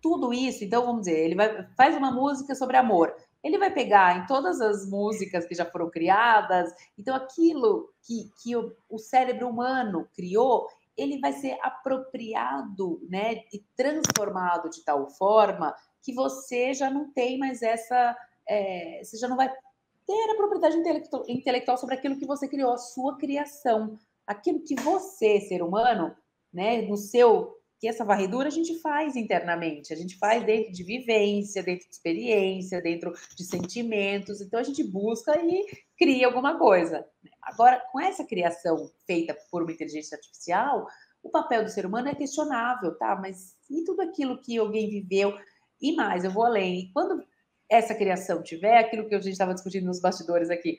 tudo 0.02 0.34
isso, 0.34 0.64
então 0.64 0.86
vamos 0.86 1.02
dizer, 1.02 1.20
ele 1.20 1.36
vai, 1.36 1.68
faz 1.76 1.96
uma 1.98 2.12
música 2.12 2.56
sobre 2.56 2.78
amor 2.78 3.14
ele 3.44 3.58
vai 3.58 3.72
pegar 3.72 4.18
em 4.18 4.26
todas 4.26 4.62
as 4.62 4.88
músicas 4.90 5.46
que 5.46 5.56
já 5.56 5.66
foram 5.66 5.90
criadas, 5.90 6.72
então 6.98 7.16
aquilo 7.16 7.92
que, 8.04 8.32
que 8.42 8.56
o, 8.56 8.76
o 8.90 8.98
cérebro 8.98 9.48
humano 9.50 10.08
criou, 10.14 10.68
ele 10.96 11.20
vai 11.20 11.34
ser 11.34 11.58
apropriado, 11.62 13.02
né, 13.10 13.44
e 13.52 13.60
transformado 13.76 14.70
de 14.70 14.84
tal 14.84 15.10
forma 15.10 15.76
que 16.02 16.14
você 16.14 16.74
já 16.74 16.90
não 16.90 17.12
tem 17.12 17.38
mais 17.38 17.62
essa, 17.62 18.16
é, 18.48 19.02
você 19.04 19.18
já 19.18 19.28
não 19.28 19.38
vai 19.38 19.50
ter 19.50 20.32
a 20.32 20.36
propriedade 20.36 20.78
intelectual, 20.78 21.24
intelectual 21.28 21.78
sobre 21.78 21.96
aquilo 21.96 22.18
que 22.18 22.26
você 22.26 22.48
criou, 22.48 22.74
a 22.74 22.78
sua 22.78 23.18
criação, 23.18 23.98
aquilo 24.26 24.62
que 24.62 24.76
você, 24.76 25.40
ser 25.42 25.64
humano, 25.64 26.16
né, 26.54 26.82
no 26.82 26.98
seu 26.98 27.61
que 27.82 27.88
essa 27.88 28.06
varredura 28.06 28.48
a 28.48 28.52
gente 28.52 28.80
faz 28.80 29.16
internamente, 29.16 29.92
a 29.92 29.96
gente 29.96 30.16
faz 30.20 30.46
dentro 30.46 30.72
de 30.72 30.84
vivência, 30.84 31.64
dentro 31.64 31.88
de 31.88 31.96
experiência, 31.96 32.80
dentro 32.80 33.12
de 33.36 33.44
sentimentos, 33.44 34.40
então 34.40 34.60
a 34.60 34.64
gente 34.64 34.84
busca 34.84 35.36
e 35.42 35.66
cria 35.98 36.28
alguma 36.28 36.60
coisa. 36.60 37.04
Agora, 37.42 37.84
com 37.92 38.00
essa 38.00 38.24
criação 38.24 38.92
feita 39.08 39.36
por 39.50 39.64
uma 39.64 39.72
inteligência 39.72 40.16
artificial, 40.16 40.86
o 41.24 41.32
papel 41.32 41.64
do 41.64 41.72
ser 41.72 41.84
humano 41.88 42.10
é 42.10 42.14
questionável, 42.14 42.96
tá? 43.00 43.16
Mas 43.16 43.56
e 43.68 43.84
tudo 43.84 44.04
aquilo 44.04 44.40
que 44.40 44.60
alguém 44.60 44.88
viveu? 44.88 45.36
E 45.82 45.96
mais, 45.96 46.24
eu 46.24 46.30
vou 46.30 46.46
além. 46.46 46.82
E 46.82 46.94
quando 46.94 47.26
essa 47.68 47.96
criação 47.96 48.44
tiver, 48.44 48.78
aquilo 48.78 49.10
que 49.10 49.16
a 49.16 49.20
gente 49.20 49.32
estava 49.32 49.56
discutindo 49.56 49.88
nos 49.88 50.00
bastidores 50.00 50.52
aqui, 50.52 50.78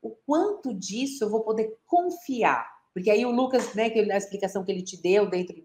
o 0.00 0.10
quanto 0.24 0.72
disso 0.72 1.24
eu 1.24 1.30
vou 1.30 1.42
poder 1.42 1.76
confiar 1.84 2.77
porque 2.92 3.10
aí 3.10 3.24
o 3.24 3.30
Lucas, 3.30 3.74
né, 3.74 3.90
que 3.90 4.00
a 4.10 4.16
explicação 4.16 4.64
que 4.64 4.72
ele 4.72 4.82
te 4.82 5.00
deu 5.00 5.28
dentro 5.28 5.56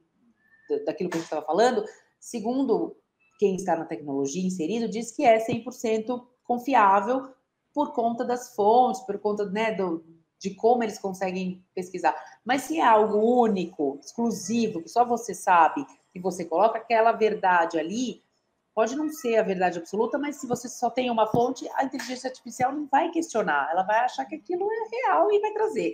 daquilo 0.86 1.10
que 1.10 1.18
a 1.18 1.20
gente 1.20 1.26
estava 1.26 1.46
falando, 1.46 1.84
segundo 2.20 2.96
quem 3.40 3.56
está 3.56 3.76
na 3.76 3.86
tecnologia 3.86 4.46
inserido, 4.46 4.88
diz 4.88 5.12
que 5.12 5.26
é 5.26 5.38
100% 5.46 6.26
confiável 6.44 7.34
por 7.74 7.94
conta 7.94 8.24
das 8.24 8.56
fontes, 8.56 9.02
por 9.02 9.18
conta 9.20 9.46
né, 9.50 9.74
do, 9.74 10.06
de 10.40 10.54
como 10.54 10.84
eles 10.84 11.00
conseguem 11.00 11.66
pesquisar. 11.74 12.16
Mas 12.46 12.64
se 12.64 12.80
é 12.80 12.86
algo 12.86 13.18
único, 13.18 14.00
exclusivo, 14.04 14.82
que 14.82 14.90
só 14.90 15.04
você 15.04 15.34
sabe, 15.34 15.86
e 16.14 16.20
você 16.20 16.46
coloca 16.46 16.78
aquela 16.78 17.12
verdade 17.12 17.80
ali, 17.80 18.24
pode 18.74 18.96
não 18.96 19.10
ser 19.10 19.38
a 19.38 19.44
verdade 19.44 19.80
absoluta, 19.80 20.18
mas 20.18 20.38
se 20.38 20.48
você 20.48 20.68
só 20.68 20.90
tem 20.90 21.10
uma 21.10 21.28
fonte, 21.28 21.68
a 21.76 21.84
inteligência 21.84 22.30
artificial 22.30 22.72
não 22.72 22.88
vai 22.88 23.10
questionar, 23.12 23.70
ela 23.72 23.84
vai 23.84 24.00
achar 24.00 24.26
que 24.26 24.36
aquilo 24.36 24.68
é 24.72 24.96
real 24.96 25.32
e 25.32 25.40
vai 25.40 25.54
trazer. 25.54 25.94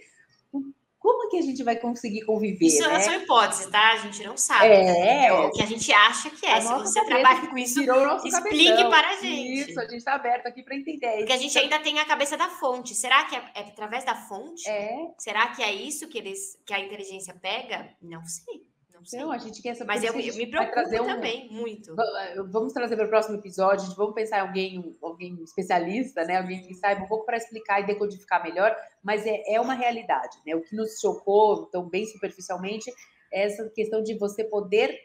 Como 0.99 1.29
que 1.29 1.37
a 1.37 1.41
gente 1.41 1.63
vai 1.63 1.77
conseguir 1.77 2.25
conviver? 2.25 2.65
Isso 2.65 2.85
né? 2.85 2.95
é 2.95 2.99
sua 2.99 3.15
hipótese, 3.15 3.71
tá? 3.71 3.93
A 3.93 3.97
gente 3.97 4.21
não 4.21 4.35
sabe. 4.35 4.67
É, 4.67 5.27
é 5.27 5.33
o 5.33 5.49
que 5.49 5.61
a 5.61 5.65
gente 5.65 5.91
acha 5.93 6.29
que 6.29 6.45
é. 6.45 6.53
A 6.53 6.61
Se 6.61 6.67
você 6.67 7.05
trabalha 7.05 7.47
com 7.47 7.57
isso, 7.57 7.79
explique 7.79 8.69
cabeção. 8.69 8.89
para 8.89 9.09
a 9.09 9.15
gente. 9.15 9.69
Isso, 9.69 9.79
a 9.79 9.83
gente 9.83 9.95
está 9.95 10.15
aberto 10.15 10.47
aqui 10.47 10.61
para 10.61 10.75
entender. 10.75 11.17
Porque 11.19 11.33
a 11.33 11.37
gente 11.37 11.57
ainda 11.57 11.79
tem 11.79 11.99
a 11.99 12.05
cabeça 12.05 12.35
da 12.35 12.49
fonte. 12.49 12.93
Será 12.93 13.23
que 13.23 13.35
é, 13.35 13.43
é 13.55 13.61
através 13.61 14.03
da 14.03 14.13
fonte? 14.13 14.69
É, 14.69 15.07
Será 15.17 15.47
que 15.47 15.63
é 15.63 15.73
isso 15.73 16.07
que 16.09 16.17
eles 16.17 16.57
que 16.65 16.73
a 16.73 16.79
inteligência 16.79 17.33
pega? 17.33 17.95
Não 18.01 18.23
sei. 18.25 18.68
Não 18.99 19.05
sei. 19.05 19.19
então 19.19 19.31
a 19.31 19.37
gente 19.37 19.61
quer 19.61 19.73
saber. 19.75 19.87
Mas 19.87 20.03
eu, 20.03 20.13
eu 20.19 20.35
me 20.35 20.47
preocupo 20.47 20.79
um- 21.03 21.05
também, 21.07 21.49
muito. 21.51 21.95
Va- 21.95 22.03
Vamos 22.51 22.73
trazer 22.73 22.95
para 22.95 23.05
o 23.05 23.09
próximo 23.09 23.37
episódio, 23.37 23.85
a 23.85 23.87
gente 23.87 23.97
vamos 23.97 24.13
pensar 24.13 24.37
em 24.37 24.41
alguém, 24.41 24.97
alguém 25.01 25.41
especialista, 25.43 26.23
né? 26.25 26.37
Alguém 26.37 26.61
que 26.61 26.73
saiba 26.75 27.03
um 27.03 27.07
pouco 27.07 27.25
para 27.25 27.37
explicar 27.37 27.81
e 27.81 27.85
decodificar 27.87 28.43
melhor, 28.43 28.75
mas 29.03 29.25
é, 29.25 29.41
é 29.47 29.59
uma 29.59 29.73
realidade, 29.73 30.37
né? 30.45 30.55
O 30.55 30.61
que 30.61 30.75
nos 30.75 30.99
chocou, 30.99 31.65
então, 31.67 31.87
bem 31.89 32.05
superficialmente, 32.05 32.91
é 33.31 33.43
essa 33.45 33.69
questão 33.69 34.03
de 34.03 34.17
você 34.17 34.43
poder 34.43 34.95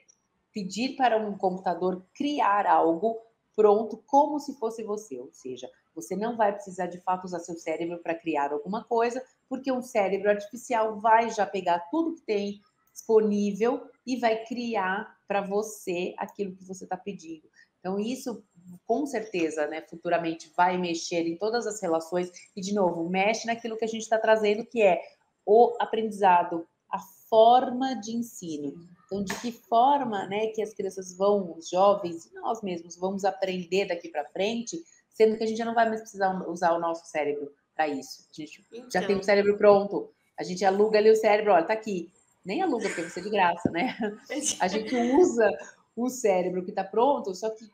pedir 0.53 0.97
para 0.97 1.17
um 1.19 1.37
computador 1.37 2.05
criar 2.15 2.67
algo 2.67 3.19
pronto 3.57 4.03
como 4.07 4.39
se 4.41 4.59
fosse 4.59 4.83
você, 4.83 5.19
ou 5.19 5.31
seja, 5.33 5.69
você 5.95 6.17
não 6.17 6.37
vai 6.37 6.53
precisar 6.53 6.87
de 6.87 7.01
fato 7.01 7.25
usar 7.25 7.39
seu 7.39 7.55
cérebro 7.55 7.99
para 8.03 8.15
criar 8.15 8.53
alguma 8.53 8.83
coisa, 8.83 9.23
porque 9.49 9.71
um 9.71 9.81
cérebro 9.83 10.31
artificial 10.31 10.99
vai 11.01 11.31
já 11.31 11.47
pegar 11.47 11.79
tudo 11.91 12.15
que 12.17 12.23
tem 12.23 12.61
disponível 12.95 13.83
e 14.07 14.17
vai 14.17 14.45
criar 14.45 15.19
para 15.29 15.43
você 15.43 16.15
aquilo 16.17 16.55
que 16.55 16.65
você 16.65 16.85
está 16.85 16.97
pedindo. 16.97 17.49
Então, 17.81 17.99
isso 17.99 18.43
com 18.87 19.05
certeza, 19.05 19.67
né, 19.67 19.83
futuramente 19.83 20.51
vai 20.57 20.79
mexer 20.79 21.27
em 21.27 21.37
todas 21.37 21.67
as 21.67 21.83
relações 21.83 22.31
e, 22.57 22.61
de 22.61 22.73
novo, 22.73 23.09
mexe 23.11 23.47
naquilo 23.47 23.77
que 23.77 23.85
a 23.85 23.89
gente 23.89 24.03
está 24.03 24.19
trazendo, 24.19 24.65
que 24.65 24.81
é 24.81 25.03
o 25.45 25.77
aprendizado, 25.79 26.67
a 26.91 26.99
forma 27.29 27.95
de 27.95 28.13
ensino. 28.13 28.73
Então, 29.05 29.23
de 29.23 29.35
que 29.41 29.53
forma, 29.53 30.27
né, 30.27 30.47
que 30.49 30.63
as 30.63 30.73
crianças 30.73 31.15
vão, 31.15 31.57
os 31.59 31.69
jovens 31.69 32.31
nós 32.33 32.63
mesmos 32.63 32.97
vamos 32.97 33.25
aprender 33.25 33.87
daqui 33.87 34.09
para 34.09 34.25
frente, 34.25 34.83
sendo 35.11 35.37
que 35.37 35.45
a 35.45 35.47
gente 35.47 35.59
já 35.59 35.65
não 35.65 35.75
vai 35.75 35.89
mais 35.89 36.01
precisar 36.01 36.33
usar 36.49 36.73
o 36.73 36.81
nosso 36.81 37.07
cérebro 37.07 37.53
para 37.75 37.87
isso. 37.89 38.27
A 38.31 38.41
gente 38.41 38.65
já 38.91 39.01
tem 39.01 39.11
o 39.11 39.19
Então, 39.19 39.23
cérebro 39.23 39.59
pronto. 39.59 40.11
A 40.39 40.43
gente 40.43 40.65
aluga 40.65 40.99
ali 40.99 41.11
o 41.11 41.17
cérebro, 41.17 41.53
olha, 41.53 41.65
tá 41.65 41.75
aqui. 41.75 42.11
Nem 42.45 42.63
aluga, 42.63 42.89
porque 42.89 43.03
vai 43.03 43.11
ser 43.11 43.23
de 43.23 43.31
graça, 43.31 43.71
né? 43.71 43.97
A 44.61 44.69
gente 44.69 44.95
usa 44.95 45.49
o 45.97 46.09
cérebro 46.11 46.65
que 46.65 46.71
está 46.71 46.85
pronto, 46.85 47.35
só 47.35 47.51
que 47.51 47.65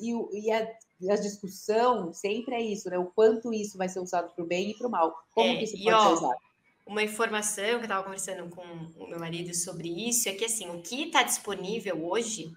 e, 0.00 0.12
e 0.46 0.50
a, 0.52 0.60
a 1.10 1.16
discussão 1.16 2.12
sempre 2.12 2.54
é 2.54 2.60
isso, 2.60 2.90
né? 2.90 2.98
O 2.98 3.06
quanto 3.06 3.52
isso 3.52 3.78
vai 3.78 3.88
ser 3.88 4.00
usado 4.00 4.34
para 4.34 4.44
o 4.44 4.46
bem 4.46 4.70
e 4.70 4.74
para 4.76 4.88
o 4.88 4.90
mal. 4.90 5.16
Como 5.30 5.52
É, 5.52 5.56
que 5.56 5.64
isso 5.64 5.80
pode 5.82 5.94
ó, 5.94 6.00
ser 6.00 6.12
usado? 6.12 6.40
uma 6.86 7.02
informação 7.02 7.64
que 7.64 7.74
eu 7.74 7.80
estava 7.82 8.04
conversando 8.04 8.48
com 8.54 8.62
o 8.62 9.08
meu 9.08 9.18
marido 9.18 9.54
sobre 9.54 9.88
isso 10.08 10.28
é 10.28 10.34
que 10.34 10.44
assim, 10.44 10.68
o 10.70 10.82
que 10.82 11.04
está 11.04 11.22
disponível 11.22 12.04
hoje 12.06 12.52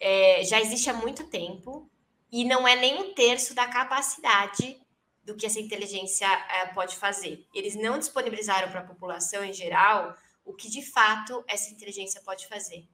é, 0.00 0.44
já 0.44 0.60
existe 0.60 0.90
há 0.90 0.94
muito 0.94 1.24
tempo 1.28 1.88
e 2.30 2.44
não 2.44 2.66
é 2.66 2.76
nem 2.76 2.98
um 3.00 3.14
terço 3.14 3.54
da 3.54 3.66
capacidade 3.68 4.80
do 5.24 5.36
que 5.36 5.46
essa 5.46 5.60
inteligência 5.60 6.26
é, 6.26 6.66
pode 6.66 6.96
fazer. 6.96 7.46
Eles 7.54 7.76
não 7.76 7.98
disponibilizaram 7.98 8.70
para 8.70 8.80
a 8.80 8.84
população 8.84 9.44
em 9.44 9.52
geral 9.52 10.16
o 10.44 10.54
que 10.54 10.68
de 10.70 10.82
fato 10.82 11.44
essa 11.48 11.70
inteligência 11.70 12.22
pode 12.22 12.46
fazer. 12.48 12.88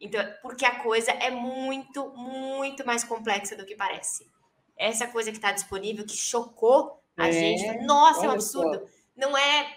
Então, 0.00 0.22
porque 0.42 0.64
a 0.64 0.82
coisa 0.82 1.10
é 1.12 1.30
muito, 1.30 2.10
muito 2.14 2.84
mais 2.84 3.02
complexa 3.04 3.56
do 3.56 3.64
que 3.64 3.74
parece. 3.74 4.30
Essa 4.76 5.06
coisa 5.06 5.30
que 5.30 5.38
está 5.38 5.52
disponível, 5.52 6.06
que 6.06 6.16
chocou 6.16 7.02
a 7.18 7.30
É, 7.30 7.32
gente, 7.32 7.72
nossa, 7.86 8.26
é 8.26 8.28
um 8.28 8.32
olha 8.32 8.40
só. 8.40 8.62
absurdo. 8.64 8.86
Não 9.16 9.36
é, 9.36 9.74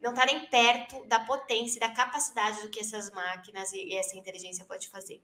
não 0.00 0.10
está 0.10 0.26
nem 0.26 0.46
perto 0.46 1.06
da 1.06 1.20
potência 1.20 1.78
da 1.80 1.90
capacidade 1.90 2.62
do 2.62 2.70
que 2.70 2.80
essas 2.80 3.10
máquinas 3.12 3.72
e 3.72 3.94
essa 3.94 4.16
inteligência 4.16 4.64
pode 4.64 4.88
fazer. 4.88 5.22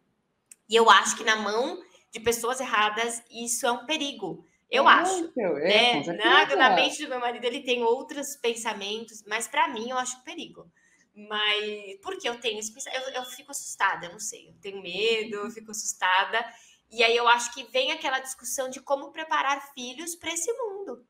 E 0.69 0.75
eu 0.77 0.91
acho 0.91 1.17
que 1.17 1.25
na 1.25 1.37
mão 1.37 1.83
de 2.13 2.21
pessoas 2.21 2.61
erradas 2.61 3.23
isso 3.31 3.67
é 3.67 3.73
um 3.73 3.87
perigo. 3.87 4.45
Eu 4.71 4.89
É, 4.89 4.89
acho 4.89 5.25
então, 5.25 5.57
é, 5.59 6.03
né? 6.03 6.15
Na, 6.17 6.57
na 6.57 6.71
mente 6.71 7.03
do 7.03 7.09
meu 7.09 7.21
marido 7.21 7.45
ele 7.45 7.63
tem 7.63 7.83
outros 7.83 8.37
pensamentos, 8.37 9.23
mas 9.27 9.49
para 9.49 9.69
mim 9.69 9.91
eu 9.91 9.99
acho 9.99 10.19
um 10.19 10.23
perigo. 10.23 10.71
Mas 11.17 11.99
porque 12.03 12.29
eu 12.29 12.39
tenho 12.39 12.61
eu, 12.61 13.03
eu 13.15 13.25
fico 13.25 13.51
assustada, 13.51 14.07
eu 14.07 14.13
não 14.13 14.21
sei, 14.21 14.51
eu 14.51 14.55
tenho 14.61 14.83
medo, 14.83 15.37
eu 15.37 15.51
fico 15.51 15.71
assustada. 15.71 16.45
E 16.91 17.03
aí 17.03 17.17
eu 17.17 17.27
acho 17.27 17.55
que 17.55 17.65
vem 17.65 17.91
aquela 17.91 18.21
discussão 18.21 18.69
de 18.69 18.81
como 18.81 19.11
preparar 19.11 19.73
filhos 19.73 20.15
para 20.15 20.33
esse 20.33 20.53
mundo. 20.53 21.07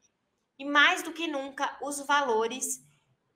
E 0.59 0.64
mais 0.64 1.02
do 1.02 1.12
que 1.12 1.26
nunca, 1.26 1.76
os 1.82 1.98
valores 2.07 2.80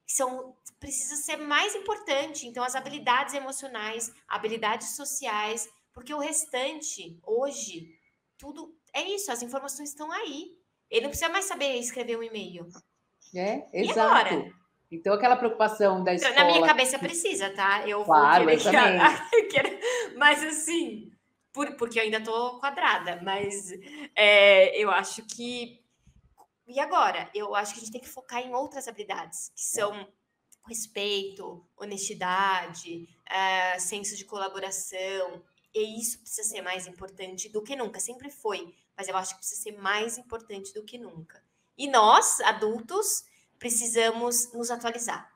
são 0.07 0.57
precisa 0.79 1.17
ser 1.17 1.37
mais 1.37 1.75
importante. 1.75 2.47
Então 2.47 2.63
as 2.63 2.77
habilidades 2.77 3.35
emocionais, 3.35 4.13
habilidades 4.29 4.95
sociais, 4.95 5.69
porque 5.93 6.15
o 6.15 6.19
restante 6.19 7.19
hoje 7.25 7.99
tudo 8.39 8.75
é 8.95 9.03
isso, 9.03 9.33
as 9.33 9.43
informações 9.43 9.91
estão 9.91 10.11
aí. 10.13 10.57
Ele 10.89 11.03
não 11.03 11.11
precisa 11.11 11.31
mais 11.31 11.47
saber 11.47 11.75
escrever 11.79 12.17
um 12.17 12.23
e-mail. 12.23 12.69
É, 13.35 13.69
E 13.73 13.91
exato. 13.91 14.01
agora? 14.01 14.60
Então, 14.91 15.15
aquela 15.15 15.37
preocupação 15.37 16.03
da 16.03 16.13
escola. 16.15 16.35
Na 16.35 16.45
minha 16.45 16.67
cabeça 16.67 16.99
precisa, 16.99 17.51
tá? 17.51 17.87
Eu 17.87 18.05
Claro, 18.05 18.45
vou 18.45 18.57
querer 18.57 18.59
que- 18.61 18.69
eu 19.37 19.49
quero- 19.49 19.79
Mas 20.19 20.43
assim, 20.43 21.13
por- 21.53 21.77
porque 21.77 21.99
eu 21.99 22.03
ainda 22.03 22.21
tô 22.21 22.59
quadrada, 22.59 23.21
mas 23.23 23.71
é, 24.17 24.77
eu 24.77 24.91
acho 24.91 25.23
que. 25.27 25.81
E 26.67 26.79
agora? 26.81 27.31
Eu 27.35 27.55
acho 27.55 27.73
que 27.75 27.79
a 27.81 27.83
gente 27.83 27.93
tem 27.93 28.01
que 28.01 28.09
focar 28.09 28.41
em 28.43 28.53
outras 28.55 28.87
habilidades, 28.89 29.51
que 29.55 29.63
são 29.63 30.09
respeito, 30.69 31.65
honestidade, 31.77 33.09
eh, 33.29 33.79
senso 33.79 34.17
de 34.17 34.25
colaboração. 34.25 35.43
E 35.75 36.01
isso 36.01 36.19
precisa 36.21 36.49
ser 36.49 36.63
mais 36.63 36.87
importante 36.87 37.49
do 37.49 37.63
que 37.63 37.75
nunca. 37.77 37.99
Sempre 38.01 38.31
foi, 38.31 38.75
mas 38.97 39.09
eu 39.09 39.17
acho 39.17 39.33
que 39.35 39.39
precisa 39.41 39.61
ser 39.63 39.73
mais 39.79 40.19
importante 40.19 40.73
do 40.75 40.85
que 40.85 40.99
nunca. 40.99 41.43
E 41.79 41.89
nós, 41.89 42.41
adultos, 42.41 43.25
precisamos 43.61 44.53
nos 44.53 44.71
atualizar 44.71 45.31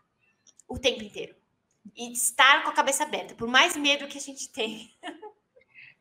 o 0.66 0.78
tempo 0.78 1.04
inteiro. 1.04 1.36
E 1.94 2.10
estar 2.12 2.64
com 2.64 2.70
a 2.70 2.74
cabeça 2.74 3.04
aberta, 3.04 3.34
por 3.34 3.46
mais 3.46 3.76
medo 3.76 4.08
que 4.08 4.18
a 4.18 4.20
gente 4.20 4.50
tem. 4.50 4.90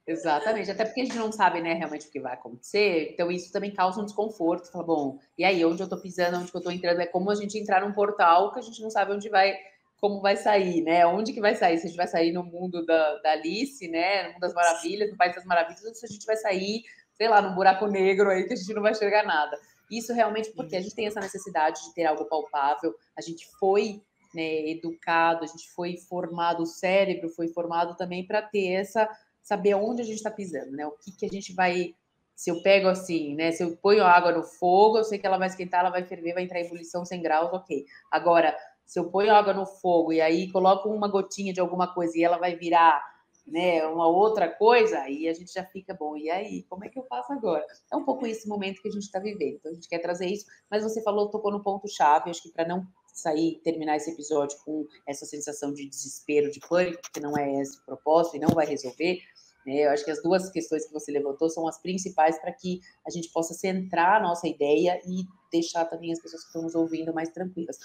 Exatamente, 0.07 0.69
até 0.71 0.84
porque 0.84 1.01
a 1.01 1.05
gente 1.05 1.17
não 1.17 1.32
sabe, 1.32 1.61
né, 1.61 1.74
realmente 1.74 2.07
o 2.07 2.11
que 2.11 2.19
vai 2.19 2.34
acontecer, 2.34 3.11
então 3.13 3.32
isso 3.32 3.53
também 3.53 3.71
causa 3.71 4.01
um 4.01 4.05
desconforto. 4.05 4.69
Fala, 4.69 4.84
bom, 4.84 5.19
e 5.38 5.45
aí, 5.45 5.63
onde 5.63 5.82
eu 5.82 5.88
tô 5.88 5.97
pisando, 5.97 6.38
onde 6.38 6.51
eu 6.53 6.61
tô 6.61 6.71
entrando? 6.71 6.99
É 6.99 7.05
como 7.05 7.30
a 7.30 7.36
gente 7.36 7.57
entrar 7.57 7.82
num 7.82 7.93
portal 7.93 8.51
que 8.51 8.59
a 8.59 8.61
gente 8.61 8.82
não 8.82 8.89
sabe 8.89 9.13
onde 9.13 9.30
vai, 9.30 9.57
como 10.01 10.21
vai 10.21 10.36
sair, 10.36 10.82
né? 10.82 11.05
Onde 11.05 11.32
que 11.32 11.39
vai 11.39 11.55
sair? 11.55 11.78
Se 11.78 11.86
a 11.86 11.88
gente 11.88 11.97
vai 11.97 12.07
sair 12.07 12.34
no 12.34 12.43
mundo 12.43 12.86
da, 12.86 13.17
da 13.19 13.32
Alice, 13.32 13.88
né? 13.88 14.24
No 14.24 14.34
mundo 14.34 14.41
das 14.41 14.53
maravilhas, 14.53 15.09
no 15.09 15.17
País 15.17 15.36
das 15.36 15.45
Maravilhas, 15.45 15.84
ou 15.86 15.95
se 15.95 16.05
a 16.05 16.09
gente 16.09 16.26
vai 16.26 16.36
sair, 16.36 16.84
sei 17.13 17.30
lá, 17.30 17.41
num 17.41 17.55
buraco 17.55 17.88
negro 17.88 18.30
aí 18.30 18.45
que 18.45 18.53
a 18.53 18.57
gente 18.57 18.74
não 18.74 18.82
vai 18.82 18.91
enxergar 18.91 19.24
nada. 19.24 19.57
Isso 19.89 20.13
realmente 20.13 20.51
porque 20.51 20.75
a 20.75 20.81
gente 20.81 20.95
tem 20.95 21.07
essa 21.07 21.19
necessidade 21.19 21.84
de 21.84 21.93
ter 21.93 22.05
algo 22.05 22.25
palpável, 22.25 22.95
a 23.17 23.21
gente 23.21 23.47
foi 23.59 24.01
né, 24.34 24.69
educado, 24.69 25.43
a 25.43 25.47
gente 25.47 25.69
foi 25.71 25.97
formado, 25.97 26.63
o 26.63 26.65
cérebro 26.65 27.29
foi 27.29 27.47
formado 27.49 27.95
também 27.95 28.25
para 28.25 28.41
ter 28.41 28.71
essa 28.71 29.07
saber 29.43 29.75
onde 29.75 30.01
a 30.01 30.05
gente 30.05 30.15
está 30.15 30.31
pisando, 30.31 30.71
né? 30.71 30.88
O 30.88 30.91
que, 30.91 31.11
que 31.11 31.25
a 31.25 31.29
gente 31.29 31.53
vai. 31.53 31.93
Se 32.34 32.49
eu 32.49 32.63
pego 32.63 32.88
assim, 32.88 33.36
né? 33.36 33.51
Se 33.51 33.63
eu 33.63 33.75
ponho 33.77 34.03
água 34.03 34.31
no 34.31 34.43
fogo, 34.43 34.97
eu 34.97 35.03
sei 35.03 35.19
que 35.19 35.27
ela 35.27 35.38
vai 35.38 35.49
esquentar, 35.49 35.81
ela 35.81 35.91
vai 35.91 36.03
ferver, 36.03 36.34
vai 36.34 36.43
entrar 36.43 36.59
em 36.59 36.65
ebulição 36.65 37.05
100 37.05 37.21
graus, 37.21 37.53
ok. 37.53 37.86
Agora, 38.09 38.57
se 38.86 38.97
eu 38.97 39.11
ponho 39.11 39.34
água 39.34 39.53
no 39.53 39.65
fogo 39.65 40.13
e 40.13 40.21
aí 40.21 40.51
coloco 40.51 40.89
uma 40.89 41.07
gotinha 41.07 41.53
de 41.53 41.59
alguma 41.59 41.93
coisa 41.93 42.17
e 42.17 42.23
ela 42.23 42.38
vai 42.38 42.55
virar, 42.55 43.03
né, 43.45 43.85
uma 43.85 44.07
outra 44.07 44.49
coisa, 44.49 44.99
aí 44.99 45.27
a 45.27 45.33
gente 45.33 45.53
já 45.53 45.63
fica 45.65 45.93
bom. 45.93 46.15
E 46.15 46.29
aí, 46.29 46.63
como 46.63 46.85
é 46.85 46.89
que 46.89 46.97
eu 46.97 47.03
faço 47.03 47.31
agora? 47.33 47.65
É 47.91 47.95
um 47.95 48.03
pouco 48.05 48.25
esse 48.25 48.47
momento 48.47 48.81
que 48.81 48.87
a 48.87 48.91
gente 48.91 49.03
está 49.03 49.19
vivendo. 49.19 49.55
Então 49.55 49.71
a 49.71 49.75
gente 49.75 49.87
quer 49.87 49.99
trazer 49.99 50.27
isso, 50.27 50.45
mas 50.69 50.83
você 50.83 51.01
falou, 51.01 51.29
tocou 51.29 51.51
no 51.51 51.61
ponto 51.61 51.87
chave, 51.87 52.29
acho 52.29 52.41
que 52.41 52.51
para 52.51 52.67
não 52.67 52.87
sair, 53.13 53.61
terminar 53.63 53.97
esse 53.97 54.09
episódio 54.09 54.57
com 54.65 54.87
essa 55.07 55.25
sensação 55.25 55.71
de 55.71 55.87
desespero, 55.87 56.51
de 56.51 56.59
pânico, 56.59 57.01
porque 57.01 57.19
não 57.19 57.37
é 57.37 57.61
esse 57.61 57.77
o 57.77 57.85
propósito 57.85 58.37
e 58.37 58.39
não 58.39 58.49
vai 58.49 58.65
resolver. 58.65 59.19
Né? 59.65 59.85
Eu 59.85 59.91
acho 59.91 60.03
que 60.03 60.11
as 60.11 60.21
duas 60.21 60.49
questões 60.49 60.85
que 60.85 60.93
você 60.93 61.11
levantou 61.11 61.49
são 61.49 61.67
as 61.67 61.79
principais 61.79 62.39
para 62.39 62.51
que 62.51 62.81
a 63.05 63.11
gente 63.11 63.29
possa 63.29 63.53
centrar 63.53 64.19
a 64.19 64.23
nossa 64.23 64.47
ideia 64.47 64.99
e 65.05 65.25
deixar 65.51 65.85
também 65.85 66.11
as 66.11 66.19
pessoas 66.19 66.41
que 66.41 66.47
estão 66.47 66.63
nos 66.63 66.75
ouvindo 66.75 67.13
mais 67.13 67.29
tranquilas. 67.29 67.77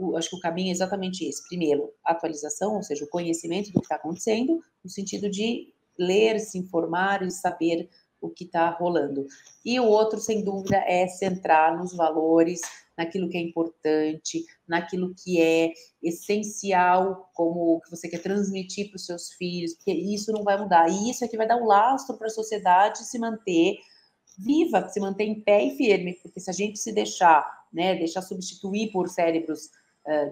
O, 0.00 0.16
acho 0.16 0.30
que 0.30 0.36
o 0.36 0.40
caminho 0.40 0.68
é 0.68 0.72
exatamente 0.72 1.24
esse. 1.24 1.46
Primeiro, 1.48 1.92
atualização, 2.04 2.76
ou 2.76 2.82
seja, 2.82 3.04
o 3.04 3.08
conhecimento 3.08 3.70
do 3.72 3.80
que 3.80 3.84
está 3.84 3.96
acontecendo, 3.96 4.62
no 4.82 4.90
sentido 4.90 5.28
de 5.28 5.72
ler, 5.98 6.38
se 6.38 6.58
informar 6.58 7.22
e 7.22 7.30
saber 7.30 7.88
o 8.20 8.28
que 8.28 8.44
está 8.44 8.70
rolando. 8.70 9.26
E 9.64 9.78
o 9.80 9.84
outro, 9.84 10.18
sem 10.18 10.44
dúvida, 10.44 10.76
é 10.86 11.06
centrar 11.08 11.76
nos 11.76 11.94
valores, 11.94 12.60
naquilo 12.96 13.30
que 13.30 13.38
é 13.38 13.40
importante, 13.40 14.44
naquilo 14.68 15.14
que 15.14 15.40
é 15.40 15.72
essencial, 16.02 17.30
como 17.34 17.76
o 17.76 17.80
que 17.80 17.90
você 17.90 18.08
quer 18.08 18.22
transmitir 18.22 18.88
para 18.88 18.96
os 18.96 19.06
seus 19.06 19.32
filhos, 19.32 19.74
porque 19.74 19.92
isso 19.92 20.32
não 20.32 20.44
vai 20.44 20.58
mudar. 20.60 20.88
E 20.90 21.10
isso 21.10 21.24
é 21.24 21.28
que 21.28 21.36
vai 21.36 21.48
dar 21.48 21.56
um 21.56 21.64
lastro 21.64 22.16
para 22.18 22.26
a 22.26 22.30
sociedade 22.30 22.98
se 22.98 23.18
manter 23.18 23.78
viva, 24.38 24.88
se 24.88 25.00
manter 25.00 25.24
em 25.24 25.40
pé 25.40 25.64
e 25.64 25.76
firme, 25.76 26.18
porque 26.22 26.40
se 26.40 26.50
a 26.50 26.52
gente 26.52 26.78
se 26.78 26.92
deixar, 26.92 27.44
né, 27.72 27.94
deixar 27.94 28.22
substituir 28.22 28.90
por 28.90 29.08
cérebros 29.08 29.70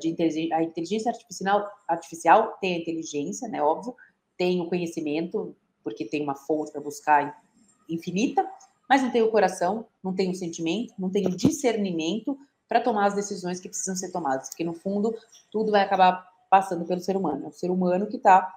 de 0.01 0.09
inteligência, 0.09 0.57
a 0.57 0.63
inteligência 0.63 1.11
artificial, 1.11 1.71
artificial 1.87 2.57
tem 2.61 2.75
a 2.75 2.79
inteligência, 2.79 3.49
né, 3.49 3.63
óbvio, 3.63 3.95
tem 4.37 4.61
o 4.61 4.69
conhecimento, 4.69 5.55
porque 5.85 6.05
tem 6.05 6.23
uma 6.23 6.35
fonte 6.35 6.73
para 6.73 6.81
buscar 6.81 7.43
infinita, 7.89 8.49
mas 8.89 9.03
não 9.03 9.11
tem 9.11 9.23
o 9.23 9.31
coração, 9.31 9.87
não 10.03 10.15
tem 10.15 10.31
o 10.31 10.35
sentimento, 10.35 10.95
não 10.99 11.11
tem 11.11 11.27
o 11.27 11.37
discernimento 11.37 12.39
para 12.69 12.81
tomar 12.81 13.07
as 13.07 13.15
decisões 13.15 13.61
que 13.61 13.69
precisam 13.69 13.97
ser 13.97 14.11
tomadas, 14.11 14.49
porque 14.49 14.65
no 14.65 14.75
fundo 14.75 15.15
tudo 15.51 15.73
vai 15.73 15.83
acabar 15.83 16.27
passando 16.51 16.85
pelo 16.85 17.01
ser 17.01 17.17
humano, 17.17 17.47
é 17.47 17.49
o 17.49 17.53
ser 17.53 17.71
humano 17.71 18.07
que 18.07 18.17
está 18.17 18.55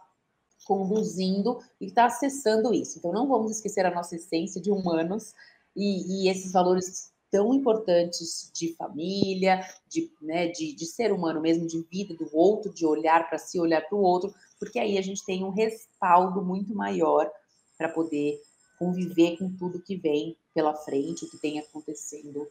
conduzindo 0.65 1.59
e 1.79 1.87
está 1.87 2.05
acessando 2.05 2.73
isso. 2.73 2.99
Então 2.99 3.11
não 3.11 3.27
vamos 3.27 3.51
esquecer 3.51 3.85
a 3.85 3.93
nossa 3.93 4.15
essência 4.15 4.61
de 4.61 4.71
humanos 4.71 5.33
e, 5.75 6.25
e 6.25 6.29
esses 6.29 6.51
valores 6.51 7.11
tão 7.31 7.53
importantes 7.53 8.51
de 8.53 8.75
família, 8.75 9.65
de, 9.87 10.11
né, 10.21 10.47
de, 10.47 10.73
de 10.73 10.85
ser 10.85 11.13
humano 11.13 11.39
mesmo, 11.39 11.65
de 11.65 11.81
vida 11.89 12.13
do 12.13 12.29
outro, 12.35 12.73
de 12.73 12.85
olhar 12.85 13.27
para 13.29 13.37
si, 13.37 13.59
olhar 13.59 13.81
para 13.81 13.97
o 13.97 14.01
outro, 14.01 14.33
porque 14.59 14.77
aí 14.77 14.97
a 14.97 15.01
gente 15.01 15.25
tem 15.25 15.43
um 15.43 15.49
respaldo 15.49 16.41
muito 16.41 16.75
maior 16.75 17.31
para 17.77 17.87
poder 17.87 18.39
conviver 18.77 19.37
com 19.37 19.49
tudo 19.55 19.81
que 19.81 19.95
vem 19.95 20.35
pela 20.53 20.75
frente, 20.75 21.23
o 21.23 21.29
que 21.29 21.37
tem 21.37 21.59
acontecendo 21.59 22.47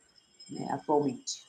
né, 0.48 0.66
atualmente. 0.70 1.44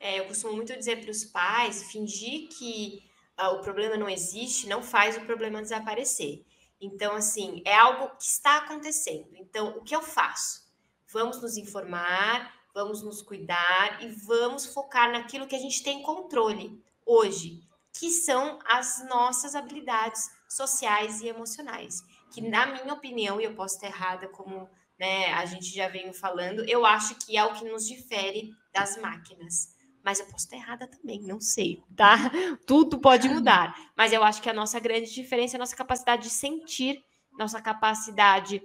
É, 0.00 0.18
eu 0.18 0.24
costumo 0.24 0.54
muito 0.54 0.74
dizer 0.76 1.02
para 1.02 1.10
os 1.10 1.24
pais, 1.24 1.92
fingir 1.92 2.48
que 2.48 3.02
ah, 3.36 3.50
o 3.50 3.60
problema 3.60 3.96
não 3.96 4.08
existe 4.08 4.66
não 4.66 4.82
faz 4.82 5.16
o 5.16 5.20
problema 5.22 5.60
desaparecer. 5.60 6.44
Então, 6.80 7.14
assim, 7.14 7.60
é 7.66 7.74
algo 7.74 8.08
que 8.16 8.24
está 8.24 8.58
acontecendo. 8.58 9.28
Então, 9.34 9.76
o 9.76 9.82
que 9.82 9.94
eu 9.94 10.00
faço? 10.00 10.66
Vamos 11.12 11.42
nos 11.42 11.58
informar, 11.58 12.54
vamos 12.74 13.02
nos 13.02 13.22
cuidar 13.22 14.02
e 14.02 14.08
vamos 14.08 14.66
focar 14.66 15.10
naquilo 15.10 15.46
que 15.46 15.56
a 15.56 15.60
gente 15.60 15.82
tem 15.82 16.02
controle 16.02 16.82
hoje, 17.04 17.60
que 17.92 18.10
são 18.10 18.58
as 18.66 19.06
nossas 19.08 19.54
habilidades 19.54 20.30
sociais 20.48 21.20
e 21.20 21.28
emocionais. 21.28 22.02
Que, 22.32 22.40
na 22.40 22.66
minha 22.66 22.94
opinião, 22.94 23.40
e 23.40 23.44
eu 23.44 23.54
posso 23.54 23.74
estar 23.74 23.88
errada, 23.88 24.28
como 24.28 24.68
né, 24.98 25.32
a 25.32 25.44
gente 25.46 25.66
já 25.74 25.88
veio 25.88 26.12
falando, 26.12 26.62
eu 26.68 26.84
acho 26.84 27.14
que 27.16 27.36
é 27.36 27.44
o 27.44 27.54
que 27.54 27.64
nos 27.64 27.86
difere 27.86 28.52
das 28.72 28.96
máquinas. 28.98 29.74
Mas 30.04 30.20
eu 30.20 30.26
posso 30.26 30.44
estar 30.44 30.56
errada 30.56 30.86
também, 30.86 31.20
não 31.22 31.40
sei, 31.40 31.82
tá? 31.96 32.16
Tudo 32.66 33.00
pode 33.00 33.28
mudar. 33.28 33.74
Mas 33.96 34.12
eu 34.12 34.22
acho 34.22 34.40
que 34.40 34.48
a 34.48 34.54
nossa 34.54 34.78
grande 34.78 35.12
diferença 35.12 35.56
é 35.56 35.58
a 35.58 35.60
nossa 35.60 35.76
capacidade 35.76 36.24
de 36.24 36.30
sentir, 36.30 37.04
nossa 37.38 37.60
capacidade 37.60 38.62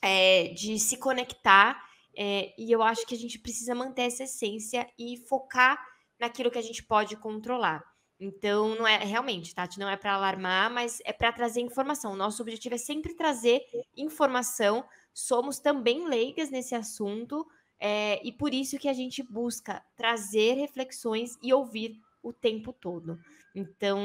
é, 0.00 0.48
de 0.48 0.78
se 0.78 0.96
conectar. 0.96 1.82
É, 2.16 2.54
e 2.58 2.70
eu 2.70 2.82
acho 2.82 3.06
que 3.06 3.14
a 3.14 3.18
gente 3.18 3.38
precisa 3.38 3.74
manter 3.74 4.02
essa 4.02 4.24
essência 4.24 4.86
e 4.98 5.16
focar 5.28 5.78
naquilo 6.18 6.50
que 6.50 6.58
a 6.58 6.62
gente 6.62 6.82
pode 6.82 7.16
controlar. 7.16 7.84
Então, 8.18 8.76
não 8.76 8.86
é 8.86 8.98
realmente, 8.98 9.54
Tati, 9.54 9.78
não 9.78 9.88
é 9.88 9.96
para 9.96 10.14
alarmar, 10.14 10.70
mas 10.70 11.00
é 11.04 11.12
para 11.12 11.32
trazer 11.32 11.60
informação. 11.60 12.16
Nosso 12.16 12.42
objetivo 12.42 12.74
é 12.74 12.78
sempre 12.78 13.14
trazer 13.14 13.62
informação. 13.96 14.84
Somos 15.12 15.58
também 15.58 16.06
leigas 16.06 16.50
nesse 16.50 16.74
assunto, 16.74 17.46
é, 17.78 18.20
e 18.26 18.32
por 18.32 18.54
isso 18.54 18.78
que 18.78 18.88
a 18.88 18.92
gente 18.92 19.22
busca 19.22 19.84
trazer 19.96 20.54
reflexões 20.54 21.36
e 21.42 21.52
ouvir 21.52 22.00
o 22.24 22.32
tempo 22.32 22.72
todo. 22.72 23.18
Então, 23.54 24.00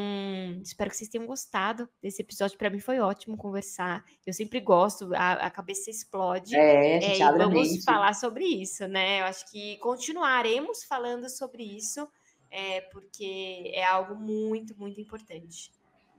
espero 0.62 0.92
que 0.92 0.98
vocês 0.98 1.10
tenham 1.10 1.26
gostado 1.26 1.90
desse 2.04 2.22
episódio. 2.22 2.58
Para 2.58 2.70
mim 2.70 2.80
foi 2.80 3.00
ótimo 3.00 3.38
conversar. 3.38 4.04
Eu 4.28 4.34
sempre 4.34 4.60
gosto, 4.60 5.12
a, 5.16 5.34
a 5.34 5.50
cabeça 5.50 5.90
explode. 5.90 6.56
É, 6.56 7.18
é, 7.18 7.22
abre 7.24 7.46
vamos 7.46 7.84
falar 7.84 8.14
sobre 8.14 8.44
isso, 8.46 8.88
né? 8.88 9.22
Eu 9.22 9.26
acho 9.26 9.50
que 9.50 9.78
continuaremos 9.78 10.84
falando 10.84 11.30
sobre 11.30 11.64
isso 11.64 12.08
é, 12.52 12.82
porque 12.82 13.72
é 13.74 13.84
algo 13.86 14.16
muito, 14.16 14.78
muito 14.78 15.00
importante. 15.00 15.72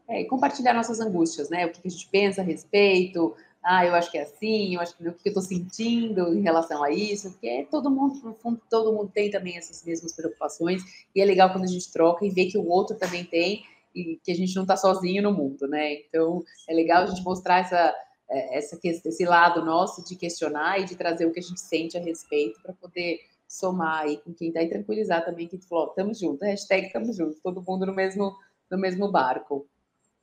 É, 0.08 0.22
e 0.22 0.24
compartilhar 0.24 0.72
nossas 0.72 0.98
angústias, 0.98 1.50
né? 1.50 1.66
O 1.66 1.70
que 1.70 1.86
a 1.86 1.88
gente 1.88 2.08
pensa 2.08 2.40
a 2.40 2.44
respeito. 2.44 3.36
Ah, 3.62 3.84
eu 3.84 3.94
acho 3.94 4.10
que 4.10 4.16
é 4.16 4.22
assim, 4.22 4.74
eu 4.74 4.80
acho 4.80 4.96
que 4.96 5.06
o 5.06 5.12
que 5.12 5.28
eu 5.28 5.30
estou 5.30 5.42
sentindo 5.42 6.34
em 6.34 6.40
relação 6.40 6.82
a 6.82 6.90
isso, 6.90 7.30
porque 7.32 7.66
todo 7.70 7.90
mundo, 7.90 8.18
no 8.24 8.34
fundo, 8.34 8.60
todo 8.70 8.92
mundo 8.92 9.10
tem 9.12 9.30
também 9.30 9.58
essas 9.58 9.84
mesmas 9.84 10.14
preocupações, 10.14 10.82
e 11.14 11.20
é 11.20 11.24
legal 11.24 11.50
quando 11.50 11.64
a 11.64 11.68
gente 11.68 11.92
troca 11.92 12.24
e 12.24 12.30
vê 12.30 12.46
que 12.46 12.56
o 12.56 12.66
outro 12.66 12.96
também 12.96 13.24
tem, 13.24 13.62
e 13.94 14.18
que 14.24 14.32
a 14.32 14.34
gente 14.34 14.54
não 14.54 14.62
está 14.62 14.76
sozinho 14.76 15.22
no 15.22 15.32
mundo, 15.32 15.66
né? 15.66 15.94
Então, 15.94 16.42
é 16.68 16.72
legal 16.72 17.02
a 17.02 17.06
gente 17.06 17.22
mostrar 17.22 17.58
essa, 17.58 17.94
é, 18.30 18.58
essa, 18.58 18.78
esse 18.82 19.24
lado 19.24 19.64
nosso 19.64 20.04
de 20.04 20.16
questionar 20.16 20.80
e 20.80 20.84
de 20.84 20.96
trazer 20.96 21.26
o 21.26 21.32
que 21.32 21.40
a 21.40 21.42
gente 21.42 21.60
sente 21.60 21.98
a 21.98 22.00
respeito 22.00 22.62
para 22.62 22.72
poder 22.72 23.20
somar 23.46 24.02
aí 24.02 24.16
com 24.18 24.32
quem 24.32 24.48
está 24.48 24.62
e 24.62 24.68
tranquilizar 24.68 25.24
também 25.24 25.48
que 25.48 25.58
falou, 25.58 25.88
estamos 25.88 26.18
juntos, 26.18 26.46
hashtag 26.46 26.86
estamos 26.86 27.16
juntos, 27.16 27.40
todo 27.42 27.60
mundo 27.60 27.84
no 27.84 27.92
mesmo, 27.92 28.36
no 28.70 28.78
mesmo 28.78 29.10
barco. 29.10 29.66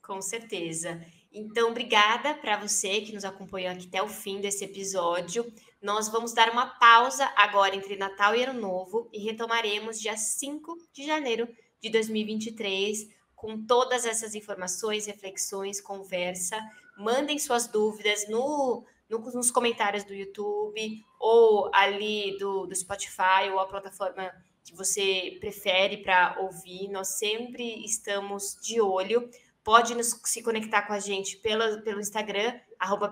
Com 0.02 0.22
certeza. 0.22 1.02
Então, 1.32 1.70
obrigada 1.70 2.34
para 2.34 2.58
você 2.58 3.02
que 3.02 3.14
nos 3.14 3.26
acompanhou 3.26 3.72
aqui 3.72 3.88
até 3.88 4.02
o 4.02 4.08
fim 4.08 4.40
desse 4.40 4.66
episódio. 4.66 5.46
Nós 5.82 6.08
vamos 6.10 6.34
dar 6.34 6.50
uma 6.52 6.66
pausa 6.66 7.32
agora 7.36 7.76
entre 7.76 7.96
Natal 7.96 8.36
e 8.36 8.44
Ano 8.44 8.60
Novo 8.60 9.10
e 9.14 9.20
retomaremos 9.20 10.00
dia 10.00 10.18
5 10.18 10.78
de 10.94 11.06
janeiro 11.06 11.48
de 11.82 11.90
2023 11.90 13.08
com 13.36 13.66
todas 13.66 14.06
essas 14.06 14.34
informações, 14.34 15.06
reflexões, 15.06 15.80
conversa. 15.80 16.60
Mandem 16.98 17.38
suas 17.38 17.68
dúvidas 17.68 18.28
no 18.28 18.86
no, 19.10 19.20
nos 19.20 19.52
comentários 19.52 20.04
do 20.04 20.14
YouTube 20.14 21.04
ou 21.20 21.70
ali 21.74 22.38
do, 22.38 22.66
do 22.66 22.76
Spotify 22.76 23.50
ou 23.52 23.60
a 23.60 23.68
plataforma 23.68 24.32
que 24.64 24.76
você 24.76 25.38
prefere 25.40 25.98
para 25.98 26.38
ouvir. 26.42 26.90
Nós 26.90 27.18
sempre 27.18 27.86
estamos 27.86 28.58
de 28.62 28.82
olho. 28.82 29.30
Pode 29.68 29.94
nos, 29.94 30.18
se 30.24 30.42
conectar 30.42 30.84
com 30.84 30.94
a 30.94 31.00
gente 31.00 31.36
pela, 31.36 31.82
pelo 31.82 32.00
Instagram, 32.00 32.58
arroba 32.80 33.12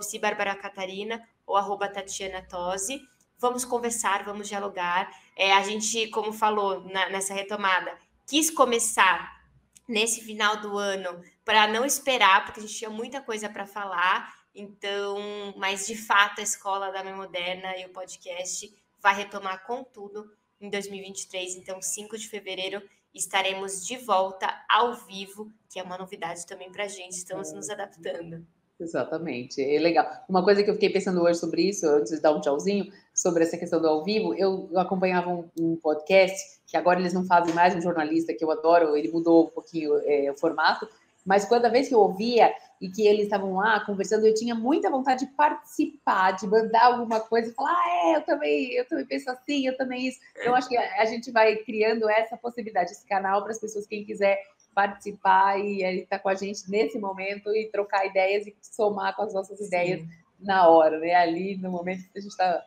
ou 1.45 1.57
arroba 1.57 1.89
Tatiana 1.89 2.41
Tosi. 2.41 3.01
Vamos 3.37 3.65
conversar, 3.65 4.23
vamos 4.23 4.47
dialogar. 4.47 5.11
É, 5.35 5.51
a 5.51 5.61
gente, 5.63 6.07
como 6.11 6.31
falou 6.31 6.79
na, 6.89 7.09
nessa 7.09 7.33
retomada, 7.33 7.99
quis 8.25 8.49
começar 8.49 9.43
nesse 9.85 10.21
final 10.21 10.55
do 10.61 10.77
ano 10.77 11.21
para 11.43 11.67
não 11.67 11.83
esperar, 11.83 12.45
porque 12.45 12.61
a 12.61 12.63
gente 12.63 12.77
tinha 12.77 12.89
muita 12.89 13.19
coisa 13.19 13.49
para 13.49 13.65
falar 13.65 14.33
então, 14.55 15.53
mas 15.57 15.85
de 15.85 15.97
fato 15.97 16.39
a 16.39 16.43
escola 16.43 16.89
da 16.89 17.03
Mãe 17.03 17.13
Moderna 17.13 17.75
e 17.75 17.85
o 17.85 17.89
podcast 17.89 18.73
vai 19.01 19.13
retomar 19.13 19.65
com 19.65 19.83
tudo 19.83 20.31
em 20.61 20.69
2023. 20.69 21.57
Então, 21.57 21.81
5 21.81 22.17
de 22.17 22.29
fevereiro 22.29 22.81
estaremos 23.15 23.85
de 23.85 23.97
volta 23.97 24.47
ao 24.69 24.93
vivo, 24.93 25.51
que 25.69 25.79
é 25.79 25.83
uma 25.83 25.97
novidade 25.97 26.45
também 26.45 26.69
para 26.71 26.83
a 26.83 26.87
gente. 26.87 27.13
Estamos 27.13 27.53
nos 27.53 27.69
adaptando. 27.69 28.45
Exatamente, 28.77 29.61
é 29.63 29.79
legal. 29.79 30.05
Uma 30.27 30.43
coisa 30.43 30.61
que 30.61 30.69
eu 30.69 30.73
fiquei 30.73 30.89
pensando 30.89 31.21
hoje 31.21 31.39
sobre 31.39 31.61
isso, 31.61 31.87
antes 31.87 32.11
de 32.11 32.19
dar 32.19 32.33
um 32.33 32.41
tchauzinho, 32.41 32.91
sobre 33.13 33.43
essa 33.43 33.57
questão 33.57 33.81
do 33.81 33.87
ao 33.87 34.03
vivo, 34.03 34.33
eu, 34.33 34.69
acompanhava 34.75 35.29
um, 35.29 35.49
um, 35.57 35.75
podcast, 35.77 36.59
que 36.67 36.75
agora 36.75 36.99
eles 36.99 37.13
não 37.13 37.25
fazem 37.25 37.53
mais, 37.53 37.73
um 37.73 37.81
jornalista 37.81 38.33
que 38.33 38.43
eu 38.43 38.51
adoro, 38.51 38.97
ele 38.97 39.09
mudou 39.09 39.45
um 39.45 39.49
pouquinho 39.49 39.97
é, 40.03 40.29
o 40.29 40.35
formato, 40.35 40.85
mas 41.25 41.45
cada 41.45 41.69
vez 41.69 41.87
que 41.87 41.95
eu 41.95 41.99
ouvia, 41.99 42.53
e 42.81 42.89
que 42.89 43.07
eles 43.07 43.23
estavam 43.23 43.55
lá 43.55 43.79
conversando, 43.85 44.25
eu 44.25 44.33
tinha 44.33 44.53
muita 44.53 44.89
vontade 44.89 45.25
de 45.25 45.31
participar, 45.31 46.31
de 46.31 46.45
mandar 46.47 46.85
alguma 46.85 47.19
coisa 47.19 47.49
e 47.49 47.53
falar, 47.53 47.71
ah, 47.71 47.89
é, 47.89 48.15
eu 48.17 48.21
também, 48.21 48.73
eu 48.73 48.87
também 48.87 49.05
penso 49.05 49.29
assim, 49.29 49.67
eu 49.67 49.77
também 49.77 50.07
isso. 50.07 50.19
Então, 50.37 50.53
acho 50.55 50.67
que 50.67 50.77
a 50.77 51.05
gente 51.05 51.31
vai 51.31 51.55
criando 51.57 52.09
essa 52.09 52.35
possibilidade, 52.35 52.91
esse 52.91 53.05
canal 53.07 53.41
para 53.41 53.51
as 53.51 53.59
pessoas, 53.59 53.87
quem 53.87 54.03
quiser 54.03 54.39
participar 54.73 55.57
e 55.57 55.83
estar 56.01 56.17
tá 56.17 56.19
com 56.19 56.27
a 56.27 56.35
gente 56.35 56.69
nesse 56.69 56.99
momento 56.99 57.49
e 57.55 57.69
trocar 57.71 58.05
ideias 58.05 58.45
e 58.45 58.53
somar 58.61 59.15
com 59.15 59.23
as 59.23 59.33
nossas 59.33 59.57
Sim. 59.57 59.65
ideias 59.65 60.07
na 60.39 60.67
hora, 60.67 60.99
né? 60.99 61.15
Ali 61.15 61.57
no 61.57 61.71
momento 61.71 62.03
que 62.11 62.19
a 62.19 62.21
gente 62.21 62.31
está 62.31 62.63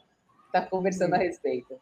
tá 0.50 0.62
conversando 0.62 1.11
Sim. 1.11 1.16
a 1.16 1.18
respeito. 1.18 1.80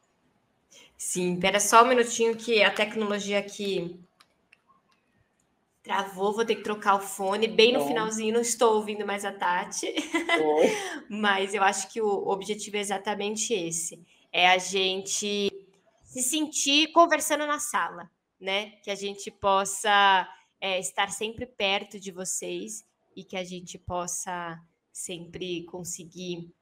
Sim, 0.98 1.34
espera 1.34 1.60
só 1.60 1.84
um 1.84 1.88
minutinho 1.88 2.36
que 2.36 2.62
a 2.62 2.70
tecnologia 2.70 3.38
aqui 3.38 4.00
Travou, 5.86 6.32
vou 6.32 6.44
ter 6.44 6.56
que 6.56 6.64
trocar 6.64 6.96
o 6.96 7.00
fone. 7.00 7.46
Bem 7.46 7.72
no 7.72 7.78
Bom. 7.78 7.86
finalzinho, 7.86 8.34
não 8.34 8.40
estou 8.40 8.74
ouvindo 8.74 9.06
mais 9.06 9.24
a 9.24 9.30
Tati. 9.30 9.94
Mas 11.08 11.54
eu 11.54 11.62
acho 11.62 11.88
que 11.92 12.02
o 12.02 12.26
objetivo 12.26 12.76
é 12.76 12.80
exatamente 12.80 13.54
esse: 13.54 14.04
é 14.32 14.48
a 14.48 14.58
gente 14.58 15.48
se 16.02 16.22
sentir 16.22 16.90
conversando 16.90 17.46
na 17.46 17.60
sala, 17.60 18.10
né? 18.40 18.70
Que 18.82 18.90
a 18.90 18.96
gente 18.96 19.30
possa 19.30 20.28
é, 20.60 20.80
estar 20.80 21.08
sempre 21.12 21.46
perto 21.46 22.00
de 22.00 22.10
vocês 22.10 22.84
e 23.14 23.22
que 23.22 23.36
a 23.36 23.44
gente 23.44 23.78
possa 23.78 24.60
sempre 24.92 25.62
conseguir 25.66 26.52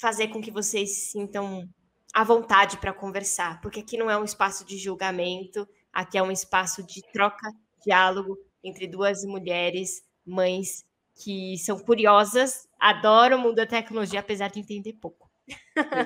fazer 0.00 0.26
com 0.28 0.42
que 0.42 0.50
vocês 0.50 0.90
se 0.90 1.12
sintam 1.12 1.68
à 2.12 2.24
vontade 2.24 2.76
para 2.78 2.92
conversar, 2.92 3.60
porque 3.60 3.78
aqui 3.78 3.96
não 3.96 4.10
é 4.10 4.18
um 4.18 4.24
espaço 4.24 4.64
de 4.64 4.76
julgamento, 4.76 5.66
aqui 5.92 6.18
é 6.18 6.22
um 6.22 6.32
espaço 6.32 6.82
de 6.82 7.00
troca, 7.12 7.48
diálogo 7.84 8.38
entre 8.62 8.86
duas 8.86 9.24
mulheres, 9.24 10.02
mães 10.24 10.84
que 11.14 11.58
são 11.58 11.78
curiosas, 11.78 12.68
adoram 12.78 13.38
o 13.38 13.40
mundo 13.40 13.56
da 13.56 13.66
tecnologia, 13.66 14.20
apesar 14.20 14.48
de 14.48 14.60
entender 14.60 14.94
pouco. 14.94 15.30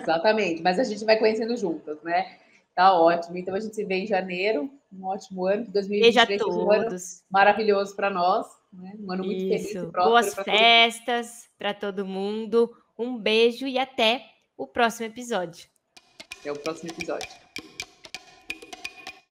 Exatamente, 0.02 0.62
mas 0.62 0.78
a 0.78 0.84
gente 0.84 1.04
vai 1.04 1.18
conhecendo 1.18 1.56
juntas, 1.56 2.02
né? 2.02 2.38
Tá 2.74 2.92
ótimo. 2.92 3.38
Então 3.38 3.54
a 3.54 3.60
gente 3.60 3.74
se 3.74 3.84
vê 3.84 3.96
em 3.96 4.06
janeiro, 4.06 4.70
um 4.92 5.06
ótimo 5.06 5.46
ano, 5.46 5.64
2023 5.70 6.26
Beijo 6.28 6.44
a 6.44 6.48
um 6.48 6.70
ano 6.70 6.84
todos. 6.84 7.22
maravilhoso 7.30 7.96
para 7.96 8.10
nós, 8.10 8.46
né? 8.72 8.92
Um 8.98 9.12
ano 9.12 9.24
muito 9.24 9.40
feliz 9.40 9.64
e 9.64 9.78
Isso. 9.78 9.90
próspero 9.90 10.10
Boas 10.10 10.34
festas 10.34 11.48
para 11.58 11.72
todo 11.72 12.04
mundo. 12.04 12.70
Um 12.98 13.18
beijo 13.18 13.66
e 13.66 13.78
até 13.78 14.22
o 14.56 14.66
próximo 14.66 15.06
episódio. 15.06 15.66
Até 16.40 16.52
o 16.52 16.58
próximo 16.58 16.90
episódio. 16.90 17.45